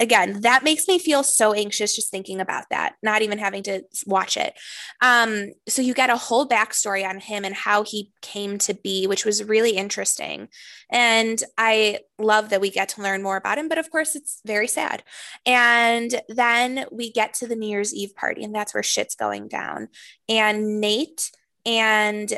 Again, 0.00 0.40
that 0.40 0.64
makes 0.64 0.88
me 0.88 0.98
feel 0.98 1.22
so 1.22 1.52
anxious 1.52 1.94
just 1.94 2.10
thinking 2.10 2.40
about 2.40 2.64
that, 2.70 2.94
not 3.02 3.20
even 3.20 3.38
having 3.38 3.62
to 3.64 3.82
watch 4.06 4.38
it. 4.38 4.54
Um, 5.02 5.52
so 5.68 5.82
you 5.82 5.92
get 5.92 6.08
a 6.08 6.16
whole 6.16 6.48
backstory 6.48 7.06
on 7.06 7.20
him 7.20 7.44
and 7.44 7.54
how 7.54 7.84
he 7.84 8.10
came 8.22 8.56
to 8.58 8.72
be, 8.72 9.06
which 9.06 9.26
was 9.26 9.44
really 9.44 9.72
interesting. 9.72 10.48
And 10.90 11.42
I 11.58 11.98
love 12.18 12.48
that 12.48 12.62
we 12.62 12.70
get 12.70 12.88
to 12.90 13.02
learn 13.02 13.22
more 13.22 13.36
about 13.36 13.58
him, 13.58 13.68
but 13.68 13.76
of 13.76 13.90
course 13.90 14.16
it's 14.16 14.40
very 14.46 14.66
sad. 14.66 15.02
And 15.44 16.18
then 16.30 16.86
we 16.90 17.12
get 17.12 17.34
to 17.34 17.46
the 17.46 17.56
New 17.56 17.68
Year's 17.68 17.94
Eve 17.94 18.14
party, 18.16 18.42
and 18.42 18.54
that's 18.54 18.72
where 18.72 18.82
shit's 18.82 19.14
going 19.14 19.48
down. 19.48 19.88
And 20.30 20.80
Nate 20.80 21.30
and 21.66 22.32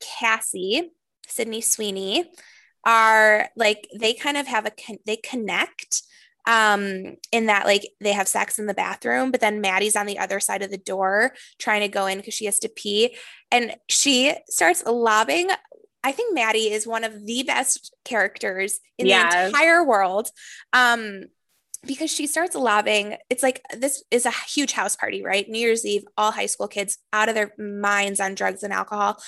Cassie, 0.00 0.92
Sydney 1.26 1.62
Sweeney, 1.62 2.30
are 2.84 3.48
like 3.56 3.88
they 3.98 4.12
kind 4.12 4.36
of 4.36 4.46
have 4.46 4.66
a 4.66 4.72
they 5.06 5.16
connect 5.16 6.02
um 6.46 7.16
in 7.30 7.46
that 7.46 7.66
like 7.66 7.86
they 8.00 8.12
have 8.12 8.26
sex 8.26 8.58
in 8.58 8.66
the 8.66 8.74
bathroom 8.74 9.30
but 9.30 9.40
then 9.40 9.60
Maddie's 9.60 9.96
on 9.96 10.06
the 10.06 10.18
other 10.18 10.40
side 10.40 10.62
of 10.62 10.70
the 10.70 10.78
door 10.78 11.32
trying 11.58 11.82
to 11.82 11.88
go 11.88 12.06
in 12.06 12.18
because 12.18 12.34
she 12.34 12.46
has 12.46 12.58
to 12.60 12.68
pee. 12.68 13.16
And 13.50 13.76
she 13.88 14.34
starts 14.48 14.84
lobbing 14.84 15.50
I 16.04 16.10
think 16.10 16.34
Maddie 16.34 16.72
is 16.72 16.86
one 16.86 17.04
of 17.04 17.26
the 17.26 17.44
best 17.44 17.94
characters 18.04 18.80
in 18.98 19.06
yes. 19.06 19.32
the 19.32 19.46
entire 19.46 19.84
world 19.84 20.28
um 20.72 21.24
because 21.84 22.12
she 22.12 22.28
starts 22.28 22.54
lobbing. 22.54 23.16
It's 23.28 23.42
like 23.42 23.60
this 23.76 24.04
is 24.12 24.24
a 24.24 24.30
huge 24.30 24.72
house 24.72 24.96
party 24.96 25.22
right? 25.22 25.48
New 25.48 25.58
year's 25.58 25.86
eve 25.86 26.04
all 26.16 26.32
high 26.32 26.46
school 26.46 26.68
kids 26.68 26.98
out 27.12 27.28
of 27.28 27.34
their 27.34 27.52
minds 27.58 28.20
on 28.20 28.34
drugs 28.34 28.62
and 28.62 28.72
alcohol 28.72 29.20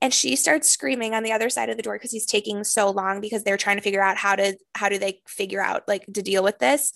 and 0.00 0.14
she 0.14 0.36
starts 0.36 0.70
screaming 0.70 1.14
on 1.14 1.22
the 1.22 1.32
other 1.32 1.50
side 1.50 1.68
of 1.68 1.76
the 1.76 1.82
door 1.82 1.94
because 1.94 2.12
he's 2.12 2.26
taking 2.26 2.64
so 2.64 2.90
long 2.90 3.20
because 3.20 3.44
they're 3.44 3.56
trying 3.56 3.76
to 3.76 3.82
figure 3.82 4.02
out 4.02 4.16
how 4.16 4.34
to 4.36 4.56
how 4.74 4.88
do 4.88 4.98
they 4.98 5.20
figure 5.26 5.62
out 5.62 5.86
like 5.86 6.06
to 6.06 6.22
deal 6.22 6.42
with 6.42 6.58
this 6.58 6.92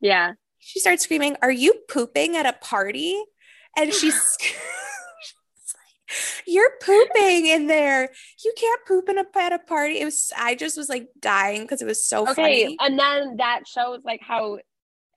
yeah 0.00 0.32
she 0.58 0.80
starts 0.80 1.04
screaming 1.04 1.36
are 1.42 1.50
you 1.50 1.74
pooping 1.88 2.36
at 2.36 2.46
a 2.46 2.52
party 2.60 3.20
and 3.76 3.92
she's 3.94 4.36
you're 6.46 6.72
pooping 6.82 7.46
in 7.46 7.66
there. 7.66 8.10
You 8.44 8.52
can't 8.56 8.80
poop 8.86 9.08
in 9.08 9.18
a 9.18 9.24
at 9.36 9.52
a 9.52 9.58
party. 9.58 10.00
It 10.00 10.04
was 10.04 10.32
I 10.36 10.54
just 10.54 10.76
was 10.76 10.88
like 10.88 11.08
dying 11.20 11.62
because 11.62 11.82
it 11.82 11.86
was 11.86 12.04
so 12.04 12.28
okay. 12.28 12.64
Funny. 12.64 12.76
And 12.80 12.98
then 12.98 13.36
that 13.36 13.66
shows 13.66 14.00
like 14.04 14.20
how 14.20 14.58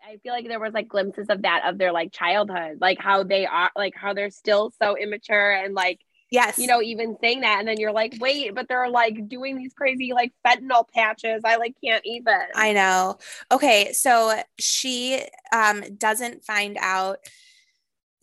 I 0.06 0.18
feel 0.18 0.34
like 0.34 0.48
there 0.48 0.60
was 0.60 0.74
like 0.74 0.88
glimpses 0.88 1.28
of 1.30 1.42
that 1.44 1.64
of 1.68 1.78
their 1.78 1.92
like 1.92 2.12
childhood, 2.12 2.78
like 2.82 3.00
how 3.00 3.24
they 3.24 3.46
are 3.46 3.72
like 3.76 3.96
how 3.96 4.14
they're 4.14 4.30
still 4.30 4.72
so 4.82 4.98
immature 4.98 5.52
and 5.52 5.74
like 5.74 6.00
yes, 6.34 6.58
you 6.58 6.68
know, 6.68 6.82
even 6.82 7.16
saying 7.22 7.42
that, 7.42 7.60
and 7.60 7.68
then 7.68 7.80
you're 7.80 7.94
like, 7.94 8.16
wait, 8.20 8.54
but 8.56 8.68
they're 8.68 8.90
like 8.90 9.30
doing 9.30 9.56
these 9.56 9.74
crazy 9.74 10.12
like 10.14 10.34
fentanyl 10.46 10.86
patches. 10.90 11.42
I 11.46 11.58
like 11.58 11.76
can't 11.84 12.04
even. 12.06 12.40
I 12.56 12.74
know. 12.74 13.20
Okay, 13.52 13.94
so 13.94 14.42
she 14.60 15.22
um 15.54 15.84
doesn't 15.98 16.44
find 16.44 16.78
out 16.80 17.20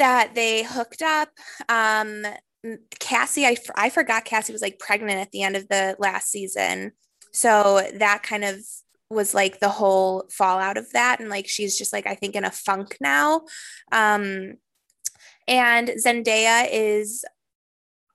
that 0.00 0.34
they 0.34 0.64
hooked 0.64 1.02
up. 1.02 1.28
Um, 1.68 2.26
Cassie, 2.98 3.46
I, 3.46 3.56
I 3.76 3.90
forgot 3.90 4.24
Cassie 4.24 4.52
was 4.52 4.62
like 4.62 4.78
pregnant 4.78 5.20
at 5.20 5.30
the 5.30 5.42
end 5.42 5.56
of 5.56 5.68
the 5.68 5.96
last 5.98 6.30
season. 6.30 6.92
So 7.32 7.88
that 7.94 8.22
kind 8.22 8.44
of 8.44 8.56
was 9.08 9.34
like 9.34 9.60
the 9.60 9.68
whole 9.68 10.24
fallout 10.30 10.76
of 10.78 10.90
that. 10.92 11.20
And 11.20 11.28
like 11.28 11.48
she's 11.48 11.78
just 11.78 11.92
like, 11.92 12.06
I 12.06 12.14
think 12.14 12.34
in 12.34 12.44
a 12.44 12.50
funk 12.50 12.96
now. 13.00 13.42
Um, 13.92 14.54
and 15.46 15.88
Zendaya 15.88 16.68
is 16.70 17.24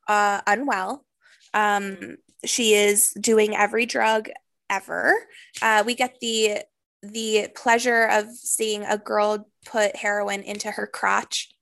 uh, 0.07 0.41
unwell. 0.47 1.05
Um, 1.53 2.17
she 2.43 2.73
is 2.73 3.11
doing 3.11 3.55
every 3.55 3.85
drug 3.85 4.29
ever. 4.69 5.13
Uh, 5.61 5.83
we 5.85 5.95
get 5.95 6.17
the 6.21 6.59
the 7.01 7.49
pleasure 7.55 8.05
of 8.05 8.25
seeing 8.31 8.83
a 8.83 8.97
girl 8.97 9.47
put 9.65 9.95
heroin 9.95 10.41
into 10.41 10.71
her 10.71 10.87
crotch 10.87 11.55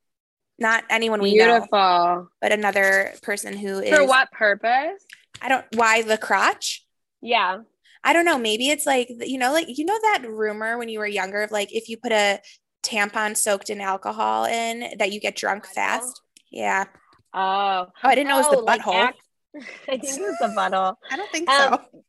not 0.59 0.83
anyone 0.89 1.21
we 1.21 1.33
Beautiful. 1.33 1.67
know, 1.71 2.27
but 2.41 2.51
another 2.51 3.13
person 3.21 3.57
who 3.57 3.79
is 3.79 3.95
for 3.95 4.05
what 4.05 4.31
purpose? 4.31 5.05
I 5.41 5.49
don't. 5.49 5.65
Why 5.75 6.01
the 6.01 6.17
crotch? 6.17 6.85
Yeah, 7.21 7.59
I 8.03 8.13
don't 8.13 8.25
know. 8.25 8.37
Maybe 8.37 8.69
it's 8.69 8.85
like 8.85 9.09
you 9.09 9.37
know, 9.37 9.51
like 9.51 9.67
you 9.67 9.85
know 9.85 9.97
that 10.01 10.25
rumor 10.27 10.77
when 10.77 10.89
you 10.89 10.99
were 10.99 11.07
younger 11.07 11.41
of 11.41 11.51
like 11.51 11.73
if 11.73 11.89
you 11.89 11.97
put 11.97 12.11
a 12.11 12.39
tampon 12.83 13.35
soaked 13.35 13.69
in 13.69 13.81
alcohol 13.81 14.45
in 14.45 14.97
that 14.97 15.11
you 15.11 15.19
get 15.19 15.35
drunk 15.35 15.65
fast. 15.65 16.21
Yeah. 16.51 16.85
Oh. 17.33 17.87
Oh, 17.87 18.09
I 18.09 18.15
didn't 18.15 18.29
know 18.29 18.39
it 18.39 18.47
was 18.47 18.51
the 18.51 18.57
oh, 18.57 18.65
butthole. 18.65 18.93
Like 18.93 19.15
I 19.87 19.97
think 19.97 20.03
it 20.03 20.21
was 20.21 20.37
the 20.39 20.47
butthole. 20.47 20.95
I 21.11 21.17
don't 21.17 21.31
think 21.31 21.49
um, 21.49 21.79
so. 21.91 22.03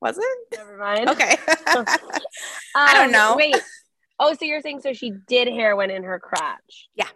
Was 0.00 0.18
it? 0.18 0.58
Never 0.58 0.76
mind. 0.76 1.08
Okay. 1.08 1.36
um, 1.76 1.84
I 2.76 2.94
don't 2.94 3.06
um, 3.06 3.12
know. 3.12 3.34
Wait, 3.36 3.56
Oh, 4.18 4.32
so 4.34 4.44
you're 4.44 4.60
saying 4.60 4.80
so 4.80 4.92
she 4.92 5.12
did 5.26 5.48
heroin 5.48 5.90
in 5.90 6.04
her 6.04 6.18
crotch? 6.18 6.88
Yeah. 6.94 7.04
I 7.04 7.08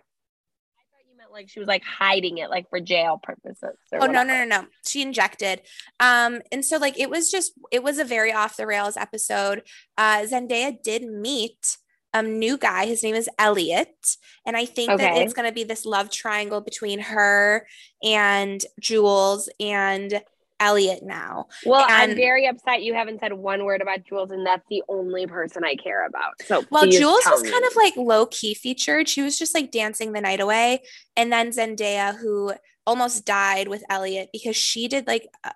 thought 0.91 1.05
you 1.09 1.17
meant 1.17 1.31
like 1.33 1.49
she 1.49 1.61
was 1.61 1.69
like 1.69 1.85
hiding 1.85 2.39
it 2.39 2.51
like 2.51 2.69
for 2.71 2.81
jail 2.81 3.21
purposes. 3.23 3.77
oh 3.93 4.07
no, 4.07 4.23
no, 4.23 4.25
no, 4.25 4.45
no. 4.45 4.67
She 4.85 5.03
injected. 5.03 5.63
Um, 6.01 6.41
and 6.51 6.65
so 6.65 6.77
like 6.79 6.99
it 6.99 7.11
was 7.11 7.31
just 7.31 7.53
it 7.71 7.83
was 7.83 7.99
a 7.99 8.05
very 8.05 8.33
off 8.33 8.57
the 8.57 8.67
rails 8.67 8.97
episode. 8.97 9.63
Uh 9.97 10.23
Zendaya 10.23 10.77
did 10.83 11.05
meet 11.05 11.79
a 12.15 12.23
new 12.23 12.57
guy. 12.57 12.87
His 12.87 13.03
name 13.03 13.15
is 13.15 13.29
Elliot. 13.39 14.17
And 14.47 14.57
I 14.57 14.65
think 14.65 14.91
okay. 14.91 15.03
that 15.05 15.23
it's 15.23 15.35
gonna 15.35 15.53
be 15.53 15.65
this 15.65 15.85
love 15.85 16.11
triangle 16.11 16.61
between 16.61 17.01
her 17.01 17.67
and 18.03 18.63
Jules 18.81 19.49
and 19.61 20.23
Elliot 20.61 21.03
now. 21.03 21.47
Well, 21.65 21.83
and, 21.83 22.13
I'm 22.13 22.17
very 22.17 22.47
upset 22.47 22.83
you 22.83 22.95
haven't 22.95 23.21
said 23.21 23.33
one 23.33 23.65
word 23.65 23.81
about 23.81 24.05
Jules, 24.05 24.31
and 24.31 24.45
that's 24.45 24.67
the 24.69 24.83
only 24.89 25.27
person 25.27 25.65
I 25.65 25.77
care 25.77 26.07
about. 26.07 26.33
So, 26.45 26.65
well, 26.71 26.87
Jules 26.87 27.23
was 27.27 27.43
me. 27.43 27.51
kind 27.51 27.65
of 27.65 27.77
like 27.77 27.97
low 27.97 28.27
key 28.27 28.55
featured. 28.55 29.09
She 29.09 29.23
was 29.23 29.39
just 29.39 29.55
like 29.55 29.71
dancing 29.71 30.13
the 30.13 30.21
night 30.21 30.41
away. 30.41 30.83
And 31.17 31.33
then 31.33 31.51
Zendaya, 31.51 32.17
who 32.17 32.53
almost 32.89 33.27
died 33.27 33.69
with 33.69 33.85
Elliot 33.91 34.31
because 34.33 34.57
she 34.57 34.89
did 34.89 35.07
like, 35.07 35.29
uh, 35.45 35.51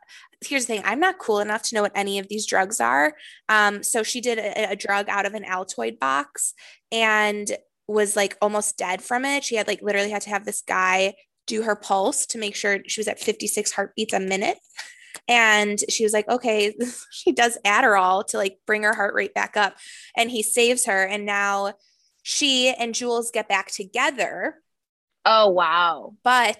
here's 0.44 0.66
the 0.66 0.74
thing 0.74 0.82
I'm 0.84 1.00
not 1.00 1.18
cool 1.18 1.40
enough 1.40 1.62
to 1.62 1.74
know 1.74 1.80
what 1.80 1.92
any 1.94 2.18
of 2.18 2.28
these 2.28 2.46
drugs 2.46 2.78
are. 2.78 3.14
Um, 3.48 3.82
so 3.82 4.02
she 4.02 4.20
did 4.20 4.38
a, 4.38 4.72
a 4.72 4.76
drug 4.76 5.08
out 5.08 5.24
of 5.24 5.32
an 5.32 5.44
Altoid 5.44 5.98
box 5.98 6.52
and 6.92 7.50
was 7.88 8.16
like 8.16 8.36
almost 8.42 8.76
dead 8.76 9.00
from 9.00 9.24
it. 9.24 9.44
She 9.44 9.56
had 9.56 9.66
like 9.66 9.80
literally 9.80 10.10
had 10.10 10.20
to 10.22 10.30
have 10.30 10.44
this 10.44 10.60
guy 10.60 11.14
do 11.46 11.62
her 11.62 11.74
pulse 11.74 12.26
to 12.26 12.38
make 12.38 12.54
sure 12.54 12.80
she 12.86 13.00
was 13.00 13.08
at 13.08 13.18
56 13.18 13.72
heartbeats 13.72 14.12
a 14.12 14.20
minute. 14.20 14.58
And 15.26 15.82
she 15.88 16.04
was 16.04 16.12
like, 16.12 16.28
okay, 16.28 16.74
she 17.10 17.32
does 17.32 17.56
Adderall 17.64 18.26
to 18.28 18.36
like 18.36 18.58
bring 18.66 18.82
her 18.82 18.94
heart 18.94 19.14
rate 19.14 19.32
back 19.32 19.56
up. 19.56 19.74
And 20.18 20.30
he 20.30 20.42
saves 20.42 20.84
her. 20.84 21.02
And 21.02 21.24
now 21.24 21.72
she 22.22 22.68
and 22.68 22.94
Jules 22.94 23.30
get 23.30 23.48
back 23.48 23.72
together. 23.72 24.56
Oh, 25.24 25.48
wow. 25.48 26.14
But 26.22 26.58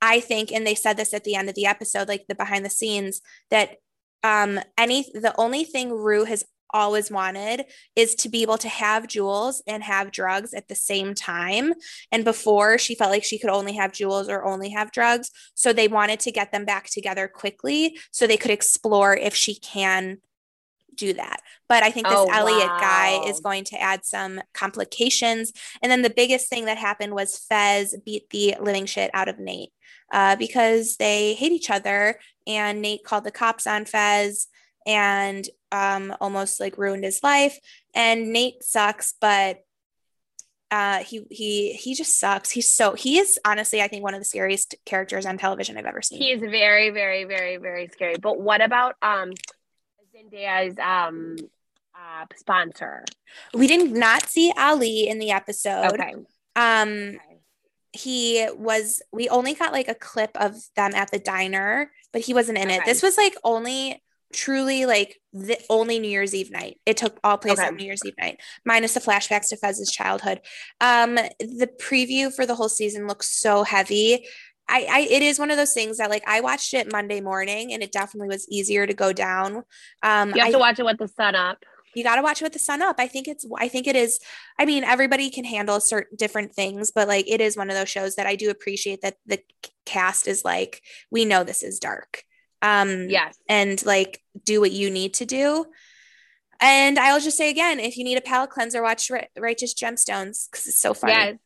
I 0.00 0.20
think, 0.20 0.52
and 0.52 0.66
they 0.66 0.74
said 0.74 0.96
this 0.96 1.14
at 1.14 1.24
the 1.24 1.34
end 1.34 1.48
of 1.48 1.54
the 1.54 1.66
episode, 1.66 2.08
like 2.08 2.26
the 2.28 2.34
behind 2.34 2.64
the 2.64 2.70
scenes, 2.70 3.20
that 3.50 3.76
um 4.22 4.58
any 4.78 5.02
the 5.14 5.34
only 5.38 5.64
thing 5.64 5.92
Rue 5.92 6.24
has 6.24 6.44
always 6.70 7.10
wanted 7.10 7.64
is 7.94 8.14
to 8.16 8.28
be 8.28 8.42
able 8.42 8.58
to 8.58 8.68
have 8.68 9.06
Jules 9.06 9.62
and 9.66 9.82
have 9.82 10.12
drugs 10.12 10.52
at 10.52 10.68
the 10.68 10.74
same 10.74 11.14
time. 11.14 11.72
And 12.12 12.24
before 12.24 12.78
she 12.78 12.94
felt 12.94 13.10
like 13.10 13.24
she 13.24 13.38
could 13.38 13.50
only 13.50 13.74
have 13.74 13.92
Jules 13.92 14.28
or 14.28 14.44
only 14.44 14.70
have 14.70 14.92
drugs. 14.92 15.30
So 15.54 15.72
they 15.72 15.88
wanted 15.88 16.20
to 16.20 16.32
get 16.32 16.52
them 16.52 16.64
back 16.64 16.90
together 16.90 17.28
quickly 17.28 17.98
so 18.10 18.26
they 18.26 18.36
could 18.36 18.50
explore 18.50 19.16
if 19.16 19.34
she 19.34 19.54
can 19.54 20.18
do 20.94 21.12
that. 21.12 21.40
But 21.68 21.82
I 21.82 21.90
think 21.90 22.06
this 22.06 22.16
oh, 22.16 22.30
Elliot 22.32 22.68
wow. 22.68 22.78
guy 22.80 23.28
is 23.28 23.40
going 23.40 23.64
to 23.64 23.80
add 23.80 24.04
some 24.04 24.40
complications. 24.54 25.52
And 25.82 25.92
then 25.92 26.02
the 26.02 26.10
biggest 26.10 26.48
thing 26.48 26.64
that 26.66 26.78
happened 26.78 27.14
was 27.14 27.38
Fez 27.38 27.94
beat 28.04 28.30
the 28.30 28.56
living 28.60 28.86
shit 28.86 29.10
out 29.12 29.28
of 29.28 29.38
Nate 29.38 29.72
uh, 30.12 30.36
because 30.36 30.96
they 30.96 31.34
hate 31.34 31.52
each 31.52 31.70
other. 31.70 32.18
And 32.46 32.80
Nate 32.80 33.04
called 33.04 33.24
the 33.24 33.30
cops 33.30 33.66
on 33.66 33.84
Fez 33.84 34.46
and 34.86 35.48
um 35.72 36.14
almost 36.20 36.60
like 36.60 36.78
ruined 36.78 37.04
his 37.04 37.22
life. 37.22 37.58
And 37.94 38.32
Nate 38.32 38.62
sucks 38.62 39.14
but 39.20 39.64
uh 40.70 40.98
he 40.98 41.22
he 41.30 41.72
he 41.72 41.94
just 41.94 42.18
sucks. 42.18 42.50
He's 42.50 42.72
so 42.72 42.94
he 42.94 43.18
is 43.18 43.38
honestly 43.44 43.82
i 43.82 43.88
think 43.88 44.02
one 44.02 44.14
of 44.14 44.20
the 44.20 44.24
scariest 44.24 44.76
characters 44.84 45.26
on 45.26 45.38
television 45.38 45.76
i've 45.76 45.86
ever 45.86 46.02
seen. 46.02 46.20
He 46.20 46.30
is 46.30 46.40
very 46.40 46.90
very 46.90 47.24
very 47.24 47.56
very 47.56 47.88
scary. 47.88 48.14
But 48.20 48.40
what 48.40 48.60
about 48.60 48.94
um 49.02 49.32
zendaya's 50.14 50.78
um 50.78 51.36
uh 51.94 52.26
sponsor? 52.36 53.04
We 53.52 53.66
did 53.66 53.90
not 53.90 54.28
see 54.28 54.52
ali 54.56 55.08
in 55.08 55.18
the 55.18 55.32
episode. 55.32 55.94
Okay. 55.94 56.14
Um 56.54 56.88
okay. 56.88 57.18
He 57.96 58.46
was 58.56 59.02
we 59.12 59.28
only 59.28 59.54
got 59.54 59.72
like 59.72 59.88
a 59.88 59.94
clip 59.94 60.30
of 60.36 60.54
them 60.76 60.92
at 60.94 61.10
the 61.10 61.18
diner 61.18 61.90
but 62.12 62.22
he 62.22 62.32
wasn't 62.32 62.56
in 62.56 62.70
it. 62.70 62.82
This 62.86 63.02
was 63.02 63.16
like 63.18 63.34
only 63.44 64.02
truly 64.32 64.86
like 64.86 65.20
the 65.32 65.58
only 65.70 65.98
new 65.98 66.08
year's 66.10 66.34
eve 66.34 66.50
night. 66.50 66.78
It 66.86 66.96
took 66.96 67.18
all 67.22 67.38
place 67.38 67.58
Okay. 67.58 67.68
on 67.68 67.76
new 67.76 67.84
year's 67.84 68.00
eve 68.04 68.14
night 68.18 68.40
minus 68.64 68.94
the 68.94 69.00
flashbacks 69.00 69.48
to 69.50 69.56
fez's 69.56 69.90
childhood. 69.90 70.40
Um 70.80 71.14
the 71.16 71.68
preview 71.80 72.32
for 72.34 72.44
the 72.46 72.54
whole 72.54 72.68
season 72.68 73.06
looks 73.06 73.28
so 73.28 73.62
heavy. 73.64 74.26
I, 74.68 74.86
I 74.90 75.00
it 75.10 75.22
is 75.22 75.38
one 75.38 75.50
of 75.52 75.56
those 75.56 75.72
things 75.74 75.98
that 75.98 76.10
like 76.10 76.24
I 76.26 76.40
watched 76.40 76.74
it 76.74 76.90
Monday 76.90 77.20
morning 77.20 77.72
and 77.72 77.82
it 77.82 77.92
definitely 77.92 78.28
was 78.28 78.48
easier 78.48 78.86
to 78.86 78.94
go 78.94 79.12
down. 79.12 79.62
Um 80.02 80.30
you 80.34 80.40
have 80.40 80.48
I- 80.48 80.52
to 80.52 80.58
watch 80.58 80.78
it 80.78 80.84
with 80.84 80.98
the 80.98 81.08
sun 81.08 81.34
up 81.34 81.58
you 81.96 82.04
got 82.04 82.16
to 82.16 82.22
watch 82.22 82.42
with 82.42 82.52
the 82.52 82.58
sun 82.58 82.82
up. 82.82 82.96
I 82.98 83.08
think 83.08 83.26
it's 83.26 83.46
I 83.58 83.68
think 83.68 83.86
it 83.86 83.96
is 83.96 84.20
I 84.58 84.66
mean 84.66 84.84
everybody 84.84 85.30
can 85.30 85.44
handle 85.44 85.80
certain 85.80 86.16
different 86.16 86.54
things, 86.54 86.92
but 86.94 87.08
like 87.08 87.28
it 87.28 87.40
is 87.40 87.56
one 87.56 87.70
of 87.70 87.76
those 87.76 87.88
shows 87.88 88.16
that 88.16 88.26
I 88.26 88.36
do 88.36 88.50
appreciate 88.50 89.00
that 89.00 89.16
the 89.24 89.40
cast 89.86 90.28
is 90.28 90.44
like 90.44 90.82
we 91.10 91.24
know 91.24 91.42
this 91.42 91.62
is 91.62 91.78
dark. 91.80 92.22
Um 92.60 93.08
yes 93.08 93.36
and 93.48 93.84
like 93.86 94.22
do 94.44 94.60
what 94.60 94.72
you 94.72 94.90
need 94.90 95.14
to 95.14 95.24
do. 95.24 95.64
And 96.60 96.98
I'll 96.98 97.20
just 97.20 97.38
say 97.38 97.50
again, 97.50 97.80
if 97.80 97.96
you 97.96 98.04
need 98.04 98.18
a 98.18 98.22
palate 98.22 98.50
cleanser, 98.50 98.82
watch 98.82 99.10
Righteous 99.38 99.74
Gemstones 99.74 100.50
because 100.50 100.66
it's 100.66 100.80
so 100.80 100.94
funny. 100.94 101.12
yes 101.14 101.36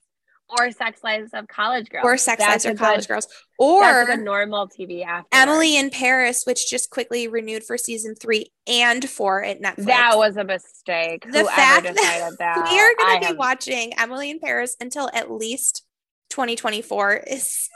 or 0.59 0.71
sex 0.71 1.03
lives 1.05 1.33
of 1.35 1.47
college 1.49 1.89
girls 1.91 2.05
Or 2.05 2.17
Sex 2.17 2.39
That's 2.39 2.65
Lives 2.65 2.75
of 2.75 2.79
College 2.79 3.01
good, 3.01 3.09
Girls. 3.09 3.29
Or 3.59 4.11
a 4.11 4.17
normal 4.17 4.69
tv 4.69 5.05
after 5.05 5.29
Emily 5.33 5.77
in 5.77 5.91
Paris, 5.91 6.45
which 6.45 6.69
just 6.71 6.91
quickly 6.91 7.29
renewed 7.29 7.63
for 7.65 7.77
season 7.77 8.15
three 8.15 8.53
and 8.67 9.09
four 9.09 9.45
at 9.45 9.61
Netflix. 9.61 9.87
that 9.87 10.17
was 10.17 10.37
a 10.37 10.45
mistake 10.45 11.25
the 11.25 11.41
Whoever 11.41 11.49
fact 11.49 11.85
that 11.85 11.97
decided 11.97 12.37
that 12.39 12.69
we 12.71 12.79
are 12.79 12.95
going 12.99 13.15
to 13.17 13.21
be 13.21 13.27
have- 13.27 13.37
watching 13.37 13.93
Emily 13.99 14.31
in 14.31 14.39
Paris 14.41 14.77
until 14.81 15.11
at 15.13 15.31
least 15.31 15.85
2024 16.31 17.17
is 17.27 17.53
so 17.53 17.69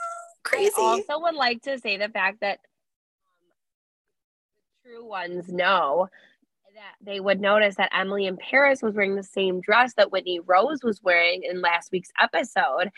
crazy. 0.43 0.71
I 0.77 0.81
also 0.81 1.19
would 1.19 1.35
like 1.35 1.61
to 1.63 1.79
say 1.79 1.97
the 1.97 2.09
fact 2.09 2.41
that 2.41 2.59
um, 4.85 4.91
true 4.91 5.05
ones 5.07 5.49
know 5.49 6.09
they 7.01 7.19
would 7.19 7.39
notice 7.41 7.75
that 7.75 7.91
Emily 7.93 8.25
in 8.25 8.37
Paris 8.37 8.81
was 8.81 8.93
wearing 8.95 9.15
the 9.15 9.23
same 9.23 9.61
dress 9.61 9.93
that 9.95 10.11
Whitney 10.11 10.39
Rose 10.39 10.83
was 10.83 11.01
wearing 11.03 11.43
in 11.43 11.61
last 11.61 11.91
week's 11.91 12.11
episode. 12.21 12.91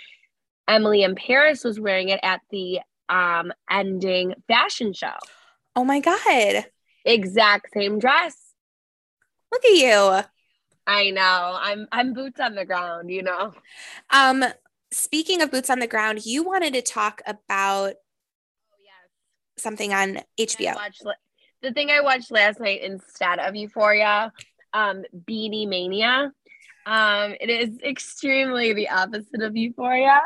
Emily 0.67 1.03
in 1.03 1.15
Paris 1.15 1.63
was 1.63 1.79
wearing 1.79 2.09
it 2.09 2.19
at 2.23 2.41
the 2.51 2.79
um 3.09 3.53
ending 3.71 4.33
fashion 4.47 4.93
show. 4.93 5.13
oh 5.75 5.83
my 5.85 5.99
God. 5.99 6.65
Exact 7.05 7.71
same 7.73 7.99
dress. 7.99 8.35
Look 9.51 9.63
at 9.63 9.71
you. 9.71 10.21
I 10.85 11.09
know. 11.11 11.57
I'm 11.61 11.87
I'm 11.91 12.13
boots 12.13 12.39
on 12.39 12.55
the 12.55 12.65
ground, 12.65 13.09
you 13.09 13.23
know. 13.23 13.53
Um, 14.09 14.43
speaking 14.91 15.41
of 15.41 15.51
boots 15.51 15.69
on 15.69 15.79
the 15.79 15.87
ground, 15.87 16.25
you 16.25 16.43
wanted 16.43 16.73
to 16.73 16.81
talk 16.81 17.21
about 17.25 17.91
Oh 17.91 18.77
yes. 18.83 19.09
something 19.57 19.93
on 19.93 20.17
I 20.17 20.23
HBO. 20.37 20.75
watched 20.75 21.05
la- 21.05 21.13
the 21.61 21.71
thing 21.73 21.89
I 21.89 22.01
watched 22.01 22.31
last 22.31 22.59
night 22.59 22.81
instead 22.81 23.39
of 23.39 23.55
Euphoria, 23.55 24.31
um, 24.73 25.03
Beanie 25.27 25.67
Mania. 25.67 26.31
Um, 26.85 27.35
it 27.41 27.49
is 27.49 27.79
extremely 27.83 28.73
the 28.73 28.89
opposite 28.89 29.41
of 29.41 29.57
Euphoria. 29.57 30.21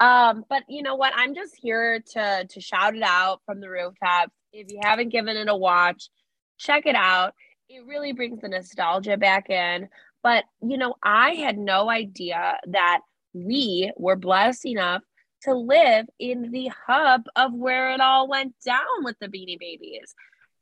Um, 0.00 0.44
but 0.50 0.64
you 0.68 0.82
know 0.82 0.96
what? 0.96 1.14
I'm 1.16 1.34
just 1.34 1.54
here 1.56 2.02
to 2.12 2.46
to 2.48 2.60
shout 2.60 2.94
it 2.94 3.02
out 3.02 3.40
from 3.46 3.60
the 3.60 3.70
rooftops. 3.70 4.32
If 4.52 4.70
you 4.70 4.80
haven't 4.82 5.08
given 5.08 5.36
it 5.36 5.48
a 5.48 5.56
watch, 5.56 6.10
check 6.58 6.84
it 6.86 6.94
out. 6.94 7.32
It 7.68 7.86
really 7.86 8.12
brings 8.12 8.40
the 8.42 8.48
nostalgia 8.48 9.16
back 9.16 9.48
in. 9.48 9.88
But 10.22 10.44
you 10.60 10.76
know, 10.76 10.94
I 11.02 11.30
had 11.30 11.56
no 11.56 11.88
idea 11.88 12.58
that 12.68 13.00
we 13.32 13.90
were 13.96 14.16
blessed 14.16 14.66
enough 14.66 15.02
to 15.42 15.54
live 15.54 16.06
in 16.18 16.50
the 16.50 16.70
hub 16.86 17.22
of 17.36 17.52
where 17.52 17.92
it 17.92 18.00
all 18.00 18.28
went 18.28 18.54
down 18.64 19.04
with 19.04 19.16
the 19.20 19.28
Beanie 19.28 19.58
Babies. 19.58 20.14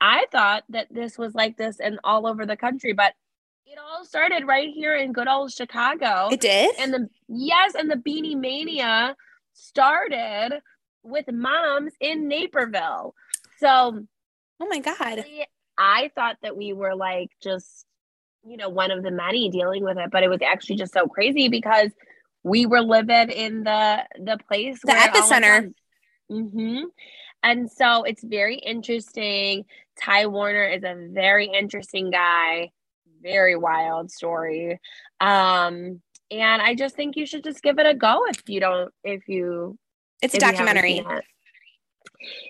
I 0.03 0.27
thought 0.33 0.65
that 0.71 0.89
this 0.91 1.17
was 1.17 1.33
like 1.33 1.57
this 1.57 1.79
and 1.79 2.01
all 2.03 2.27
over 2.27 2.45
the 2.45 2.57
country, 2.57 2.93
but 2.93 3.15
it 3.65 3.79
all 3.79 4.05
started 4.05 4.45
right 4.49 4.69
here 4.69 4.97
in 4.97 5.13
good 5.13 5.29
old 5.29 5.53
Chicago. 5.53 6.29
It 6.33 6.41
did? 6.41 6.75
and 6.81 6.93
the 6.93 7.09
yes, 7.29 7.77
and 7.77 7.89
the 7.89 7.95
Beanie 7.95 8.37
Mania 8.37 9.15
started 9.53 10.61
with 11.05 11.31
moms 11.31 11.93
in 12.01 12.27
Naperville. 12.27 13.15
So 13.61 14.05
oh 14.61 14.67
my 14.69 14.81
God. 14.81 15.25
I- 15.79 16.11
thought 16.17 16.37
that 16.43 16.57
we 16.57 16.73
were 16.73 16.97
like 16.97 17.31
just, 17.41 17.87
you 18.45 18.57
know, 18.57 18.69
one 18.69 18.91
of 18.91 19.05
the 19.05 19.11
many 19.13 19.51
dealing 19.51 19.85
with 19.85 19.99
it, 19.99 20.11
but 20.11 20.25
it 20.25 20.29
was 20.29 20.41
actually 20.43 20.77
just 20.77 20.93
so 20.93 21.07
crazy 21.07 21.49
because 21.49 21.91
we 22.43 22.67
were 22.67 22.83
living 22.83 23.31
in 23.31 23.63
the 23.63 24.05
the 24.17 24.39
place 24.49 24.81
at 24.89 25.13
The 25.13 25.19
epicenter. 25.19 25.75
Mm-hmm. 26.31 26.85
And 27.43 27.71
so 27.71 28.05
it's 28.05 28.23
very 28.23 28.57
interesting. 28.57 29.65
Ty 30.01 30.27
Warner 30.27 30.65
is 30.65 30.85
a 30.85 31.09
very 31.11 31.47
interesting 31.47 32.11
guy, 32.11 32.71
very 33.23 33.57
wild 33.57 34.11
story. 34.11 34.81
Um, 35.21 36.01
and 36.31 36.63
I 36.63 36.75
just 36.75 36.95
think 36.95 37.17
you 37.17 37.27
should 37.27 37.45
just 37.45 37.63
give 37.63 37.79
it 37.79 37.87
a 37.87 37.95
go 37.95 38.25
if 38.27 38.49
you 38.49 38.61
don't, 38.61 38.93
if 39.05 39.29
you 39.29 39.79
It's 40.23 40.35
a 40.35 40.37
if 40.37 40.43
haven't 40.43 40.57
documentary. 40.67 40.99
it. 40.99 41.25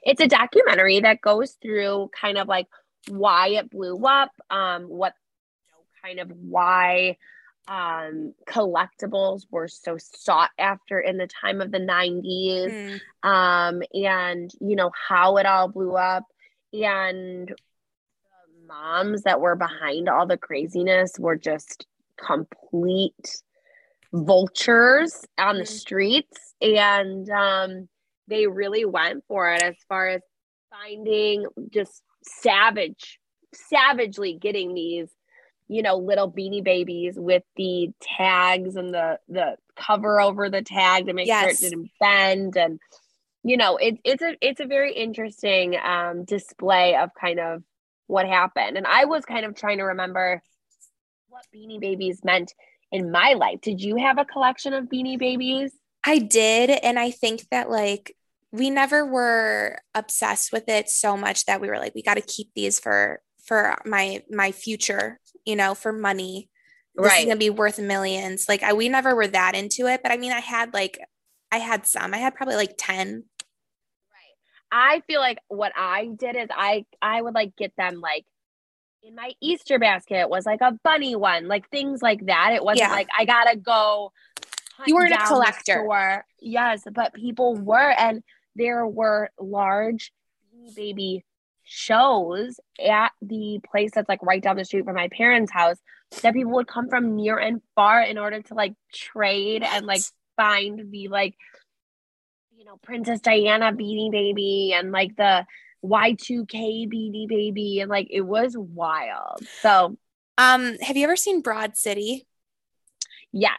It's 0.05 0.21
a 0.21 0.29
documentary 0.29 1.01
that 1.01 1.21
goes 1.21 1.57
through 1.63 2.11
kind 2.19 2.37
of 2.39 2.47
like 2.47 2.69
why 3.09 3.49
it 3.49 3.71
blew 3.71 4.05
up, 4.07 4.31
um, 4.51 4.85
what 4.85 5.15
you 5.67 5.73
know, 5.73 5.85
kind 6.03 6.21
of 6.21 6.37
why 6.39 7.17
um 7.69 8.35
collectibles 8.49 9.43
were 9.51 9.69
so 9.69 9.97
sought 9.99 10.51
after 10.59 10.99
in 10.99 11.17
the 11.17 11.29
time 11.29 11.61
of 11.61 11.71
the 11.71 11.79
90s 11.79 12.73
Mm. 12.73 13.01
um 13.29 13.83
and 13.95 14.51
you 14.61 14.75
know 14.75 14.91
how 15.09 15.37
it 15.37 15.47
all 15.47 15.69
blew 15.69 15.95
up 15.95 16.25
and 16.73 17.49
the 17.49 18.67
moms 18.67 19.23
that 19.23 19.41
were 19.41 19.55
behind 19.55 20.09
all 20.09 20.27
the 20.27 20.37
craziness 20.37 21.19
were 21.21 21.37
just 21.37 21.87
complete 22.17 23.43
vultures 24.13 25.25
on 25.39 25.57
the 25.59 25.65
Mhm. 25.65 25.69
streets 25.69 26.55
and 26.61 27.31
um 27.31 27.89
they 28.29 28.47
really 28.47 28.85
went 28.85 29.25
for 29.27 29.51
it 29.53 29.63
as 29.63 29.77
far 29.89 30.09
as 30.09 30.23
finding 30.71 31.47
just 31.71 32.03
savage 32.25 33.21
savagely 33.55 34.35
getting 34.35 34.75
these 34.75 35.09
you 35.73 35.83
know 35.83 35.97
little 35.97 36.31
beanie 36.31 36.63
babies 36.63 37.15
with 37.17 37.43
the 37.57 37.91
tags 38.01 38.77
and 38.77 38.93
the 38.93 39.19
the 39.29 39.57
cover 39.77 40.21
over 40.21 40.51
the 40.51 40.63
tag 40.63 41.07
to 41.07 41.13
make 41.13 41.27
sure 41.27 41.49
it 41.49 41.59
didn't 41.59 41.91
bend. 41.99 42.57
And 42.57 42.79
you 43.43 43.57
know 43.57 43.77
it, 43.77 43.99
it's 44.05 44.23
a 44.23 44.37
it's 44.41 44.61
a 44.61 44.67
very 44.67 44.95
interesting 44.95 45.77
um 45.83 46.25
display 46.25 46.97
of 46.97 47.11
kind 47.19 47.41
of 47.41 47.63
what 48.07 48.27
happened. 48.27 48.77
And 48.77 48.87
i 48.87 49.07
was 49.07 49.25
kind 49.25 49.47
of 49.47 49.55
trying 49.55 49.79
to 49.79 49.85
remember 49.85 50.43
what 51.29 51.47
beanie 51.55 51.81
babies 51.81 52.21
meant 52.23 52.53
in 52.91 53.11
my 53.11 53.33
life. 53.33 53.61
Did 53.63 53.81
you 53.81 53.97
have 53.97 54.19
a 54.19 54.25
collection 54.25 54.75
of 54.75 54.85
beanie 54.85 55.19
babies? 55.19 55.73
I 56.05 56.19
did. 56.19 56.71
And 56.71 56.99
I 56.99 57.11
think 57.11 57.49
that 57.51 57.71
like 57.71 58.15
we 58.53 58.69
never 58.69 59.07
were 59.07 59.79
obsessed 59.95 60.53
with 60.53 60.69
it 60.69 60.91
so 60.91 61.17
much 61.17 61.47
that 61.47 61.61
we 61.61 61.69
were 61.69 61.79
like, 61.79 61.95
we 61.95 62.03
got 62.03 62.15
to 62.15 62.21
keep 62.21 62.49
these 62.55 62.79
for 62.79 63.23
for 63.45 63.77
my 63.85 64.23
my 64.31 64.53
future, 64.53 65.19
you 65.45 65.57
know, 65.57 65.75
for 65.75 65.93
money. 65.93 66.49
This 66.95 67.07
is 67.21 67.25
gonna 67.25 67.37
be 67.37 67.51
worth 67.51 67.79
millions. 67.79 68.47
Like 68.49 68.63
I 68.63 68.73
we 68.75 68.89
never 68.89 69.15
were 69.15 69.27
that 69.29 69.55
into 69.55 69.87
it. 69.87 70.03
But 70.03 70.13
I 70.13 70.17
mean 70.19 70.33
I 70.33 70.41
had 70.41 70.75
like 70.75 70.99
I 71.51 71.59
had 71.59 71.87
some. 71.87 72.13
I 72.15 72.19
had 72.19 72.35
probably 72.35 72.57
like 72.57 72.75
10. 72.77 73.25
Right. 74.11 74.35
I 74.71 75.03
feel 75.07 75.21
like 75.21 75.39
what 75.49 75.73
I 75.77 76.07
did 76.17 76.37
is 76.37 76.49
I 76.51 76.85
I 77.01 77.23
would 77.23 77.35
like 77.35 77.57
get 77.57 77.73
them 77.77 78.01
like 78.01 78.25
in 79.03 79.15
my 79.15 79.33
Easter 79.41 79.79
basket 79.79 80.29
was 80.29 80.47
like 80.47 80.61
a 80.61 80.79
bunny 80.85 81.17
one, 81.17 81.49
like 81.49 81.69
things 81.71 82.03
like 82.03 82.27
that. 82.27 82.53
It 82.53 82.63
wasn't 82.63 82.91
Yeah. 82.91 82.95
like 82.95 83.09
I 83.19 83.25
gotta 83.25 83.57
go. 83.57 84.13
You 84.87 84.95
weren't 84.95 85.13
a 85.13 85.19
collector. 85.27 86.25
Yes, 86.41 86.83
but 86.93 87.15
people 87.15 87.55
were, 87.55 87.91
and 87.99 88.23
there 88.57 88.87
were 88.87 89.31
large 89.39 90.13
baby 90.75 91.25
shows 91.73 92.61
at 92.85 93.13
the 93.23 93.59
place 93.71 93.91
that's 93.95 94.09
like 94.09 94.23
right 94.23 94.43
down 94.43 94.57
the 94.57 94.65
street 94.65 94.85
from 94.85 94.95
my 94.95 95.09
parents' 95.09 95.51
house 95.51 95.79
that 96.23 96.35
people 96.35 96.53
would 96.53 96.67
come 96.67 96.89
from 96.89 97.17
near 97.17 97.39
and 97.39 97.63
far 97.75 98.03
in 98.03 98.19
order 98.19 98.43
to 98.43 98.55
like 98.55 98.75
trade 98.93 99.63
and 99.63 99.87
like 99.87 100.03
find 100.37 100.91
the 100.91 101.09
like 101.09 101.35
you 102.55 102.67
know 102.67 102.77
Princess 102.83 103.21
Diana 103.21 103.73
Beanie 103.73 104.13
Baby 104.13 104.75
and 104.77 104.93
like 104.93 105.17
the 105.17 105.47
Y2K 105.85 106.89
Beanie 106.89 107.29
Baby. 107.29 107.81
And 107.81 107.91
like 107.91 108.09
it 108.11 108.21
was 108.21 108.55
wild. 108.57 109.41
So 109.63 109.97
um, 110.39 110.79
have 110.79 110.97
you 110.97 111.05
ever 111.05 111.17
seen 111.17 111.41
Broad 111.41 111.77
City? 111.77 112.27
Yes. 113.33 113.57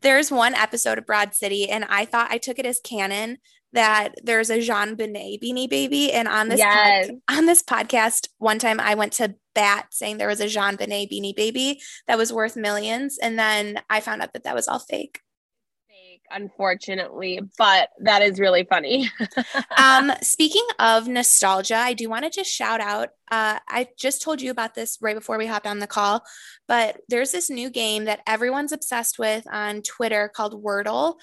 There's 0.00 0.32
one 0.32 0.54
episode 0.54 0.98
of 0.98 1.06
Broad 1.06 1.34
City, 1.34 1.68
and 1.68 1.84
I 1.88 2.04
thought 2.04 2.30
I 2.30 2.38
took 2.38 2.58
it 2.58 2.66
as 2.66 2.80
canon 2.80 3.38
that 3.72 4.14
there's 4.22 4.50
a 4.50 4.58
JonBenét 4.58 5.42
Beanie 5.42 5.68
Baby. 5.68 6.12
And 6.12 6.28
on 6.28 6.48
this 6.48 6.58
yes. 6.58 7.08
pod- 7.08 7.38
on 7.38 7.46
this 7.46 7.62
podcast, 7.62 8.28
one 8.38 8.58
time 8.58 8.80
I 8.80 8.94
went 8.94 9.12
to 9.14 9.34
bat 9.54 9.86
saying 9.90 10.18
there 10.18 10.28
was 10.28 10.40
a 10.40 10.46
JonBenét 10.46 11.10
Beanie 11.10 11.36
Baby 11.36 11.80
that 12.06 12.18
was 12.18 12.32
worth 12.32 12.56
millions, 12.56 13.18
and 13.18 13.38
then 13.38 13.80
I 13.90 14.00
found 14.00 14.22
out 14.22 14.32
that 14.32 14.44
that 14.44 14.54
was 14.54 14.68
all 14.68 14.78
fake 14.78 15.20
unfortunately, 16.32 17.40
but 17.58 17.90
that 18.00 18.22
is 18.22 18.40
really 18.40 18.64
funny. 18.64 19.10
um, 19.76 20.12
speaking 20.22 20.66
of 20.78 21.08
nostalgia, 21.08 21.76
I 21.76 21.92
do 21.92 22.08
want 22.08 22.24
to 22.24 22.30
just 22.30 22.50
shout 22.50 22.80
out. 22.80 23.10
Uh, 23.30 23.58
I 23.68 23.88
just 23.96 24.22
told 24.22 24.40
you 24.40 24.50
about 24.50 24.74
this 24.74 24.98
right 25.00 25.16
before 25.16 25.38
we 25.38 25.46
hopped 25.46 25.66
on 25.66 25.78
the 25.78 25.86
call, 25.86 26.24
but 26.66 27.00
there's 27.08 27.32
this 27.32 27.50
new 27.50 27.70
game 27.70 28.04
that 28.04 28.20
everyone's 28.26 28.72
obsessed 28.72 29.18
with 29.18 29.46
on 29.52 29.82
Twitter 29.82 30.30
called 30.34 30.62
Wordle. 30.62 31.16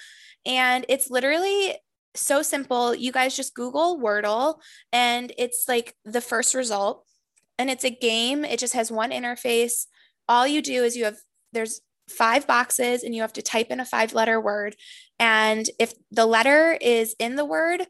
And 0.45 0.85
it's 0.89 1.09
literally 1.09 1.75
so 2.15 2.41
simple. 2.41 2.95
You 2.95 3.11
guys 3.11 3.35
just 3.35 3.53
Google 3.53 3.99
Wordle, 3.99 4.59
and 4.91 5.31
it's 5.37 5.65
like 5.67 5.95
the 6.05 6.21
first 6.21 6.53
result. 6.53 7.05
And 7.57 7.69
it's 7.69 7.83
a 7.83 7.89
game, 7.89 8.45
it 8.45 8.57
just 8.57 8.73
has 8.73 8.89
one 8.89 9.11
interface. 9.11 9.85
All 10.29 10.47
you 10.47 10.61
do 10.61 10.83
is 10.85 10.95
you 10.95 11.03
have, 11.03 11.17
there's 11.51 11.81
five 12.09 12.47
boxes 12.47 13.03
and 13.03 13.13
you 13.13 13.21
have 13.21 13.33
to 13.33 13.41
type 13.41 13.67
in 13.69 13.79
a 13.79 13.85
five 13.85 14.13
letter 14.13 14.39
word. 14.39 14.75
And 15.19 15.69
if 15.77 15.93
the 16.09 16.25
letter 16.25 16.77
is 16.79 17.15
in 17.19 17.35
the 17.35 17.45
word, 17.45 17.81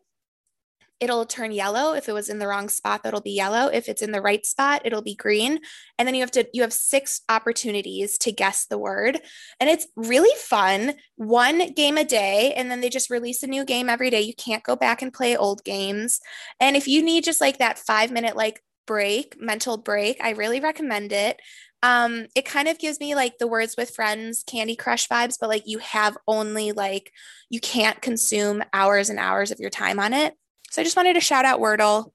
it'll 0.99 1.25
turn 1.25 1.51
yellow. 1.51 1.93
If 1.93 2.09
it 2.09 2.13
was 2.13 2.29
in 2.29 2.39
the 2.39 2.47
wrong 2.47 2.69
spot, 2.69 3.03
that'll 3.03 3.21
be 3.21 3.31
yellow. 3.31 3.67
If 3.67 3.87
it's 3.87 4.01
in 4.01 4.11
the 4.11 4.21
right 4.21 4.45
spot, 4.45 4.81
it'll 4.85 5.01
be 5.01 5.15
green. 5.15 5.59
And 5.97 6.07
then 6.07 6.15
you 6.15 6.21
have 6.21 6.31
to, 6.31 6.47
you 6.53 6.61
have 6.61 6.73
six 6.73 7.21
opportunities 7.29 8.17
to 8.19 8.31
guess 8.31 8.65
the 8.65 8.77
word. 8.77 9.19
And 9.59 9.69
it's 9.69 9.87
really 9.95 10.35
fun. 10.37 10.93
One 11.15 11.73
game 11.73 11.97
a 11.97 12.03
day. 12.05 12.53
And 12.53 12.69
then 12.69 12.81
they 12.81 12.89
just 12.89 13.09
release 13.09 13.43
a 13.43 13.47
new 13.47 13.65
game 13.65 13.89
every 13.89 14.09
day. 14.09 14.21
You 14.21 14.33
can't 14.33 14.63
go 14.63 14.75
back 14.75 15.01
and 15.01 15.13
play 15.13 15.37
old 15.37 15.63
games. 15.63 16.19
And 16.59 16.75
if 16.75 16.87
you 16.87 17.01
need 17.01 17.23
just 17.23 17.41
like 17.41 17.59
that 17.59 17.79
five 17.79 18.11
minute, 18.11 18.35
like, 18.35 18.61
break 18.89 19.39
mental 19.39 19.77
break 19.77 20.17
i 20.19 20.31
really 20.31 20.59
recommend 20.59 21.11
it 21.11 21.39
um 21.83 22.25
it 22.35 22.43
kind 22.43 22.67
of 22.67 22.79
gives 22.79 22.99
me 22.99 23.13
like 23.13 23.37
the 23.37 23.45
words 23.45 23.75
with 23.77 23.91
friends 23.91 24.43
candy 24.47 24.75
crush 24.75 25.07
vibes 25.07 25.37
but 25.39 25.47
like 25.47 25.61
you 25.67 25.77
have 25.77 26.17
only 26.27 26.71
like 26.71 27.11
you 27.51 27.59
can't 27.59 28.01
consume 28.01 28.63
hours 28.73 29.11
and 29.11 29.19
hours 29.19 29.51
of 29.51 29.59
your 29.59 29.69
time 29.69 29.99
on 29.99 30.11
it 30.11 30.33
so 30.69 30.81
i 30.81 30.83
just 30.83 30.97
wanted 30.97 31.13
to 31.13 31.21
shout 31.21 31.45
out 31.45 31.59
wordle. 31.59 32.11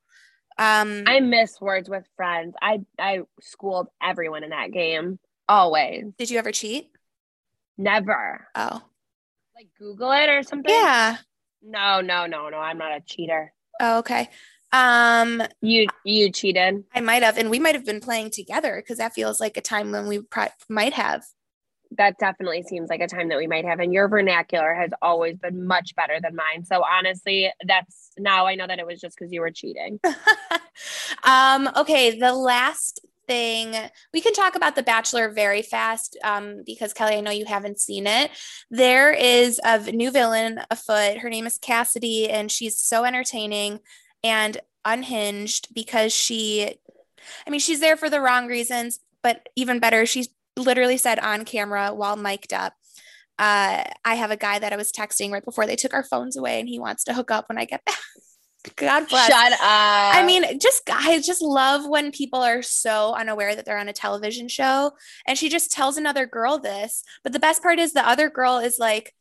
Um 0.58 1.04
i 1.06 1.20
miss 1.20 1.60
words 1.60 1.88
with 1.88 2.04
friends. 2.16 2.54
I 2.60 2.80
i 2.98 3.20
schooled 3.40 3.88
everyone 4.02 4.44
in 4.44 4.50
that 4.50 4.72
game. 4.72 5.18
Always. 5.48 6.04
Did 6.16 6.30
you 6.30 6.38
ever 6.38 6.52
cheat? 6.52 6.90
Never. 7.76 8.46
Oh. 8.54 8.82
Like 9.56 9.68
google 9.78 10.12
it 10.12 10.28
or 10.28 10.42
something? 10.42 10.72
Yeah. 10.72 11.16
No 11.62 12.00
no 12.00 12.26
no 12.26 12.48
no. 12.48 12.58
I'm 12.58 12.78
not 12.78 12.92
a 12.92 13.00
cheater. 13.00 13.52
Oh, 13.80 13.98
okay. 13.98 14.28
Um, 14.74 15.40
you 15.60 15.86
you 16.04 16.32
cheated. 16.32 16.82
I 16.92 17.00
might 17.00 17.22
have, 17.22 17.38
and 17.38 17.48
we 17.48 17.60
might 17.60 17.76
have 17.76 17.86
been 17.86 18.00
playing 18.00 18.30
together 18.30 18.74
because 18.76 18.98
that 18.98 19.14
feels 19.14 19.40
like 19.40 19.56
a 19.56 19.60
time 19.60 19.92
when 19.92 20.08
we 20.08 20.20
pro- 20.20 20.48
might 20.68 20.94
have. 20.94 21.24
That 21.96 22.18
definitely 22.18 22.62
seems 22.62 22.90
like 22.90 23.00
a 23.00 23.06
time 23.06 23.28
that 23.28 23.38
we 23.38 23.46
might 23.46 23.64
have, 23.64 23.80
and 23.80 23.92
your 23.92 24.08
vernacular 24.08 24.74
has 24.74 24.90
always 25.02 25.38
been 25.38 25.66
much 25.66 25.94
better 25.94 26.18
than 26.20 26.34
mine. 26.34 26.64
So 26.64 26.82
honestly, 26.84 27.52
that's 27.66 28.10
now 28.18 28.46
I 28.46 28.54
know 28.54 28.66
that 28.66 28.78
it 28.78 28.86
was 28.86 29.00
just 29.00 29.18
because 29.18 29.32
you 29.32 29.40
were 29.40 29.50
cheating. 29.50 30.00
um, 31.24 31.68
okay, 31.76 32.18
the 32.18 32.34
last 32.34 33.00
thing 33.26 33.74
we 34.12 34.20
can 34.20 34.34
talk 34.34 34.54
about 34.54 34.76
the 34.76 34.82
bachelor 34.82 35.30
very 35.30 35.62
fast 35.62 36.14
um, 36.24 36.60
because 36.66 36.92
kelly 36.92 37.14
i 37.14 37.22
know 37.22 37.30
you 37.30 37.46
haven't 37.46 37.80
seen 37.80 38.06
it 38.06 38.30
there 38.70 39.14
is 39.14 39.58
a 39.64 39.78
new 39.92 40.10
villain 40.10 40.60
afoot 40.70 41.16
her 41.16 41.30
name 41.30 41.46
is 41.46 41.56
cassidy 41.56 42.28
and 42.28 42.52
she's 42.52 42.76
so 42.76 43.02
entertaining 43.02 43.80
and 44.22 44.60
unhinged 44.84 45.74
because 45.74 46.12
she, 46.12 46.76
I 47.46 47.50
mean, 47.50 47.60
she's 47.60 47.80
there 47.80 47.96
for 47.96 48.10
the 48.10 48.20
wrong 48.20 48.46
reasons, 48.46 49.00
but 49.22 49.48
even 49.56 49.78
better, 49.78 50.06
she's 50.06 50.28
literally 50.56 50.96
said 50.96 51.18
on 51.18 51.44
camera 51.44 51.94
while 51.94 52.16
mic'd 52.16 52.52
up, 52.52 52.74
uh, 53.38 53.82
I 54.04 54.14
have 54.14 54.30
a 54.30 54.36
guy 54.36 54.58
that 54.58 54.72
I 54.72 54.76
was 54.76 54.92
texting 54.92 55.32
right 55.32 55.44
before 55.44 55.66
they 55.66 55.76
took 55.76 55.94
our 55.94 56.04
phones 56.04 56.36
away 56.36 56.60
and 56.60 56.68
he 56.68 56.78
wants 56.78 57.04
to 57.04 57.14
hook 57.14 57.30
up 57.30 57.48
when 57.48 57.58
I 57.58 57.64
get 57.64 57.84
back. 57.84 57.98
God 58.76 59.08
bless. 59.08 59.28
Shut 59.28 59.52
up. 59.52 59.60
I 59.60 60.24
mean, 60.24 60.58
just 60.58 60.88
I 60.90 61.20
just 61.20 61.42
love 61.42 61.86
when 61.86 62.12
people 62.12 62.40
are 62.40 62.62
so 62.62 63.12
unaware 63.12 63.54
that 63.54 63.66
they're 63.66 63.78
on 63.78 63.88
a 63.88 63.92
television 63.92 64.48
show. 64.48 64.92
And 65.26 65.36
she 65.36 65.50
just 65.50 65.70
tells 65.70 65.98
another 65.98 66.24
girl 66.24 66.58
this. 66.58 67.02
But 67.22 67.32
the 67.32 67.38
best 67.38 67.62
part 67.62 67.78
is 67.78 67.92
the 67.92 68.08
other 68.08 68.30
girl 68.30 68.58
is 68.58 68.78
like, 68.78 69.14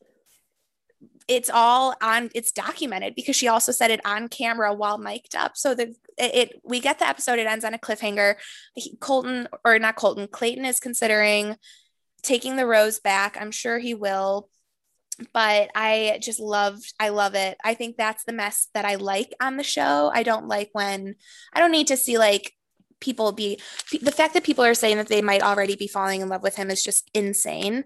it's 1.28 1.50
all 1.50 1.96
on 2.02 2.30
it's 2.36 2.52
documented 2.52 3.16
because 3.16 3.36
she 3.36 3.48
also 3.48 3.72
said 3.72 3.92
it 3.92 4.02
on 4.06 4.28
camera 4.28 4.74
while 4.74 4.98
mic'd 4.98 5.36
up. 5.36 5.56
So 5.56 5.76
the 5.76 5.96
it, 6.18 6.60
we 6.64 6.80
get 6.80 7.00
the 7.00 7.08
episode 7.08 7.40
it 7.40 7.48
ends 7.48 7.66
on 7.66 7.74
a 7.74 7.80
cliffhanger. 7.80 8.36
He, 8.76 8.96
colton 8.98 9.48
or 9.66 9.80
not 9.80 9.96
colton 9.96 10.28
clayton 10.28 10.66
is 10.66 10.80
considering 10.80 11.56
taking 12.22 12.56
the 12.56 12.68
rose 12.68 13.00
back. 13.00 13.38
I'm 13.40 13.52
sure 13.52 13.80
he 13.80 13.94
will 13.94 14.50
but 15.32 15.70
i 15.76 16.18
just 16.24 16.40
loved 16.40 16.92
i 17.00 17.10
love 17.10 17.36
it. 17.36 17.58
I 17.64 17.76
think 17.76 17.98
that's 17.98 18.24
the 18.24 18.34
mess 18.34 18.68
that 18.74 18.86
i 18.86 18.96
like 18.96 19.34
on 19.40 19.58
the 19.58 19.64
show. 19.64 20.12
I 20.14 20.24
don't 20.24 20.48
like 20.48 20.70
when 20.74 21.16
i 21.54 21.60
don't 21.60 21.72
need 21.72 21.88
to 21.88 21.98
see 21.98 22.18
like 22.18 22.54
people 23.00 23.32
be 23.32 23.60
the 24.02 24.12
fact 24.12 24.34
that 24.34 24.44
people 24.44 24.64
are 24.64 24.74
saying 24.74 24.98
that 24.98 25.08
they 25.08 25.22
might 25.22 25.44
already 25.44 25.76
be 25.76 25.88
falling 25.88 26.22
in 26.22 26.30
love 26.30 26.42
with 26.42 26.56
him 26.56 26.72
is 26.72 26.84
just 26.84 27.12
insane 27.14 27.84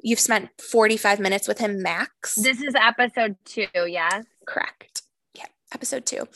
You've 0.00 0.20
spent 0.20 0.50
45 0.60 1.20
minutes 1.20 1.48
with 1.48 1.58
him 1.58 1.82
max. 1.82 2.34
This 2.36 2.60
is 2.60 2.74
episode 2.74 3.36
two, 3.44 3.66
yes? 3.74 4.24
Correct. 4.46 5.02
Yeah, 5.34 5.46
episode 5.74 6.06
two. 6.06 6.28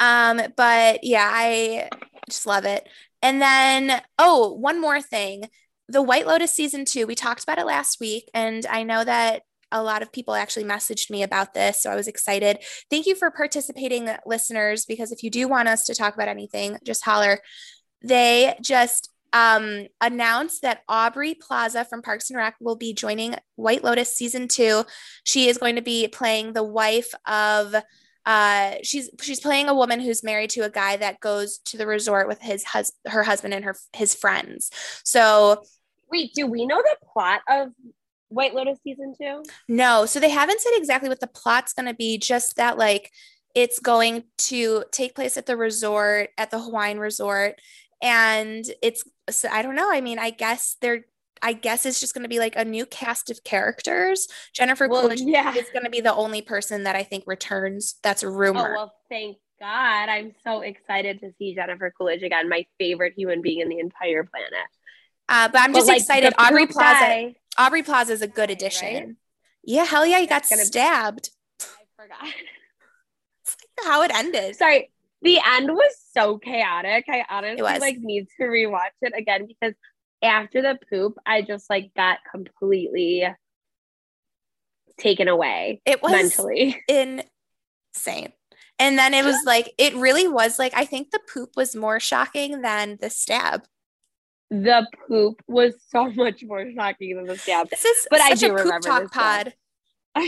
Um, 0.00 0.40
but 0.56 1.00
yeah, 1.02 1.28
I 1.30 1.88
just 2.28 2.46
love 2.46 2.64
it. 2.64 2.88
And 3.20 3.40
then, 3.40 4.02
oh, 4.18 4.52
one 4.52 4.80
more 4.80 5.00
thing. 5.00 5.48
The 5.88 6.02
White 6.02 6.26
Lotus 6.26 6.52
season 6.52 6.84
two, 6.84 7.06
we 7.06 7.14
talked 7.14 7.42
about 7.42 7.58
it 7.58 7.66
last 7.66 8.00
week, 8.00 8.30
and 8.34 8.64
I 8.66 8.82
know 8.82 9.04
that 9.04 9.42
a 9.70 9.82
lot 9.82 10.02
of 10.02 10.12
people 10.12 10.34
actually 10.34 10.64
messaged 10.64 11.10
me 11.10 11.22
about 11.22 11.54
this. 11.54 11.82
So 11.82 11.90
I 11.90 11.96
was 11.96 12.06
excited. 12.06 12.58
Thank 12.90 13.06
you 13.06 13.14
for 13.14 13.30
participating, 13.30 14.08
listeners, 14.26 14.84
because 14.84 15.12
if 15.12 15.22
you 15.22 15.30
do 15.30 15.48
want 15.48 15.68
us 15.68 15.84
to 15.86 15.94
talk 15.94 16.14
about 16.14 16.28
anything, 16.28 16.78
just 16.84 17.04
holler. 17.04 17.40
They 18.02 18.56
just 18.60 19.08
um, 19.32 19.86
announced 20.00 20.62
that 20.62 20.82
Aubrey 20.88 21.34
Plaza 21.34 21.84
from 21.84 22.02
Parks 22.02 22.30
and 22.30 22.36
Rec 22.36 22.56
will 22.60 22.76
be 22.76 22.92
joining 22.92 23.34
White 23.56 23.82
Lotus 23.82 24.14
season 24.14 24.48
two. 24.48 24.84
She 25.24 25.48
is 25.48 25.58
going 25.58 25.76
to 25.76 25.82
be 25.82 26.08
playing 26.08 26.52
the 26.52 26.62
wife 26.62 27.14
of 27.26 27.74
uh 28.24 28.74
she's 28.84 29.10
she's 29.20 29.40
playing 29.40 29.68
a 29.68 29.74
woman 29.74 29.98
who's 29.98 30.22
married 30.22 30.48
to 30.48 30.60
a 30.60 30.70
guy 30.70 30.96
that 30.96 31.18
goes 31.18 31.58
to 31.58 31.76
the 31.76 31.88
resort 31.88 32.28
with 32.28 32.40
his 32.40 32.62
hus- 32.62 32.92
her 33.04 33.24
husband 33.24 33.52
and 33.52 33.64
her 33.64 33.74
his 33.94 34.14
friends. 34.14 34.70
So 35.04 35.64
wait, 36.08 36.32
do 36.34 36.46
we 36.46 36.64
know 36.64 36.80
the 36.80 36.96
plot 37.12 37.40
of 37.48 37.70
White 38.28 38.54
Lotus 38.54 38.78
season 38.84 39.14
2? 39.20 39.42
No, 39.68 40.06
so 40.06 40.20
they 40.20 40.30
haven't 40.30 40.60
said 40.60 40.72
exactly 40.74 41.08
what 41.08 41.20
the 41.20 41.26
plot's 41.26 41.72
going 41.72 41.86
to 41.86 41.94
be, 41.94 42.16
just 42.16 42.56
that 42.56 42.78
like 42.78 43.10
it's 43.54 43.80
going 43.80 44.24
to 44.38 44.84
take 44.92 45.14
place 45.14 45.36
at 45.36 45.46
the 45.46 45.56
resort 45.56 46.30
at 46.38 46.50
the 46.50 46.60
Hawaiian 46.60 47.00
resort 47.00 47.56
and 48.02 48.64
it's 48.82 49.04
so 49.30 49.48
I 49.50 49.62
don't 49.62 49.76
know. 49.76 49.90
I 49.90 50.00
mean, 50.00 50.18
I 50.18 50.30
guess 50.30 50.76
they're 50.80 51.04
I 51.42 51.54
guess 51.54 51.84
it's 51.84 51.98
just 51.98 52.14
going 52.14 52.22
to 52.22 52.28
be 52.28 52.38
like 52.38 52.54
a 52.54 52.64
new 52.64 52.86
cast 52.86 53.28
of 53.28 53.42
characters. 53.42 54.28
Jennifer 54.52 54.86
well, 54.86 55.02
Coolidge 55.02 55.22
yeah. 55.22 55.52
is 55.54 55.68
going 55.72 55.84
to 55.84 55.90
be 55.90 56.00
the 56.00 56.14
only 56.14 56.40
person 56.40 56.84
that 56.84 56.94
I 56.94 57.02
think 57.02 57.24
returns. 57.26 57.96
That's 58.02 58.22
a 58.22 58.30
rumor. 58.30 58.70
Oh, 58.70 58.72
well, 58.72 58.94
thank 59.08 59.38
God. 59.58 60.08
I'm 60.08 60.32
so 60.44 60.60
excited 60.60 61.20
to 61.20 61.32
see 61.38 61.54
Jennifer 61.54 61.92
Coolidge 61.98 62.22
again, 62.22 62.48
my 62.48 62.64
favorite 62.78 63.14
human 63.16 63.42
being 63.42 63.60
in 63.60 63.68
the 63.68 63.80
entire 63.80 64.22
planet. 64.22 64.52
Uh, 65.28 65.48
but 65.48 65.60
I'm 65.62 65.74
just 65.74 65.88
like, 65.88 65.98
excited. 65.98 66.32
Aubrey 66.38 66.66
Plaza. 66.66 67.00
Guy, 67.00 67.34
Aubrey 67.58 67.82
Plaza 67.82 68.12
is 68.12 68.22
a 68.22 68.28
good 68.28 68.50
addition. 68.50 68.94
Right? 68.94 69.08
Yeah, 69.64 69.84
hell 69.84 70.06
yeah, 70.06 70.20
he 70.20 70.28
got 70.28 70.46
stabbed. 70.46 71.30
I 71.60 71.64
forgot. 71.96 72.22
like 72.22 72.34
how 73.84 74.02
it 74.02 74.14
ended. 74.14 74.56
Sorry, 74.56 74.90
the 75.22 75.40
end 75.44 75.70
was 75.70 75.94
so 76.12 76.38
chaotic. 76.38 77.04
I 77.08 77.24
honestly 77.30 77.62
like 77.62 77.98
need 77.98 78.26
to 78.38 78.44
rewatch 78.44 78.90
it 79.00 79.12
again 79.16 79.46
because 79.46 79.74
after 80.22 80.62
the 80.62 80.78
poop, 80.90 81.18
I 81.24 81.42
just 81.42 81.70
like 81.70 81.92
got 81.96 82.18
completely 82.30 83.26
taken 84.98 85.28
away. 85.28 85.80
It 85.86 86.02
was 86.02 86.12
mentally 86.12 86.82
insane. 86.88 88.32
And 88.78 88.98
then 88.98 89.14
it 89.14 89.24
was 89.24 89.38
like 89.46 89.72
it 89.78 89.94
really 89.94 90.26
was 90.26 90.58
like 90.58 90.72
I 90.74 90.84
think 90.84 91.10
the 91.10 91.20
poop 91.32 91.50
was 91.56 91.76
more 91.76 92.00
shocking 92.00 92.62
than 92.62 92.98
the 93.00 93.10
stab. 93.10 93.62
The 94.50 94.86
poop 95.06 95.40
was 95.46 95.74
so 95.88 96.10
much 96.16 96.42
more 96.42 96.66
shocking 96.74 97.16
than 97.16 97.26
the 97.26 97.38
stab. 97.38 97.70
This 97.70 97.84
is 97.84 98.06
but 98.10 98.20
I 98.20 98.34
do 98.34 98.52
remember 98.52 98.80
talk 98.80 99.12
pod. 99.12 99.54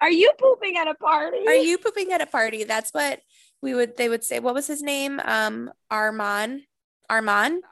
Are 0.00 0.10
you 0.10 0.32
pooping 0.38 0.76
at 0.78 0.88
a 0.88 0.94
party? 0.94 1.46
Are 1.46 1.54
you 1.54 1.76
pooping 1.76 2.12
at 2.12 2.22
a 2.22 2.26
party? 2.26 2.64
That's 2.64 2.90
what 2.92 3.20
we 3.62 3.74
would 3.74 3.96
they 3.96 4.08
would 4.08 4.24
say 4.24 4.40
what 4.40 4.54
was 4.54 4.66
his 4.66 4.82
name? 4.82 5.20
Um 5.24 5.70
Armand. 5.90 6.62
Armand. 7.08 7.62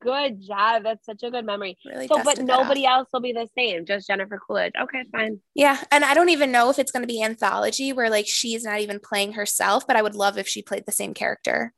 Good 0.00 0.40
job. 0.40 0.84
That's 0.84 1.04
such 1.04 1.22
a 1.24 1.30
good 1.30 1.44
memory. 1.44 1.76
Really 1.84 2.06
so, 2.06 2.22
but 2.22 2.40
nobody 2.40 2.86
else 2.86 3.08
will 3.12 3.20
be 3.20 3.32
the 3.32 3.48
same. 3.56 3.84
Just 3.84 4.06
Jennifer 4.06 4.38
Coolidge. 4.46 4.72
Okay, 4.80 5.02
fine. 5.10 5.40
Yeah, 5.54 5.82
and 5.90 6.04
I 6.04 6.14
don't 6.14 6.28
even 6.28 6.52
know 6.52 6.70
if 6.70 6.78
it's 6.78 6.92
going 6.92 7.02
to 7.02 7.12
be 7.12 7.22
anthology 7.22 7.92
where 7.92 8.08
like 8.08 8.26
she's 8.28 8.62
not 8.62 8.80
even 8.80 9.00
playing 9.00 9.32
herself, 9.32 9.86
but 9.86 9.96
I 9.96 10.02
would 10.02 10.14
love 10.14 10.38
if 10.38 10.46
she 10.46 10.62
played 10.62 10.86
the 10.86 10.92
same 10.92 11.12
character. 11.12 11.72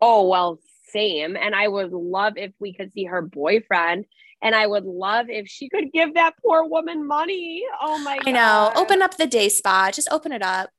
Oh 0.00 0.28
well, 0.28 0.60
same. 0.92 1.36
And 1.36 1.54
I 1.54 1.66
would 1.66 1.92
love 1.92 2.34
if 2.36 2.52
we 2.60 2.72
could 2.72 2.92
see 2.92 3.04
her 3.04 3.22
boyfriend. 3.22 4.04
And 4.42 4.54
I 4.54 4.66
would 4.66 4.84
love 4.84 5.26
if 5.28 5.48
she 5.48 5.68
could 5.68 5.92
give 5.92 6.14
that 6.14 6.34
poor 6.42 6.64
woman 6.64 7.06
money. 7.06 7.64
Oh 7.82 7.98
my 7.98 8.16
god. 8.18 8.28
I 8.28 8.30
know. 8.30 8.72
Open 8.76 9.02
up 9.02 9.16
the 9.16 9.26
day 9.26 9.48
spa. 9.48 9.90
Just 9.92 10.08
open 10.10 10.32
it 10.32 10.42
up. 10.42 10.70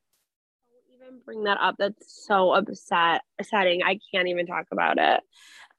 Bring 1.25 1.43
that 1.43 1.57
up. 1.59 1.75
That's 1.77 2.25
so 2.25 2.53
upset 2.53 3.21
upsetting. 3.39 3.83
I 3.83 3.99
can't 4.13 4.27
even 4.27 4.45
talk 4.45 4.67
about 4.71 4.97
it. 4.97 5.21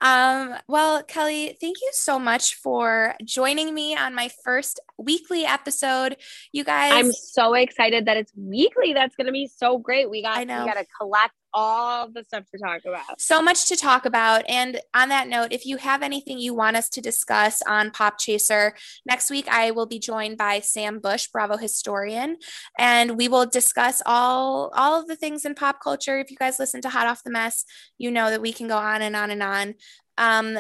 Um, 0.03 0.57
well, 0.67 1.05
Kelly, 1.05 1.57
thank 1.61 1.77
you 1.81 1.91
so 1.93 2.19
much 2.19 2.57
for 2.57 3.15
joining 3.25 3.73
me 3.73 3.97
on 3.97 4.17
my 4.17 4.31
first 4.45 4.81
weekly 4.99 5.45
episode. 5.45 6.17
You 6.51 6.65
guys, 6.65 6.93
I'm 6.93 7.13
so 7.13 7.55
excited 7.55 8.07
that 8.07 8.17
it's 8.17 8.33
weekly. 8.37 8.95
That's 8.95 9.15
gonna 9.15 9.31
be 9.31 9.47
so 9.47 9.79
great. 9.79 10.11
We 10.11 10.23
got 10.23 10.39
I 10.39 10.45
know. 10.45 10.65
we 10.65 10.67
gotta 10.67 10.87
collect 11.01 11.35
all 11.55 12.09
the 12.11 12.25
stuff 12.25 12.45
to 12.53 12.59
talk 12.59 12.83
about. 12.87 13.21
so 13.21 13.43
much 13.43 13.69
to 13.69 13.77
talk 13.77 14.05
about. 14.07 14.45
And 14.49 14.81
on 14.95 15.09
that 15.11 15.29
note, 15.29 15.53
if 15.53 15.67
you 15.67 15.77
have 15.79 16.03
anything 16.03 16.39
you 16.39 16.55
want 16.55 16.77
us 16.77 16.89
to 16.91 17.01
discuss 17.01 17.63
on 17.63 17.91
Pop 17.91 18.19
Chaser, 18.19 18.75
next 19.07 19.31
week 19.31 19.47
I 19.51 19.71
will 19.71 19.87
be 19.87 19.99
joined 19.99 20.39
by 20.39 20.61
Sam 20.61 20.99
Bush, 20.99 21.29
Bravo 21.29 21.57
historian, 21.57 22.37
and 22.79 23.17
we 23.17 23.29
will 23.29 23.47
discuss 23.47 24.03
all 24.07 24.71
all 24.75 25.01
of 25.01 25.09
the 25.09 25.17
things 25.17 25.45
in 25.45 25.55
pop 25.55 25.83
culture. 25.83 26.19
If 26.19 26.31
you 26.31 26.37
guys 26.37 26.59
listen 26.59 26.81
to 26.83 26.89
Hot 26.89 27.07
Off 27.07 27.25
the 27.25 27.31
Mess, 27.31 27.65
you 27.99 28.11
know 28.11 28.31
that 28.31 28.43
we 28.43 28.53
can 28.53 28.69
go 28.69 28.77
on 28.77 29.03
and 29.03 29.17
on 29.17 29.31
and 29.31 29.43
on. 29.43 29.75
Um, 30.19 30.59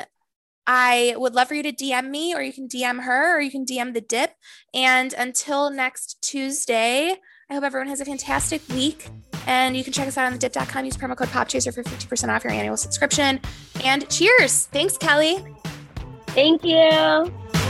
I 0.66 1.14
would 1.16 1.34
love 1.34 1.48
for 1.48 1.54
you 1.54 1.62
to 1.64 1.72
DM 1.72 2.10
me, 2.10 2.34
or 2.34 2.42
you 2.42 2.52
can 2.52 2.68
DM 2.68 3.02
her, 3.02 3.36
or 3.36 3.40
you 3.40 3.50
can 3.50 3.64
DM 3.64 3.94
the 3.94 4.00
dip. 4.00 4.34
And 4.72 5.12
until 5.12 5.70
next 5.70 6.22
Tuesday, 6.22 7.16
I 7.50 7.54
hope 7.54 7.64
everyone 7.64 7.88
has 7.88 8.00
a 8.00 8.04
fantastic 8.04 8.62
week. 8.68 9.08
And 9.46 9.76
you 9.76 9.84
can 9.84 9.92
check 9.92 10.08
us 10.08 10.16
out 10.16 10.26
on 10.26 10.32
the 10.32 10.38
dip.com. 10.38 10.84
Use 10.84 10.96
promo 10.96 11.16
code 11.16 11.28
POPCHASER 11.28 11.72
for 11.74 11.82
50% 11.82 12.28
off 12.28 12.44
your 12.44 12.52
annual 12.52 12.76
subscription. 12.76 13.40
And 13.84 14.08
cheers. 14.08 14.66
Thanks, 14.66 14.96
Kelly. 14.96 15.44
Thank 16.28 16.64
you. 16.64 17.61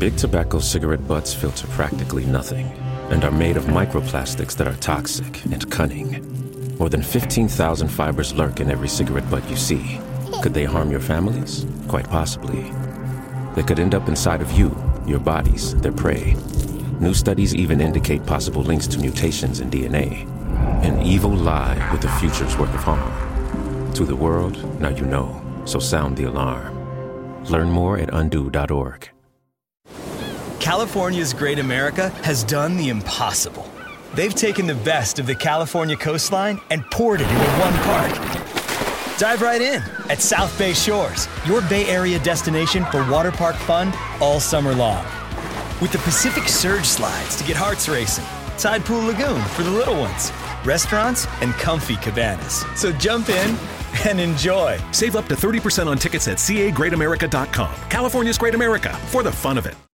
Big 0.00 0.16
tobacco 0.16 0.58
cigarette 0.58 1.06
butts 1.06 1.34
filter 1.34 1.66
practically 1.66 2.24
nothing 2.24 2.64
and 3.10 3.22
are 3.22 3.30
made 3.30 3.58
of 3.58 3.64
microplastics 3.64 4.56
that 4.56 4.66
are 4.66 4.76
toxic 4.76 5.44
and 5.44 5.70
cunning. 5.70 6.78
More 6.78 6.88
than 6.88 7.02
15,000 7.02 7.86
fibers 7.86 8.32
lurk 8.32 8.60
in 8.60 8.70
every 8.70 8.88
cigarette 8.88 9.28
butt 9.30 9.46
you 9.50 9.56
see. 9.56 10.00
Could 10.42 10.54
they 10.54 10.64
harm 10.64 10.90
your 10.90 11.00
families? 11.00 11.66
Quite 11.86 12.08
possibly. 12.08 12.62
They 13.54 13.62
could 13.62 13.78
end 13.78 13.94
up 13.94 14.08
inside 14.08 14.40
of 14.40 14.50
you, 14.52 14.74
your 15.06 15.18
bodies, 15.20 15.74
their 15.82 15.92
prey. 15.92 16.34
New 16.98 17.12
studies 17.12 17.54
even 17.54 17.82
indicate 17.82 18.24
possible 18.24 18.62
links 18.62 18.86
to 18.86 18.98
mutations 18.98 19.60
in 19.60 19.70
DNA. 19.70 20.26
An 20.82 21.02
evil 21.02 21.30
lie 21.30 21.76
with 21.92 22.00
the 22.00 22.08
future's 22.12 22.56
worth 22.56 22.74
of 22.74 22.84
harm. 22.84 23.92
To 23.92 24.06
the 24.06 24.16
world, 24.16 24.80
now 24.80 24.96
you 24.96 25.04
know, 25.04 25.42
so 25.66 25.78
sound 25.78 26.16
the 26.16 26.24
alarm. 26.24 27.44
Learn 27.50 27.70
more 27.70 27.98
at 27.98 28.14
undo.org. 28.14 29.10
California's 30.60 31.32
Great 31.32 31.58
America 31.58 32.10
has 32.22 32.44
done 32.44 32.76
the 32.76 32.90
impossible. 32.90 33.68
They've 34.14 34.34
taken 34.34 34.66
the 34.66 34.74
best 34.74 35.18
of 35.18 35.26
the 35.26 35.34
California 35.34 35.96
coastline 35.96 36.60
and 36.68 36.84
poured 36.90 37.22
it 37.22 37.28
into 37.28 37.50
one 37.58 37.72
park. 37.84 39.18
Dive 39.18 39.40
right 39.40 39.62
in 39.62 39.82
at 40.10 40.20
South 40.20 40.56
Bay 40.58 40.74
Shores, 40.74 41.28
your 41.46 41.62
Bay 41.62 41.86
Area 41.88 42.18
destination 42.18 42.84
for 42.92 43.10
water 43.10 43.32
park 43.32 43.56
fun 43.56 43.90
all 44.20 44.38
summer 44.38 44.74
long. 44.74 45.02
With 45.80 45.92
the 45.92 45.98
Pacific 45.98 46.46
Surge 46.46 46.84
slides 46.84 47.36
to 47.36 47.44
get 47.44 47.56
hearts 47.56 47.88
racing, 47.88 48.26
Tide 48.58 48.84
Pool 48.84 49.02
Lagoon 49.02 49.42
for 49.56 49.62
the 49.62 49.70
little 49.70 49.98
ones, 49.98 50.30
restaurants, 50.66 51.26
and 51.40 51.54
comfy 51.54 51.96
cabanas. 51.96 52.66
So 52.76 52.92
jump 52.92 53.30
in 53.30 53.56
and 54.06 54.20
enjoy. 54.20 54.78
Save 54.92 55.16
up 55.16 55.26
to 55.28 55.34
30% 55.34 55.86
on 55.86 55.96
tickets 55.96 56.28
at 56.28 56.36
cagreatamerica.com. 56.36 57.74
California's 57.88 58.36
Great 58.36 58.54
America 58.54 58.92
for 59.06 59.22
the 59.22 59.32
fun 59.32 59.56
of 59.56 59.64
it. 59.64 59.74